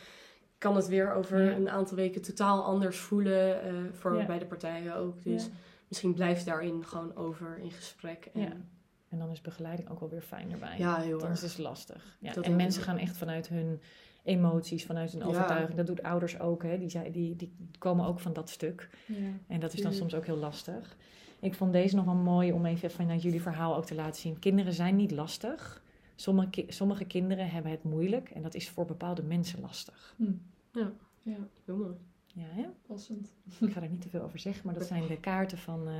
kan 0.59 0.75
het 0.75 0.87
weer 0.87 1.13
over 1.13 1.43
Ja. 1.43 1.51
een 1.51 1.69
aantal 1.69 1.95
weken 1.95 2.21
totaal 2.21 2.63
anders 2.63 2.97
voelen. 2.97 3.61
eh, 3.63 3.73
voor 3.93 4.17
Ja. 4.17 4.25
beide 4.25 4.45
partijen 4.45 4.95
ook. 4.95 5.23
Dus 5.23 5.43
Ja. 5.45 5.49
misschien 5.87 6.13
blijft 6.13 6.45
daarin 6.45 6.85
gewoon 6.85 7.15
over 7.15 7.57
in 7.57 7.71
gesprek. 7.71 8.29
En. 8.33 8.69
En 9.09 9.17
dan 9.19 9.29
is 9.31 9.41
begeleiding 9.41 9.89
ook 9.89 9.99
wel 9.99 10.09
weer 10.09 10.21
fijn 10.21 10.51
erbij. 10.51 10.75
Ja, 10.77 10.99
heel 10.99 11.19
Dan 11.19 11.31
is 11.31 11.41
erg. 11.43 11.51
het 11.51 11.61
lastig. 11.61 12.17
Ja. 12.19 12.33
Dat 12.33 12.43
en 12.43 12.55
mensen 12.55 12.83
gaan 12.83 12.97
echt 12.97 13.17
vanuit 13.17 13.47
hun 13.47 13.81
emoties, 14.23 14.85
vanuit 14.85 15.11
hun 15.11 15.23
overtuiging. 15.23 15.77
Dat 15.77 15.87
doet 15.87 16.03
ouders 16.03 16.39
ook. 16.39 16.63
Hè. 16.63 16.77
Die, 16.77 17.11
die, 17.11 17.35
die 17.35 17.53
komen 17.77 18.05
ook 18.05 18.19
van 18.19 18.33
dat 18.33 18.49
stuk. 18.49 18.89
Ja. 19.05 19.15
En 19.47 19.59
dat 19.59 19.73
is 19.73 19.81
dan 19.81 19.93
soms 19.93 20.15
ook 20.15 20.25
heel 20.25 20.37
lastig. 20.37 20.95
Ik 21.39 21.53
vond 21.53 21.73
deze 21.73 21.95
nog 21.95 22.05
wel 22.05 22.13
mooi 22.13 22.51
om 22.51 22.65
even 22.65 22.91
vanuit 22.91 23.21
jullie 23.21 23.41
verhaal 23.41 23.75
ook 23.75 23.85
te 23.85 23.95
laten 23.95 24.21
zien. 24.21 24.39
Kinderen 24.39 24.73
zijn 24.73 24.95
niet 24.95 25.11
lastig. 25.11 25.81
Sommige, 26.21 26.49
ki- 26.49 26.65
sommige 26.67 27.05
kinderen 27.05 27.49
hebben 27.49 27.71
het 27.71 27.83
moeilijk 27.83 28.29
en 28.29 28.41
dat 28.41 28.55
is 28.55 28.69
voor 28.69 28.85
bepaalde 28.85 29.23
mensen 29.23 29.61
lastig. 29.61 30.13
Hm. 30.17 30.31
Ja. 30.73 30.91
Ja, 31.21 31.37
Heel 31.65 31.75
mooi. 31.77 31.95
Ja, 32.33 32.45
hè? 32.49 32.65
passend. 32.87 33.33
Ik 33.59 33.71
ga 33.71 33.81
er 33.81 33.89
niet 33.89 34.01
te 34.01 34.09
veel 34.09 34.21
over 34.21 34.39
zeggen, 34.39 34.65
maar 34.65 34.73
dat 34.73 34.87
zijn 34.87 35.07
de 35.07 35.19
kaarten 35.19 35.57
van 35.57 35.87
eh, 35.87 35.93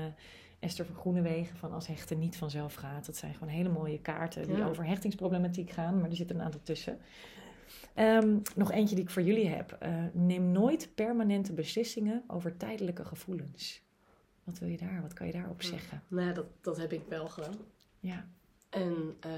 Esther 0.60 0.86
van 0.86 0.96
Groenewegen 0.96 1.58
van 1.58 1.72
Als 1.72 1.88
hechten 1.88 2.20
niet 2.20 2.38
vanzelf 2.38 2.74
gaat. 2.74 3.06
Dat 3.06 3.16
zijn 3.18 3.34
gewoon 3.34 3.54
hele 3.54 3.70
mooie 3.70 4.00
kaarten 4.02 4.48
die 4.48 4.56
Ja. 4.58 4.68
over 4.68 4.86
hechtingsproblematiek 4.86 5.70
gaan, 5.70 6.00
maar 6.00 6.10
er 6.10 6.16
zitten 6.16 6.36
een 6.36 6.42
aantal 6.46 6.62
tussen. 6.64 6.98
Ehm, 7.94 8.38
nog 8.56 8.72
eentje 8.72 8.96
die 8.96 9.04
ik 9.04 9.10
voor 9.10 9.22
jullie 9.22 9.48
heb. 9.48 9.72
Eh, 9.72 10.04
neem 10.14 10.52
nooit 10.52 10.92
permanente 10.96 11.54
beslissingen 11.54 12.24
over 12.28 12.58
tijdelijke 12.58 13.06
gevoelens. 13.06 13.82
Wat 14.44 14.60
wil 14.60 14.70
je 14.70 14.78
daar? 14.78 15.02
Wat 15.02 15.14
kan 15.14 15.28
je 15.28 15.34
daarop 15.34 15.62
zeggen? 15.62 16.04
Nou 16.08 16.28
ja, 16.28 16.34
dat, 16.34 16.46
dat 16.62 16.78
heb 16.78 16.94
ik 16.94 17.02
wel 17.10 17.28
gedaan. 17.28 17.56
Ja. 18.00 18.28
En 18.70 19.16
eh, 19.20 19.32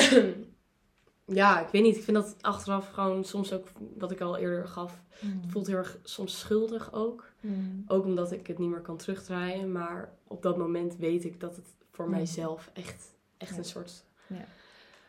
ja, 1.40 1.60
ik 1.60 1.68
weet 1.72 1.82
niet. 1.82 1.96
Ik 1.96 2.02
vind 2.02 2.16
dat 2.16 2.36
achteraf 2.40 2.88
gewoon 2.90 3.24
soms 3.24 3.52
ook, 3.52 3.66
wat 3.98 4.10
ik 4.10 4.20
al 4.20 4.36
eerder 4.36 4.68
gaf, 4.68 5.02
het 5.18 5.50
voelt 5.50 5.66
heel 5.66 5.76
erg 5.76 5.98
soms 6.02 6.38
schuldig 6.38 6.92
ook. 6.92 7.24
Mm. 7.40 7.84
Ook 7.86 8.04
omdat 8.04 8.32
ik 8.32 8.46
het 8.46 8.58
niet 8.58 8.68
meer 8.70 8.80
kan 8.80 8.96
terugdraaien. 8.96 9.72
Maar 9.72 10.12
op 10.26 10.42
dat 10.42 10.56
moment 10.58 10.96
weet 10.96 11.24
ik 11.24 11.40
dat 11.40 11.56
het 11.56 11.66
voor 11.90 12.04
Mm. 12.04 12.10
mijzelf 12.10 12.70
echt, 12.72 13.14
echt 13.36 13.50
Ja. 13.50 13.56
een 13.58 13.64
soort 13.64 14.04
Ja. 14.26 14.44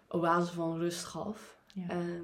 oase 0.07 0.53
van 0.53 0.77
rust 0.77 1.03
gaf. 1.03 1.59
Ja. 1.73 1.89
Ehm, 1.89 2.23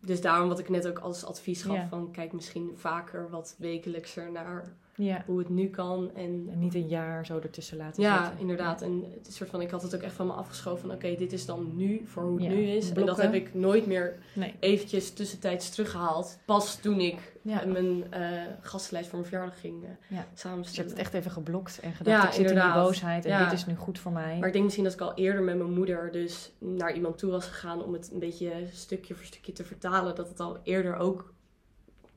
dus 0.00 0.20
daarom 0.20 0.48
wat 0.48 0.58
ik 0.58 0.68
net 0.68 0.88
ook 0.88 0.98
als 0.98 1.24
advies 1.24 1.62
gaf 1.62 1.88
van 1.88 2.10
kijk 2.10 2.32
misschien 2.32 2.72
vaker 2.76 3.30
wat 3.30 3.54
wekelijkser 3.58 4.30
naar 4.30 4.76
ja. 4.96 5.22
hoe 5.26 5.38
het 5.38 5.48
nu 5.48 5.68
kan. 5.68 6.10
En 6.14 6.48
En 6.52 6.58
niet 6.58 6.74
een 6.74 6.88
jaar 6.88 7.26
zo 7.26 7.38
ertussen 7.38 7.76
laten 7.76 8.02
ja, 8.02 8.22
zitten. 8.24 8.40
inderdaad. 8.40 8.82
En 8.82 9.04
het 9.22 9.34
soort 9.34 9.50
van, 9.50 9.60
ik 9.60 9.70
had 9.70 9.82
het 9.82 9.94
ook 9.94 10.00
echt 10.02 10.14
van 10.14 10.26
me 10.26 10.32
afgeschoven 10.32 10.80
van 10.88 10.96
oké, 10.96 11.14
dit 11.16 11.32
is 11.32 11.46
dan 11.46 11.72
nu 11.76 12.02
voor 12.06 12.22
hoe 12.22 12.34
het 12.34 12.42
Ja, 12.44 12.48
nu 12.50 12.62
is. 12.62 12.92
En 12.92 13.06
dat 13.06 13.16
heb 13.22 13.34
ik 13.34 13.54
nooit 13.54 13.86
meer 13.86 14.16
Nee. 14.34 14.54
eventjes 14.60 15.12
tussentijds 15.12 15.70
teruggehaald. 15.70 16.38
Pas 16.44 16.76
toen 16.76 17.00
ik 17.00 17.34
Ja. 17.42 17.62
eh, 17.62 17.72
mijn 17.72 18.12
eh 18.12 18.30
gastenlijst 18.60 19.08
voor 19.08 19.18
mijn 19.18 19.30
verjaardag 19.30 19.60
ging 19.60 19.84
eh 19.84 19.88
Ja. 19.90 19.96
Dus 20.08 20.16
je 20.42 20.48
samenstellen. 20.48 20.86
hebt 20.88 20.98
het 20.98 21.06
echt 21.06 21.14
even 21.14 21.30
geblokt 21.30 21.80
en 21.80 21.92
gedacht, 21.92 22.16
Ja, 22.22 22.26
ik 22.28 22.32
zit 22.34 22.40
in 22.40 22.46
die 22.46 22.56
inderdaad. 22.56 22.84
boosheid 22.84 23.24
en 23.24 23.30
Ja. 23.30 23.44
dit 23.44 23.52
is 23.52 23.66
nu 23.66 23.74
goed 23.74 23.98
voor 23.98 24.12
mij. 24.12 24.36
Maar 24.38 24.46
ik 24.46 24.52
denk 24.52 24.64
misschien 24.64 24.84
dat 24.84 24.92
ik 24.94 25.00
al 25.00 25.14
eerder 25.14 25.42
met 25.42 25.56
mijn 25.56 25.72
moeder 25.72 26.12
dus 26.12 26.52
naar 26.58 26.94
iemand 26.94 27.18
toe 27.18 27.30
was 27.30 27.46
gegaan 27.46 27.82
om 27.84 27.92
het 27.92 28.10
een 28.12 28.18
beetje 28.18 28.52
stukje 28.72 29.14
voor 29.14 29.24
stukje 29.24 29.52
te 29.52 29.64
vertalen. 29.64 30.14
Dat 30.14 30.28
het 30.28 30.40
al 30.40 30.58
eerder 30.62 30.96
ook 30.96 31.34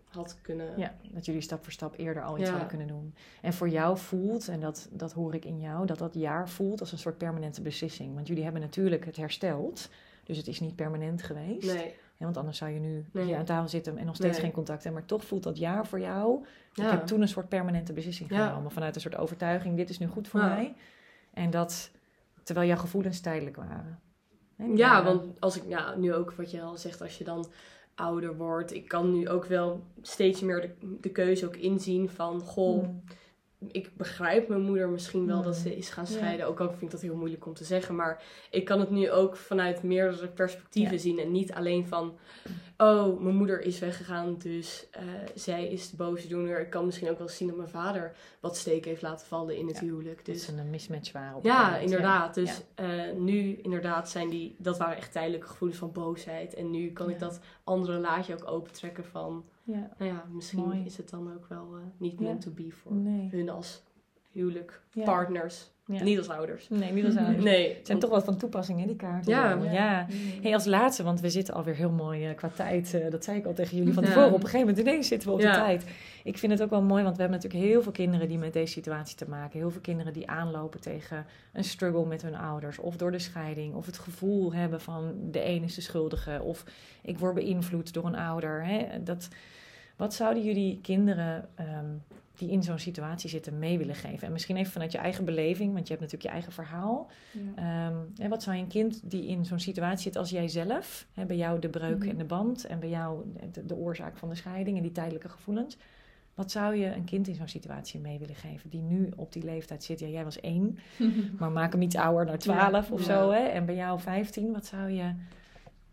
had 0.09 0.37
kunnen. 0.41 0.77
Ja, 0.77 0.95
dat 1.11 1.25
jullie 1.25 1.41
stap 1.41 1.63
voor 1.63 1.71
stap 1.71 1.97
eerder 1.97 2.23
al 2.23 2.35
iets 2.35 2.43
Ja. 2.45 2.49
hadden 2.49 2.67
kunnen 2.69 2.87
doen. 2.87 3.13
En 3.41 3.53
voor 3.53 3.69
jou 3.69 3.97
voelt, 3.97 4.47
en 4.47 4.59
dat, 4.59 4.87
dat 4.91 5.11
hoor 5.13 5.33
ik 5.35 5.45
in 5.45 5.59
jou, 5.59 5.85
dat 5.85 5.97
dat 5.97 6.13
jaar 6.13 6.49
voelt 6.49 6.79
als 6.79 6.91
een 6.91 6.97
soort 6.97 7.17
permanente 7.17 7.61
beslissing. 7.61 8.13
Want 8.15 8.27
jullie 8.27 8.43
hebben 8.43 8.61
natuurlijk 8.61 9.05
het 9.05 9.15
hersteld, 9.15 9.89
dus 10.23 10.37
het 10.37 10.47
is 10.47 10.59
niet 10.59 10.75
permanent 10.75 11.21
geweest. 11.23 11.73
Nee. 11.73 11.95
Want 12.17 12.37
anders 12.37 12.57
zou 12.57 12.71
je 12.71 12.79
nu 12.79 13.05
Nee. 13.11 13.25
hier 13.25 13.37
aan 13.37 13.45
tafel 13.45 13.69
zitten 13.69 13.97
en 13.97 14.05
nog 14.05 14.15
steeds 14.15 14.35
Nee. 14.37 14.45
geen 14.45 14.51
contact 14.53 14.83
hebben. 14.83 15.01
Maar 15.01 15.09
toch 15.09 15.23
voelt 15.25 15.43
dat 15.43 15.57
jaar 15.57 15.87
voor 15.87 15.99
jou. 15.99 16.45
Ja. 16.73 16.85
Ik 16.85 16.91
heb 16.91 17.05
toen 17.05 17.21
een 17.21 17.27
soort 17.27 17.49
permanente 17.49 17.93
beslissing 17.93 18.29
genomen. 18.29 18.71
Vanuit 18.71 18.95
een 18.95 19.01
soort 19.01 19.15
overtuiging, 19.17 19.75
dit 19.77 19.89
is 19.89 19.97
nu 19.99 20.07
goed 20.07 20.27
voor 20.27 20.39
mij. 20.39 20.75
En 21.33 21.49
dat, 21.49 21.91
terwijl 22.43 22.67
jouw 22.67 22.77
gevoelens 22.77 23.19
tijdelijk 23.19 23.55
waren. 23.55 23.99
Ja, 24.75 25.03
want 25.03 25.39
als 25.41 25.57
ik 25.57 25.63
ja, 25.67 25.95
nu 25.95 26.13
ook 26.13 26.31
wat 26.31 26.51
je 26.51 26.61
al 26.61 26.77
zegt, 26.77 27.01
als 27.01 27.17
je 27.17 27.23
dan 27.23 27.47
ouder 27.99 28.37
wordt, 28.37 28.73
ik 28.73 28.87
kan 28.87 29.11
nu 29.13 29.29
ook 29.29 29.45
wel 29.45 29.83
steeds 30.01 30.41
meer 30.41 30.61
de, 30.61 30.97
de 31.01 31.09
keuze 31.09 31.45
ook 31.45 31.55
inzien 31.55 32.09
van, 32.09 32.39
goh, 32.41 32.83
Mm. 32.83 33.03
ik 33.71 33.91
begrijp 33.97 34.47
mijn 34.47 34.61
moeder 34.61 34.89
misschien 34.89 35.25
wel 35.25 35.37
Mm. 35.37 35.43
dat 35.43 35.55
ze 35.55 35.75
is 35.77 35.89
gaan 35.89 36.05
Ja. 36.07 36.11
scheiden. 36.11 36.47
Ook 36.47 36.59
al 36.59 36.69
vind 36.69 36.81
ik 36.81 36.91
dat 36.91 37.01
heel 37.01 37.15
moeilijk 37.15 37.45
om 37.45 37.53
te 37.53 37.63
zeggen. 37.63 37.95
Maar 37.95 38.23
ik 38.51 38.65
kan 38.65 38.79
het 38.79 38.89
nu 38.89 39.11
ook 39.11 39.35
vanuit 39.35 39.83
meerdere 39.83 40.27
perspectieven 40.27 40.93
Ja. 40.93 40.99
zien. 40.99 41.19
En 41.19 41.31
niet 41.31 41.51
alleen 41.53 41.87
van, 41.87 42.17
oh, 42.83 43.19
mijn 43.19 43.35
moeder 43.35 43.61
is 43.61 43.79
weggegaan. 43.79 44.35
Dus 44.37 44.87
eh, 44.91 45.03
zij 45.35 45.67
is 45.67 45.89
de 45.89 45.95
boosdoener. 45.95 46.59
Ik 46.59 46.69
kan 46.69 46.85
misschien 46.85 47.09
ook 47.09 47.17
wel 47.17 47.27
zien 47.29 47.47
dat 47.47 47.57
mijn 47.57 47.69
vader 47.69 48.11
wat 48.39 48.57
steek 48.57 48.85
heeft 48.85 49.01
laten 49.01 49.27
vallen 49.27 49.57
in 49.57 49.67
het 49.67 49.75
Ja. 49.75 49.81
huwelijk. 49.81 50.15
Dat 50.25 50.35
Dus 50.35 50.45
ze 50.45 50.57
een 50.57 50.69
mismatch 50.69 51.11
waren. 51.11 51.37
Op 51.37 51.43
ja, 51.43 51.63
moment. 51.65 51.83
inderdaad. 51.83 52.33
Dus 52.33 52.61
eh, 52.75 52.87
nu 53.17 53.55
inderdaad 53.55 54.09
zijn 54.09 54.29
die, 54.29 54.55
dat 54.57 54.77
waren 54.77 54.97
echt 54.97 55.11
tijdelijke 55.11 55.47
gevoelens 55.47 55.79
van 55.79 55.91
boosheid. 55.91 56.53
En 56.53 56.71
nu 56.71 56.91
kan 56.91 57.09
ik 57.09 57.19
dat 57.19 57.39
andere 57.63 57.99
laadje 57.99 58.33
ook 58.33 58.47
opentrekken 58.51 59.05
van, 59.05 59.45
Ja. 59.63 59.89
nou 59.97 60.11
ja, 60.11 60.25
misschien 60.31 60.59
Mooi. 60.65 60.85
is 60.85 60.97
het 60.97 61.09
dan 61.09 61.33
ook 61.33 61.45
wel 61.47 61.67
eh, 61.75 61.81
niet 61.97 62.19
meant 62.19 62.41
to 62.41 62.51
be 62.51 62.71
voor 62.71 62.93
Nee. 62.93 63.27
hun 63.31 63.49
als 63.49 63.81
huwelijk, 64.31 64.81
Ja. 64.91 65.03
partners, 65.03 65.71
Ja. 65.85 66.03
niet 66.03 66.17
als 66.17 66.29
ouders. 66.29 66.69
Nee, 66.69 66.91
niet 66.91 67.05
als 67.05 67.15
ouders. 67.25 67.43
Nee. 67.43 67.75
Het 67.75 67.87
zijn 67.87 67.99
toch 67.99 68.09
wat 68.09 68.23
van 68.23 68.37
toepassing, 68.37 68.79
hè, 68.79 68.85
die 68.85 68.95
kaarten. 68.95 69.31
Ja. 69.31 69.53
ja. 69.63 69.71
ja. 69.71 70.07
Hey, 70.41 70.53
als 70.53 70.65
laatste, 70.65 71.03
want 71.03 71.21
we 71.21 71.29
zitten 71.29 71.53
alweer 71.53 71.75
heel 71.75 71.91
mooi 71.91 72.25
eh, 72.27 72.35
qua 72.35 72.49
tijd. 72.55 72.93
eh, 72.93 73.11
dat 73.11 73.23
zei 73.23 73.37
ik 73.37 73.45
al 73.45 73.53
tegen 73.53 73.77
jullie 73.77 73.93
van 73.93 74.03
Ja. 74.03 74.09
tevoren. 74.09 74.29
Op 74.33 74.35
een 74.43 74.49
gegeven 74.49 74.67
moment 74.67 74.87
ineens 74.87 75.07
zitten 75.07 75.27
we 75.29 75.33
op 75.35 75.41
de 75.41 75.47
tijd. 75.51 75.83
Ik 76.23 76.37
vind 76.37 76.51
het 76.51 76.61
ook 76.61 76.69
wel 76.69 76.81
mooi, 76.81 77.03
want 77.03 77.15
we 77.15 77.21
hebben 77.21 77.39
natuurlijk 77.41 77.71
heel 77.71 77.81
veel 77.83 77.91
kinderen 77.91 78.27
die 78.27 78.37
met 78.37 78.53
deze 78.53 78.71
situatie 78.73 79.15
te 79.15 79.29
maken. 79.29 79.59
Heel 79.59 79.71
veel 79.71 79.81
kinderen 79.81 80.13
die 80.13 80.29
aanlopen 80.29 80.79
tegen 80.81 81.25
een 81.53 81.63
struggle 81.63 82.05
met 82.05 82.21
hun 82.21 82.35
ouders. 82.35 82.79
Of 82.79 82.95
door 82.97 83.11
de 83.11 83.19
scheiding. 83.19 83.73
Of 83.75 83.85
het 83.85 83.97
gevoel 83.97 84.53
hebben 84.53 84.81
van 84.81 85.13
de 85.31 85.45
een 85.45 85.63
is 85.63 85.75
de 85.75 85.81
schuldige. 85.81 86.41
Of 86.43 86.63
ik 87.01 87.19
word 87.19 87.33
beïnvloed 87.33 87.93
door 87.93 88.05
een 88.05 88.15
ouder. 88.17 88.65
Hè. 88.65 89.03
Dat, 89.03 89.27
wat 89.99 90.13
zouden 90.13 90.43
jullie 90.43 90.79
kinderen 90.81 91.49
ehm, 91.55 91.85
die 92.35 92.49
in 92.51 92.63
zo'n 92.63 92.79
situatie 92.79 93.29
zitten 93.29 93.59
mee 93.59 93.77
willen 93.77 93.95
geven? 93.95 94.27
En 94.27 94.33
misschien 94.33 94.57
even 94.57 94.71
vanuit 94.71 94.91
je 94.91 94.97
eigen 94.97 95.25
beleving, 95.25 95.73
want 95.73 95.87
je 95.87 95.93
hebt 95.93 95.99
natuurlijk 96.11 96.23
je 96.23 96.29
eigen 96.29 96.51
verhaal. 96.51 97.09
Ja. 97.31 97.41
Ehm, 97.87 97.97
hè, 98.15 98.27
wat 98.29 98.43
zou 98.43 98.55
je 98.55 98.61
een 98.61 98.67
kind 98.67 99.09
die 99.11 99.27
in 99.27 99.45
zo'n 99.45 99.59
situatie 99.59 100.03
zit 100.03 100.15
als 100.15 100.29
jijzelf, 100.29 101.07
hè, 101.13 101.25
bij 101.25 101.37
jou 101.37 101.59
de 101.59 101.69
breuk 101.69 101.99
Mhm. 101.99 102.09
en 102.09 102.17
de 102.17 102.23
band 102.25 102.65
en 102.65 102.79
bij 102.79 102.89
jou 102.89 103.23
de, 103.51 103.65
de 103.65 103.75
oorzaak 103.75 104.17
van 104.17 104.29
de 104.29 104.35
scheiding 104.35 104.77
en 104.77 104.83
die 104.83 104.91
tijdelijke 104.91 105.29
gevoelens, 105.29 105.77
wat 106.33 106.51
zou 106.51 106.75
je 106.75 106.85
een 106.95 107.03
kind 107.05 107.27
in 107.27 107.35
zo'n 107.35 107.47
situatie 107.47 107.99
mee 107.99 108.19
willen 108.19 108.35
geven 108.35 108.69
die 108.69 108.81
nu 108.81 109.09
op 109.15 109.33
die 109.33 109.43
leeftijd 109.43 109.83
zit? 109.83 109.99
Ja, 109.99 110.07
jij 110.07 110.23
was 110.23 110.39
één, 110.39 110.77
maar 111.39 111.51
maak 111.51 111.71
hem 111.71 111.81
iets 111.81 111.95
ouder 111.95 112.25
naar 112.25 112.37
twaalf 112.39 112.87
Ja, 112.87 112.93
of 112.93 112.99
ja. 112.99 113.05
zo, 113.05 113.31
hè? 113.31 113.39
en 113.43 113.65
bij 113.65 113.75
jou 113.75 113.99
vijftien, 113.99 114.51
wat 114.51 114.65
zou 114.65 114.89
je 114.89 115.13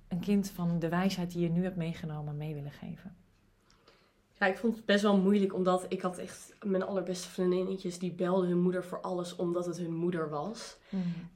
een 0.09 0.21
kind 0.21 0.51
van 0.51 0.79
de 0.79 0.89
wijsheid 0.89 1.31
die 1.33 1.43
je 1.43 1.51
nu 1.51 1.63
hebt 1.63 1.77
meegenomen 1.77 2.37
mee 2.37 2.55
willen 2.55 2.73
geven? 2.73 3.15
Ja, 4.39 4.47
ik 4.47 4.59
vond 4.59 4.77
het 4.77 4.85
best 4.85 5.03
wel 5.03 5.17
moeilijk, 5.17 5.55
omdat 5.55 5.87
ik 5.89 6.01
had 6.01 6.19
echt 6.19 6.55
mijn 6.65 6.83
allerbeste 6.83 7.29
vriendinnetjes 7.29 7.99
die 7.99 8.13
belden 8.13 8.49
hun 8.49 8.61
moeder 8.61 8.85
voor 8.85 9.01
alles 9.01 9.37
omdat 9.37 9.67
het 9.67 9.79
hun 9.79 9.95
moeder 9.95 10.29
was. 10.29 10.77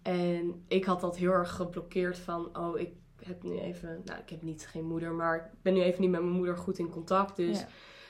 En 0.02 0.64
ik 0.68 0.84
had 0.84 1.00
dat 1.00 1.16
heel 1.16 1.30
erg 1.32 1.50
geblokkeerd 1.50 2.18
van, 2.18 2.58
oh, 2.58 2.78
ik 2.78 2.92
heb 3.22 3.42
nu 3.42 3.58
even, 3.58 4.02
nou, 4.04 4.20
ik 4.20 4.30
heb 4.30 4.42
niet 4.42 4.66
geen 4.66 4.84
moeder, 4.84 5.12
maar 5.12 5.36
ik 5.36 5.62
ben 5.62 5.74
nu 5.74 5.80
even 5.82 6.00
niet 6.00 6.10
met 6.10 6.20
mijn 6.20 6.32
moeder 6.34 6.56
goed 6.56 6.78
in 6.78 6.88
contact. 6.90 7.36
Dus, 7.36 7.58
Ja. 7.58 7.68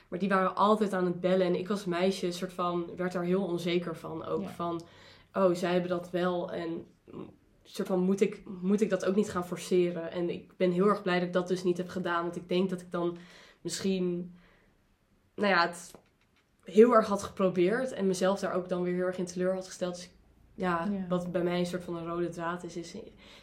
maar 0.08 0.18
die 0.18 0.28
waren 0.28 0.54
altijd 0.56 0.92
aan 0.92 1.04
het 1.04 1.20
bellen 1.20 1.46
en 1.46 1.54
ik 1.58 1.70
als 1.70 1.84
meisje 1.84 2.32
soort 2.32 2.52
van, 2.52 2.86
werd 2.96 3.12
daar 3.12 3.24
heel 3.24 3.44
onzeker 3.44 3.96
van. 3.96 4.24
Ook 4.24 4.42
Ja. 4.42 4.48
van, 4.48 4.82
oh, 5.34 5.54
zij 5.54 5.72
hebben 5.72 5.90
dat 5.90 6.10
wel 6.10 6.50
en 6.52 6.84
soort 7.62 7.88
van, 7.88 8.00
moet 8.00 8.20
ik, 8.20 8.42
moet 8.60 8.80
ik 8.80 8.90
dat 8.90 9.04
ook 9.04 9.14
niet 9.16 9.30
gaan 9.30 9.46
forceren? 9.46 10.10
En 10.10 10.30
ik 10.30 10.56
ben 10.56 10.70
heel 10.70 10.86
erg 10.86 11.02
blij 11.02 11.18
dat 11.18 11.26
ik 11.26 11.32
dat 11.32 11.48
dus 11.48 11.64
niet 11.64 11.76
heb 11.76 11.88
gedaan, 11.88 12.22
want 12.22 12.36
ik 12.36 12.48
denk 12.48 12.70
dat 12.70 12.80
ik 12.80 12.90
dan 12.90 13.16
misschien, 13.60 14.34
nou 15.40 15.52
ja, 15.52 15.66
het 15.66 15.90
heel 16.64 16.92
erg 16.94 17.06
had 17.06 17.22
geprobeerd 17.22 17.92
en 17.92 18.06
mezelf 18.06 18.40
daar 18.40 18.52
ook 18.54 18.68
dan 18.68 18.82
weer 18.82 18.94
heel 18.94 19.06
erg 19.06 19.18
in 19.18 19.24
teleur 19.24 19.54
had 19.54 19.66
gesteld. 19.66 19.94
Dus 19.94 20.10
ja, 20.54 20.84
Ja. 20.84 21.06
wat 21.08 21.32
bij 21.32 21.42
mij 21.42 21.58
een 21.58 21.66
soort 21.66 21.84
van 21.84 21.96
een 21.96 22.06
rode 22.06 22.28
draad 22.28 22.64
is, 22.64 22.76
is 22.76 22.92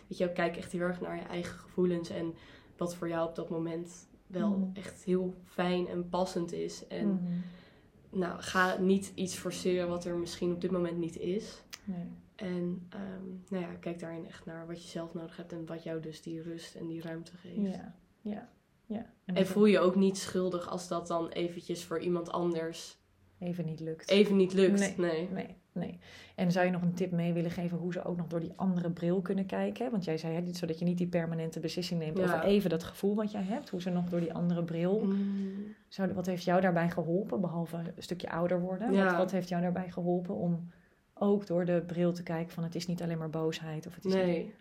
dat 0.08 0.18
je 0.18 0.28
ook 0.30 0.34
kijkt 0.36 0.58
echt 0.58 0.72
heel 0.72 0.82
erg 0.82 1.02
naar 1.02 1.16
je 1.16 1.22
eigen 1.22 1.58
gevoelens 1.60 2.10
en 2.10 2.34
wat 2.78 2.96
voor 2.96 3.08
jou 3.10 3.28
op 3.30 3.36
dat 3.36 3.50
moment 3.50 4.08
wel 4.28 4.50
Mhm. 4.50 4.70
echt 4.74 5.04
heel 5.04 5.36
fijn 5.46 5.88
en 5.88 6.10
passend 6.10 6.52
is. 6.52 6.88
En 6.88 7.08
Mhm. 7.08 8.20
nou, 8.20 8.42
ga 8.42 8.78
niet 8.80 9.12
iets 9.16 9.36
forceren 9.36 9.88
wat 9.88 10.06
er 10.06 10.16
misschien 10.16 10.52
op 10.54 10.62
dit 10.62 10.72
moment 10.72 10.98
niet 10.98 11.18
is. 11.18 11.64
Nee. 11.84 12.08
En 12.36 12.88
ehm, 12.90 13.26
nou 13.50 13.64
ja, 13.64 13.74
kijk 13.80 14.00
daarin 14.00 14.26
echt 14.28 14.46
naar 14.46 14.68
wat 14.68 14.82
je 14.84 14.88
zelf 14.90 15.14
nodig 15.14 15.38
hebt 15.38 15.52
en 15.52 15.66
wat 15.66 15.84
jou 15.84 16.00
dus 16.00 16.22
die 16.22 16.42
rust 16.42 16.76
en 16.76 16.88
die 16.88 17.02
ruimte 17.02 17.32
geeft. 17.38 17.76
Ja, 17.76 17.96
ja, 18.22 18.50
ja. 18.88 19.06
En 19.26 19.48
voel 19.48 19.66
je 19.66 19.80
ook 19.80 19.96
niet 19.96 20.18
schuldig 20.18 20.70
als 20.70 20.88
dat 20.88 21.08
dan 21.08 21.30
eventjes 21.30 21.84
voor 21.84 22.00
iemand 22.00 22.32
anders 22.32 22.98
even 23.40 23.66
niet 23.66 23.80
lukt. 23.80 24.10
even 24.10 24.36
niet 24.36 24.54
lukt. 24.54 24.80
Nee. 24.80 24.96
Nee. 24.98 25.30
Nee, 25.32 25.56
nee. 25.72 26.00
En 26.36 26.52
zou 26.52 26.66
je 26.66 26.72
nog 26.72 26.82
een 26.82 26.94
tip 26.94 27.12
mee 27.12 27.34
willen 27.34 27.52
geven 27.52 27.78
hoe 27.78 27.94
ze 27.94 28.04
ook 28.04 28.18
nog 28.18 28.28
door 28.28 28.40
die 28.40 28.54
andere 28.56 28.92
bril 28.92 29.22
kunnen 29.22 29.46
kijken? 29.46 29.92
Want 29.92 30.04
jij 30.04 30.18
zei, 30.18 30.34
hè, 30.34 30.54
zodat 30.54 30.80
je 30.80 30.86
niet 30.86 30.98
die 30.98 31.08
permanente 31.08 31.60
beslissing 31.60 32.00
neemt 32.00 32.18
Ja. 32.18 32.24
over 32.24 32.42
even 32.44 32.70
dat 32.70 32.84
gevoel 32.84 33.16
wat 33.16 33.32
jij 33.32 33.44
hebt. 33.44 33.70
Hoe 33.70 33.82
ze 33.82 33.90
nog 33.90 34.10
door 34.10 34.20
die 34.20 34.34
andere 34.34 34.64
bril... 34.64 35.00
Mm. 35.04 35.76
Zou, 35.88 36.14
wat 36.14 36.26
heeft 36.26 36.44
jou 36.44 36.62
daarbij 36.62 36.90
geholpen, 36.90 37.42
behalve 37.42 37.78
een 37.78 38.04
stukje 38.04 38.30
ouder 38.30 38.62
worden? 38.62 38.94
Ja. 38.94 39.06
Wat, 39.06 39.16
wat 39.18 39.32
heeft 39.32 39.50
jou 39.50 39.62
daarbij 39.62 39.92
geholpen 39.92 40.36
om 40.36 40.72
ook 41.14 41.48
door 41.48 41.66
de 41.66 41.84
bril 41.88 42.14
te 42.14 42.24
kijken 42.24 42.54
van 42.54 42.64
het 42.64 42.76
is 42.76 42.88
niet 42.88 43.02
alleen 43.02 43.18
maar 43.18 43.30
boosheid 43.30 43.88
of 43.88 43.96
het 43.96 44.06
is 44.06 44.14
Nee. 44.14 44.38
niet... 44.44 44.54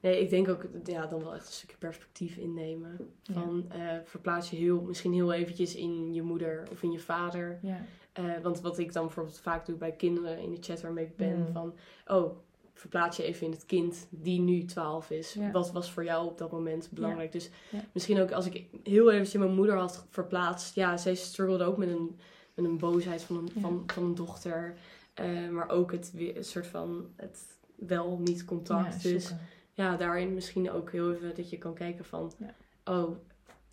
Nee, 0.00 0.20
ik 0.20 0.30
denk 0.30 0.48
ook 0.48 0.66
ja, 0.84 1.06
dan 1.06 1.20
wel 1.22 1.34
echt 1.34 1.46
een 1.46 1.52
stukje 1.52 1.76
perspectief 1.76 2.36
innemen. 2.36 2.96
Van 3.32 3.64
eh, 3.68 3.80
verplaats 4.04 4.50
je 4.50 4.56
heel, 4.56 4.80
misschien 4.80 5.12
heel 5.12 5.32
eventjes 5.32 5.74
in 5.74 6.14
je 6.14 6.22
moeder 6.22 6.68
of 6.70 6.82
in 6.82 6.90
je 6.92 6.98
vader. 6.98 7.58
Ja, 7.62 7.84
Eh, 8.12 8.24
want 8.42 8.60
wat 8.60 8.78
ik 8.78 8.92
dan 8.92 9.04
bijvoorbeeld 9.04 9.38
vaak 9.40 9.66
doe 9.66 9.76
bij 9.76 9.92
kinderen 9.92 10.38
in 10.38 10.50
de 10.50 10.56
chat 10.60 10.80
waarmee 10.80 11.04
ik 11.04 11.16
ben, 11.16 11.38
Mm. 11.38 11.52
van 11.52 11.74
oh, 12.06 12.36
verplaats 12.74 13.16
je 13.16 13.22
even 13.22 13.46
in 13.46 13.52
het 13.52 13.66
kind 13.66 14.06
die 14.10 14.40
nu 14.40 14.64
12 14.64 15.10
is. 15.10 15.32
Ja. 15.32 15.50
Wat 15.50 15.72
was 15.72 15.90
voor 15.92 16.04
jou 16.04 16.26
op 16.26 16.38
dat 16.38 16.50
moment 16.52 16.88
belangrijk? 16.90 17.32
Dus 17.32 17.50
misschien 17.92 18.20
ook 18.20 18.32
als 18.32 18.46
ik 18.46 18.64
heel 18.82 19.10
even 19.10 19.40
mijn 19.40 19.54
moeder 19.54 19.76
had 19.76 20.06
verplaatst, 20.10 20.74
ja, 20.74 20.96
zij 20.96 21.14
struggelde 21.14 21.64
ook 21.64 21.76
met 21.76 21.88
een, 21.88 22.18
met 22.54 22.64
een 22.64 22.78
boosheid 22.78 23.22
van 23.22 23.36
een, 23.36 23.60
van, 23.60 23.82
van 23.86 24.02
een 24.04 24.14
dochter. 24.14 24.74
Eh, 25.14 25.48
maar 25.48 25.68
ook 25.68 25.92
het 25.92 26.10
weer 26.14 26.44
soort 26.44 26.66
van 26.66 27.06
het 27.16 27.58
wel 27.74 28.18
niet 28.18 28.44
contact. 28.44 29.02
Dus. 29.02 29.34
Ja, 29.78 29.96
daarin 29.96 30.34
misschien 30.34 30.70
ook 30.70 30.92
heel 30.92 31.12
even 31.14 31.34
dat 31.34 31.50
je 31.50 31.58
kan 31.58 31.74
kijken 31.74 32.04
van, 32.04 32.32
Ja. 32.38 32.54
oh, 32.94 33.16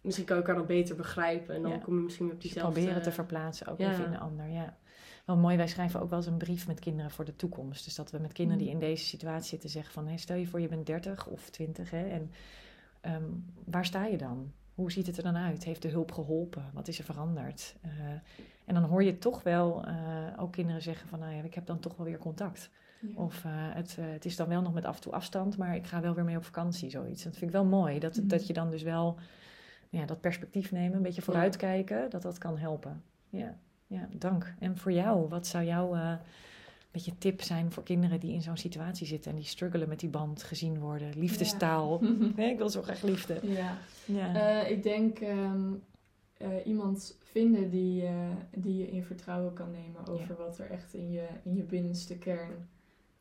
misschien 0.01 0.25
kan 0.25 0.37
ik 0.37 0.45
haar 0.45 0.55
dan 0.55 0.65
beter 0.65 0.95
begrijpen. 0.95 1.55
En 1.55 1.61
dan 1.61 1.71
Ja. 1.71 1.77
kom 1.77 1.95
je 1.95 2.01
misschien 2.03 2.25
op 2.25 2.31
Dus 2.31 2.41
diezelfde... 2.41 2.73
proberen 2.73 3.01
te 3.03 3.11
verplaatsen, 3.11 3.67
ook 3.67 3.79
even 3.79 4.05
in 4.05 4.11
de 4.11 4.17
ander. 4.17 4.47
Ja. 4.47 4.77
Wel 5.25 5.37
mooi, 5.37 5.57
wij 5.57 5.67
schrijven 5.67 6.01
ook 6.01 6.09
wel 6.09 6.17
eens 6.19 6.27
een 6.27 6.37
brief 6.37 6.67
met 6.67 6.79
kinderen 6.79 7.11
voor 7.11 7.25
de 7.25 7.35
toekomst. 7.35 7.83
Dus 7.83 7.95
dat 7.95 8.11
we 8.11 8.17
met 8.19 8.33
kinderen 8.33 8.61
die 8.61 8.71
in 8.71 8.79
deze 8.79 9.05
situatie 9.05 9.49
zitten 9.49 9.69
zeggen 9.69 9.93
van... 9.93 10.07
Hey, 10.07 10.17
stel 10.17 10.35
je 10.35 10.47
voor 10.47 10.61
je 10.61 10.67
bent 10.67 10.85
30 10.85 11.27
of 11.27 11.49
20 11.49 11.91
hè, 11.91 12.07
en 12.09 12.31
ehm, 13.01 13.23
waar 13.65 13.85
sta 13.85 14.05
je 14.05 14.17
dan? 14.17 14.51
Hoe 14.75 14.91
ziet 14.91 15.07
het 15.07 15.17
er 15.17 15.23
dan 15.23 15.35
uit? 15.37 15.63
Heeft 15.63 15.81
de 15.81 15.87
hulp 15.87 16.11
geholpen? 16.11 16.69
Wat 16.73 16.87
is 16.87 16.97
er 16.97 17.03
veranderd? 17.03 17.75
Eh, 17.81 17.89
en 18.65 18.73
dan 18.73 18.83
hoor 18.83 19.03
je 19.03 19.17
toch 19.17 19.43
wel 19.43 19.85
eh, 19.85 19.95
ook 20.37 20.51
kinderen 20.51 20.81
zeggen 20.81 21.07
van... 21.07 21.19
Nou 21.19 21.33
ja, 21.35 21.43
ik 21.43 21.53
heb 21.53 21.65
dan 21.65 21.79
toch 21.79 21.95
wel 21.97 22.05
weer 22.05 22.17
contact. 22.17 22.69
Ja. 23.15 23.21
Of 23.23 23.45
eh, 23.45 23.51
het, 23.53 23.95
eh, 23.99 24.05
het 24.07 24.25
is 24.25 24.35
dan 24.35 24.47
wel 24.47 24.61
nog 24.61 24.73
met 24.73 24.85
af 24.85 24.95
en 24.95 25.01
toe 25.01 25.11
afstand, 25.13 25.57
maar 25.57 25.75
ik 25.75 25.85
ga 25.87 26.01
wel 26.01 26.13
weer 26.13 26.23
mee 26.25 26.37
op 26.37 26.45
vakantie, 26.45 26.89
zoiets. 26.89 27.23
Dat 27.23 27.33
vind 27.33 27.45
ik 27.45 27.51
wel 27.57 27.65
mooi, 27.65 27.99
dat, 27.99 28.15
Mhm. 28.17 28.27
dat 28.27 28.47
je 28.47 28.53
dan 28.53 28.69
dus 28.69 28.83
wel 28.83 29.17
ja, 29.89 30.05
dat 30.05 30.21
perspectief 30.21 30.71
nemen, 30.71 30.97
een 30.97 31.01
beetje 31.03 31.21
vooruitkijken, 31.21 32.09
dat 32.09 32.21
dat 32.21 32.37
kan 32.37 32.57
helpen. 32.57 33.03
Ja, 33.29 33.57
ja, 33.87 34.07
dank. 34.17 34.53
En 34.59 34.77
voor 34.77 34.91
jou, 34.91 35.27
wat 35.29 35.47
zou 35.47 35.63
jouw 35.65 35.95
eh 35.95 36.13
beetje 36.91 37.17
tip 37.17 37.41
zijn 37.41 37.71
voor 37.71 37.83
kinderen 37.83 38.19
die 38.19 38.33
in 38.33 38.41
zo'n 38.41 38.57
situatie 38.57 39.07
zitten 39.07 39.31
en 39.31 39.37
die 39.37 39.45
struggelen 39.45 39.89
met 39.89 39.99
die 39.99 40.09
band, 40.09 40.43
gezien 40.43 40.79
worden, 40.79 41.09
liefdestaal? 41.19 41.99
Nee, 42.35 42.51
ik 42.51 42.57
wil 42.57 42.69
zo 42.69 42.81
graag 42.81 43.01
liefde. 43.01 43.39
ja. 43.41 43.77
Ja, 44.05 44.61
ik 44.65 44.83
denk 44.83 45.19
ehm, 45.19 45.73
eh, 46.37 46.47
iemand 46.65 47.17
vinden 47.23 47.69
die, 47.69 48.03
die 48.55 48.77
je 48.77 48.87
in 48.89 49.03
vertrouwen 49.03 49.53
kan 49.53 49.71
nemen 49.71 50.07
over 50.07 50.35
wat 50.35 50.57
er 50.57 50.69
echt 50.71 50.93
in 50.93 51.11
je, 51.11 51.27
in 51.43 51.55
je 51.55 51.63
binnenste 51.63 52.17
kern 52.17 52.67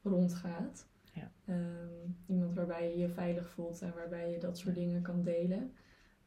rondgaat. 0.05 0.87
Ja. 1.13 1.31
Ehm, 1.45 2.11
iemand 2.27 2.55
waarbij 2.55 2.91
je 2.91 2.99
je 2.99 3.09
veilig 3.09 3.51
voelt 3.51 3.83
en 3.83 3.93
waarbij 3.95 4.31
je 4.31 4.39
dat 4.39 4.59
soort 4.59 4.75
dingen 4.75 5.03
kan 5.03 5.23
delen. 5.23 5.73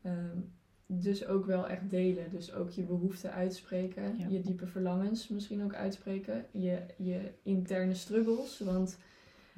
Ehm, 0.01 0.37
dus 0.85 1.25
ook 1.25 1.45
wel 1.45 1.67
echt 1.67 1.89
delen. 1.89 2.29
Dus 2.29 2.53
ook 2.53 2.69
je 2.69 2.83
behoeften 2.83 3.31
uitspreken. 3.31 4.17
Ja. 4.17 4.27
Je 4.27 4.41
diepe 4.41 4.67
verlangens 4.67 5.27
misschien 5.27 5.63
ook 5.63 5.73
uitspreken. 5.73 6.45
Je, 6.51 6.85
je 6.97 7.31
interne 7.43 7.93
struggles. 7.93 8.59
Want 8.59 8.97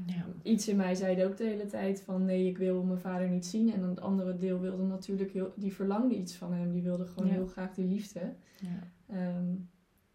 ja. 0.06 0.26
iets 0.44 0.68
in 0.68 0.76
mij 0.76 0.96
zei 0.96 1.26
ook 1.26 1.38
de 1.38 1.44
hele 1.44 1.66
tijd 1.66 2.02
van 2.02 2.26
nee, 2.26 2.48
ik 2.48 2.58
wil 2.58 2.84
mijn 2.84 3.00
vader 3.00 3.30
niet 3.30 3.46
zien. 3.46 3.74
En 3.74 3.84
het 3.84 4.02
andere 4.02 4.38
deel 4.38 4.60
wilde 4.60 4.84
natuurlijk 4.84 5.32
heel, 5.32 5.54
die 5.56 5.74
verlangde 5.74 6.16
iets 6.16 6.36
van 6.36 6.54
hem. 6.54 6.72
Die 6.72 6.84
wilde 6.84 7.06
gewoon 7.06 7.30
heel 7.30 7.48
graag 7.48 7.74
die 7.74 7.86
liefde. 7.86 8.34
ja. 8.60 8.88
Ehm, 9.08 9.56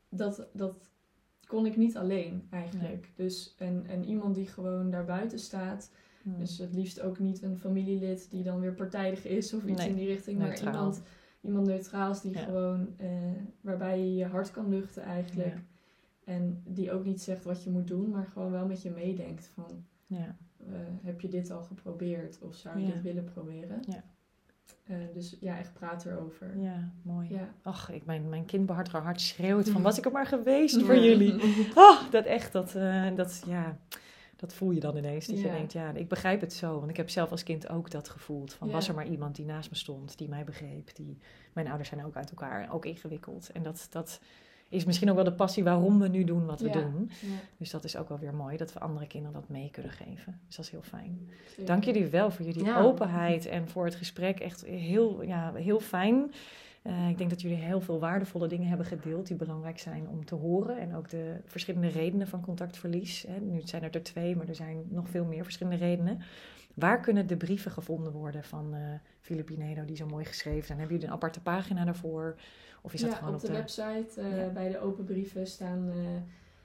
dat, 0.09 0.48
dat 0.52 0.90
kon 1.55 1.66
ik 1.66 1.76
niet 1.76 1.96
alleen 1.96 2.46
eigenlijk. 2.50 3.12
Dus 3.16 3.55
en, 3.59 3.84
en 3.86 4.05
iemand 4.05 4.34
die 4.34 4.46
gewoon 4.46 4.90
daarbuiten 4.90 5.38
staat. 5.38 5.90
Hm. 6.22 6.38
Dus 6.38 6.59
het 6.59 6.74
liefst 6.74 7.00
ook 7.00 7.18
niet 7.18 7.42
een 7.42 7.59
familielid 7.59 8.30
die 8.30 8.42
dan 8.42 8.61
weer 8.61 8.72
partijdig 8.74 9.24
is 9.26 9.55
of 9.55 9.64
iets 9.64 9.80
Nee, 9.80 9.88
in 9.88 9.94
die 9.94 10.07
richting. 10.07 10.38
neutraal. 10.38 10.64
Maar 10.72 10.74
iemand, 10.74 11.02
iemand 11.40 11.66
neutraals 11.66 12.22
die 12.22 12.32
Ja. 12.32 12.44
gewoon 12.44 12.88
eh, 12.96 13.09
waarbij 13.61 13.98
je 14.00 14.14
je 14.14 14.24
hart 14.24 14.50
kan 14.50 14.68
luchten 14.68 15.02
eigenlijk. 15.02 15.55
Ja. 15.55 15.62
En 16.24 16.62
die 16.66 16.92
ook 16.92 17.05
niet 17.05 17.22
zegt 17.22 17.44
wat 17.44 17.62
je 17.64 17.70
moet 17.70 17.88
doen, 17.88 18.11
maar 18.11 18.26
gewoon 18.26 18.50
wel 18.50 18.66
met 18.66 18.82
je 18.82 18.90
meedenkt 18.90 19.46
van 19.46 19.84
ja. 20.07 20.36
eh, 20.66 20.72
heb 21.02 21.20
je 21.20 21.28
dit 21.28 21.50
al 21.50 21.62
geprobeerd 21.62 22.38
of 22.42 22.55
zou 22.55 22.78
je 22.78 22.86
dit 22.92 23.02
willen 23.02 23.24
proberen? 23.24 23.80
Ja. 23.88 24.05
Eh, 24.84 24.96
dus 25.12 25.36
ja, 25.40 25.58
echt 25.58 25.72
praat 25.72 26.06
erover. 26.06 26.58
ja, 26.58 26.90
mooi. 27.02 27.28
Ja. 27.30 27.54
Ach, 27.62 27.90
ik, 27.90 28.04
mijn, 28.04 28.28
mijn 28.28 28.44
kindbehartiger 28.44 29.00
hart 29.00 29.20
schreeuwt 29.20 29.68
van 29.68 29.82
was 29.88 29.98
ik 29.98 30.04
er 30.04 30.12
maar 30.12 30.26
geweest 30.26 30.82
voor 30.82 30.96
jullie. 30.96 31.42
Oh, 31.74 32.00
dat 32.10 32.24
echt, 32.24 32.52
dat, 32.52 32.74
eh, 32.74 33.14
dat, 33.16 33.42
ja, 33.46 33.78
dat 34.36 34.54
voel 34.54 34.70
je 34.70 34.80
dan 34.80 34.96
ineens. 34.96 35.26
Dat 35.26 35.40
je 35.40 35.50
denkt, 35.50 35.72
ja, 35.72 35.90
ik 35.90 36.08
begrijp 36.08 36.40
het 36.40 36.52
zo. 36.52 36.78
Want 36.78 36.90
ik 36.90 36.96
heb 36.96 37.10
zelf 37.10 37.30
als 37.30 37.42
kind 37.42 37.68
ook 37.68 37.90
dat 37.90 38.08
gevoeld. 38.08 38.52
Van, 38.52 38.66
Ja. 38.68 38.72
Was 38.72 38.88
er 38.88 38.94
maar 38.94 39.06
iemand 39.06 39.36
die 39.36 39.44
naast 39.44 39.70
me 39.70 39.76
stond, 39.76 40.18
die 40.18 40.28
mij 40.28 40.44
begreep. 40.44 40.94
Die, 40.94 41.18
mijn 41.52 41.66
ouders 41.66 41.88
zijn 41.88 42.04
ook 42.04 42.16
uit 42.16 42.30
elkaar, 42.30 42.72
ook 42.72 42.84
ingewikkeld. 42.84 43.50
En 43.52 43.62
dat, 43.62 43.86
dat 43.90 44.20
is 44.75 44.85
misschien 44.85 45.09
ook 45.09 45.14
wel 45.14 45.25
de 45.25 45.33
passie 45.33 45.64
waarom 45.64 45.99
we 45.99 46.09
nu 46.09 46.25
doen 46.25 46.47
wat 46.47 46.61
we 46.61 46.66
Ja. 46.66 46.72
doen. 46.72 47.11
Ja, 47.20 47.27
Dus 47.57 47.70
dat 47.70 47.85
is 47.85 47.97
ook 47.97 48.09
wel 48.09 48.18
weer 48.18 48.35
mooi, 48.35 48.57
dat 48.57 48.72
we 48.72 48.81
andere 48.81 49.07
kinderen 49.07 49.41
dat 49.41 49.49
mee 49.49 49.70
kunnen 49.70 49.93
geven. 49.93 50.41
Dus 50.47 50.57
dat 50.57 50.64
is 50.64 50.70
heel 50.70 50.83
fijn. 50.83 51.29
zeker. 51.49 51.64
Dank 51.66 51.85
jullie 51.85 52.07
wel 52.07 52.31
voor 52.31 52.45
jullie 52.47 52.64
Ja. 52.64 52.81
openheid 52.81 53.47
en 53.47 53.68
voor 53.68 53.85
het 53.85 53.95
gesprek. 53.95 54.41
Echt 54.41 54.64
heel, 54.64 55.22
ja, 55.22 55.53
heel 55.55 55.81
fijn. 55.81 56.33
Eh, 56.83 57.09
ik 57.09 57.18
denk 57.18 57.31
dat 57.31 57.41
jullie 57.41 57.57
heel 57.57 57.81
veel 57.81 57.99
waardevolle 57.99 58.49
dingen 58.49 58.68
hebben 58.68 58.87
gedeeld 58.87 59.27
die 59.27 59.37
belangrijk 59.37 59.79
zijn 59.79 60.09
om 60.09 60.25
te 60.25 60.35
horen. 60.35 60.79
En 60.79 60.95
ook 60.95 61.09
de 61.11 61.37
verschillende 61.45 61.89
redenen 61.89 62.29
van 62.29 62.41
contactverlies. 62.41 63.25
Hè. 63.29 63.41
Nu 63.41 63.61
zijn 63.64 63.83
er 63.83 63.95
er 63.95 64.03
twee, 64.03 64.37
maar 64.37 64.49
er 64.49 64.55
zijn 64.55 64.85
nog 64.89 65.09
veel 65.09 65.25
meer 65.25 65.43
verschillende 65.45 65.85
redenen. 65.85 66.20
Waar 66.75 67.01
kunnen 67.01 67.27
de 67.27 67.37
brieven 67.37 67.70
gevonden 67.70 68.12
worden 68.12 68.45
van 68.45 68.75
Filipinedo 69.20 69.85
die 69.85 69.97
zo 69.97 70.07
mooi 70.07 70.25
geschreven 70.25 70.66
zijn? 70.66 70.79
Hebben 70.79 70.97
jullie 70.97 71.11
een 71.11 71.16
aparte 71.16 71.41
pagina 71.41 71.85
daarvoor? 71.85 72.37
Of 72.85 72.95
is 72.95 73.01
dat 73.01 73.11
ja, 73.11 73.16
gewoon 73.16 73.35
op 73.35 73.41
de, 73.41 73.53
website 73.53 74.20
eh, 74.20 74.37
Ja. 74.37 74.49
bij 74.49 74.68
de 74.68 74.78
open 74.78 75.05
brieven 75.05 75.47
staan, 75.47 75.91
eh, 75.91 75.97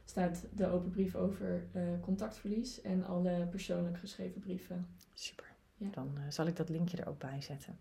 staat 0.05 0.45
de 0.53 0.67
open 0.67 0.89
brief 0.89 1.15
over 1.15 1.63
eh, 1.71 1.81
contactverlies 2.01 2.81
en 2.81 3.05
alle 3.05 3.47
persoonlijk 3.51 3.97
geschreven 3.97 4.41
brieven. 4.41 4.87
Super. 5.13 5.45
Ja. 5.77 5.87
Dan 5.91 6.17
eh, 6.17 6.23
zal 6.29 6.47
ik 6.47 6.55
dat 6.55 6.69
linkje 6.69 6.97
er 6.97 7.07
ook 7.07 7.19
bij 7.19 7.41
zetten. 7.41 7.79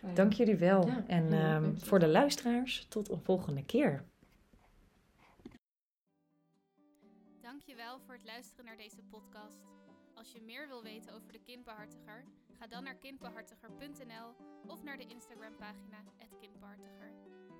Fijn. 0.00 0.14
Dank 0.14 0.32
jullie 0.32 0.56
wel. 0.56 0.86
Ja, 0.86 1.04
en 1.06 1.30
ja, 1.30 1.56
ehm, 1.56 1.76
voor 1.76 1.98
de 1.98 2.08
luisteraars, 2.08 2.86
tot 2.88 3.10
een 3.10 3.20
volgende 3.20 3.64
keer. 3.64 4.04
Dankjewel 7.40 8.00
voor 8.00 8.14
het 8.14 8.24
luisteren 8.24 8.64
naar 8.64 8.76
deze 8.76 9.02
podcast. 9.10 9.58
Als 10.14 10.32
je 10.32 10.40
meer 10.42 10.68
wil 10.68 10.82
weten 10.82 11.12
over 11.14 11.32
de 11.32 11.40
kindbehartiger, 11.40 12.24
ga 12.58 12.66
dan 12.66 12.84
naar 12.84 12.96
kindbehartiger.nl 12.96 14.34
of 14.66 14.82
naar 14.82 14.96
de 14.96 15.06
Instagram 15.06 15.56
pagina 15.56 16.02
@kindbehartiger. 16.40 17.12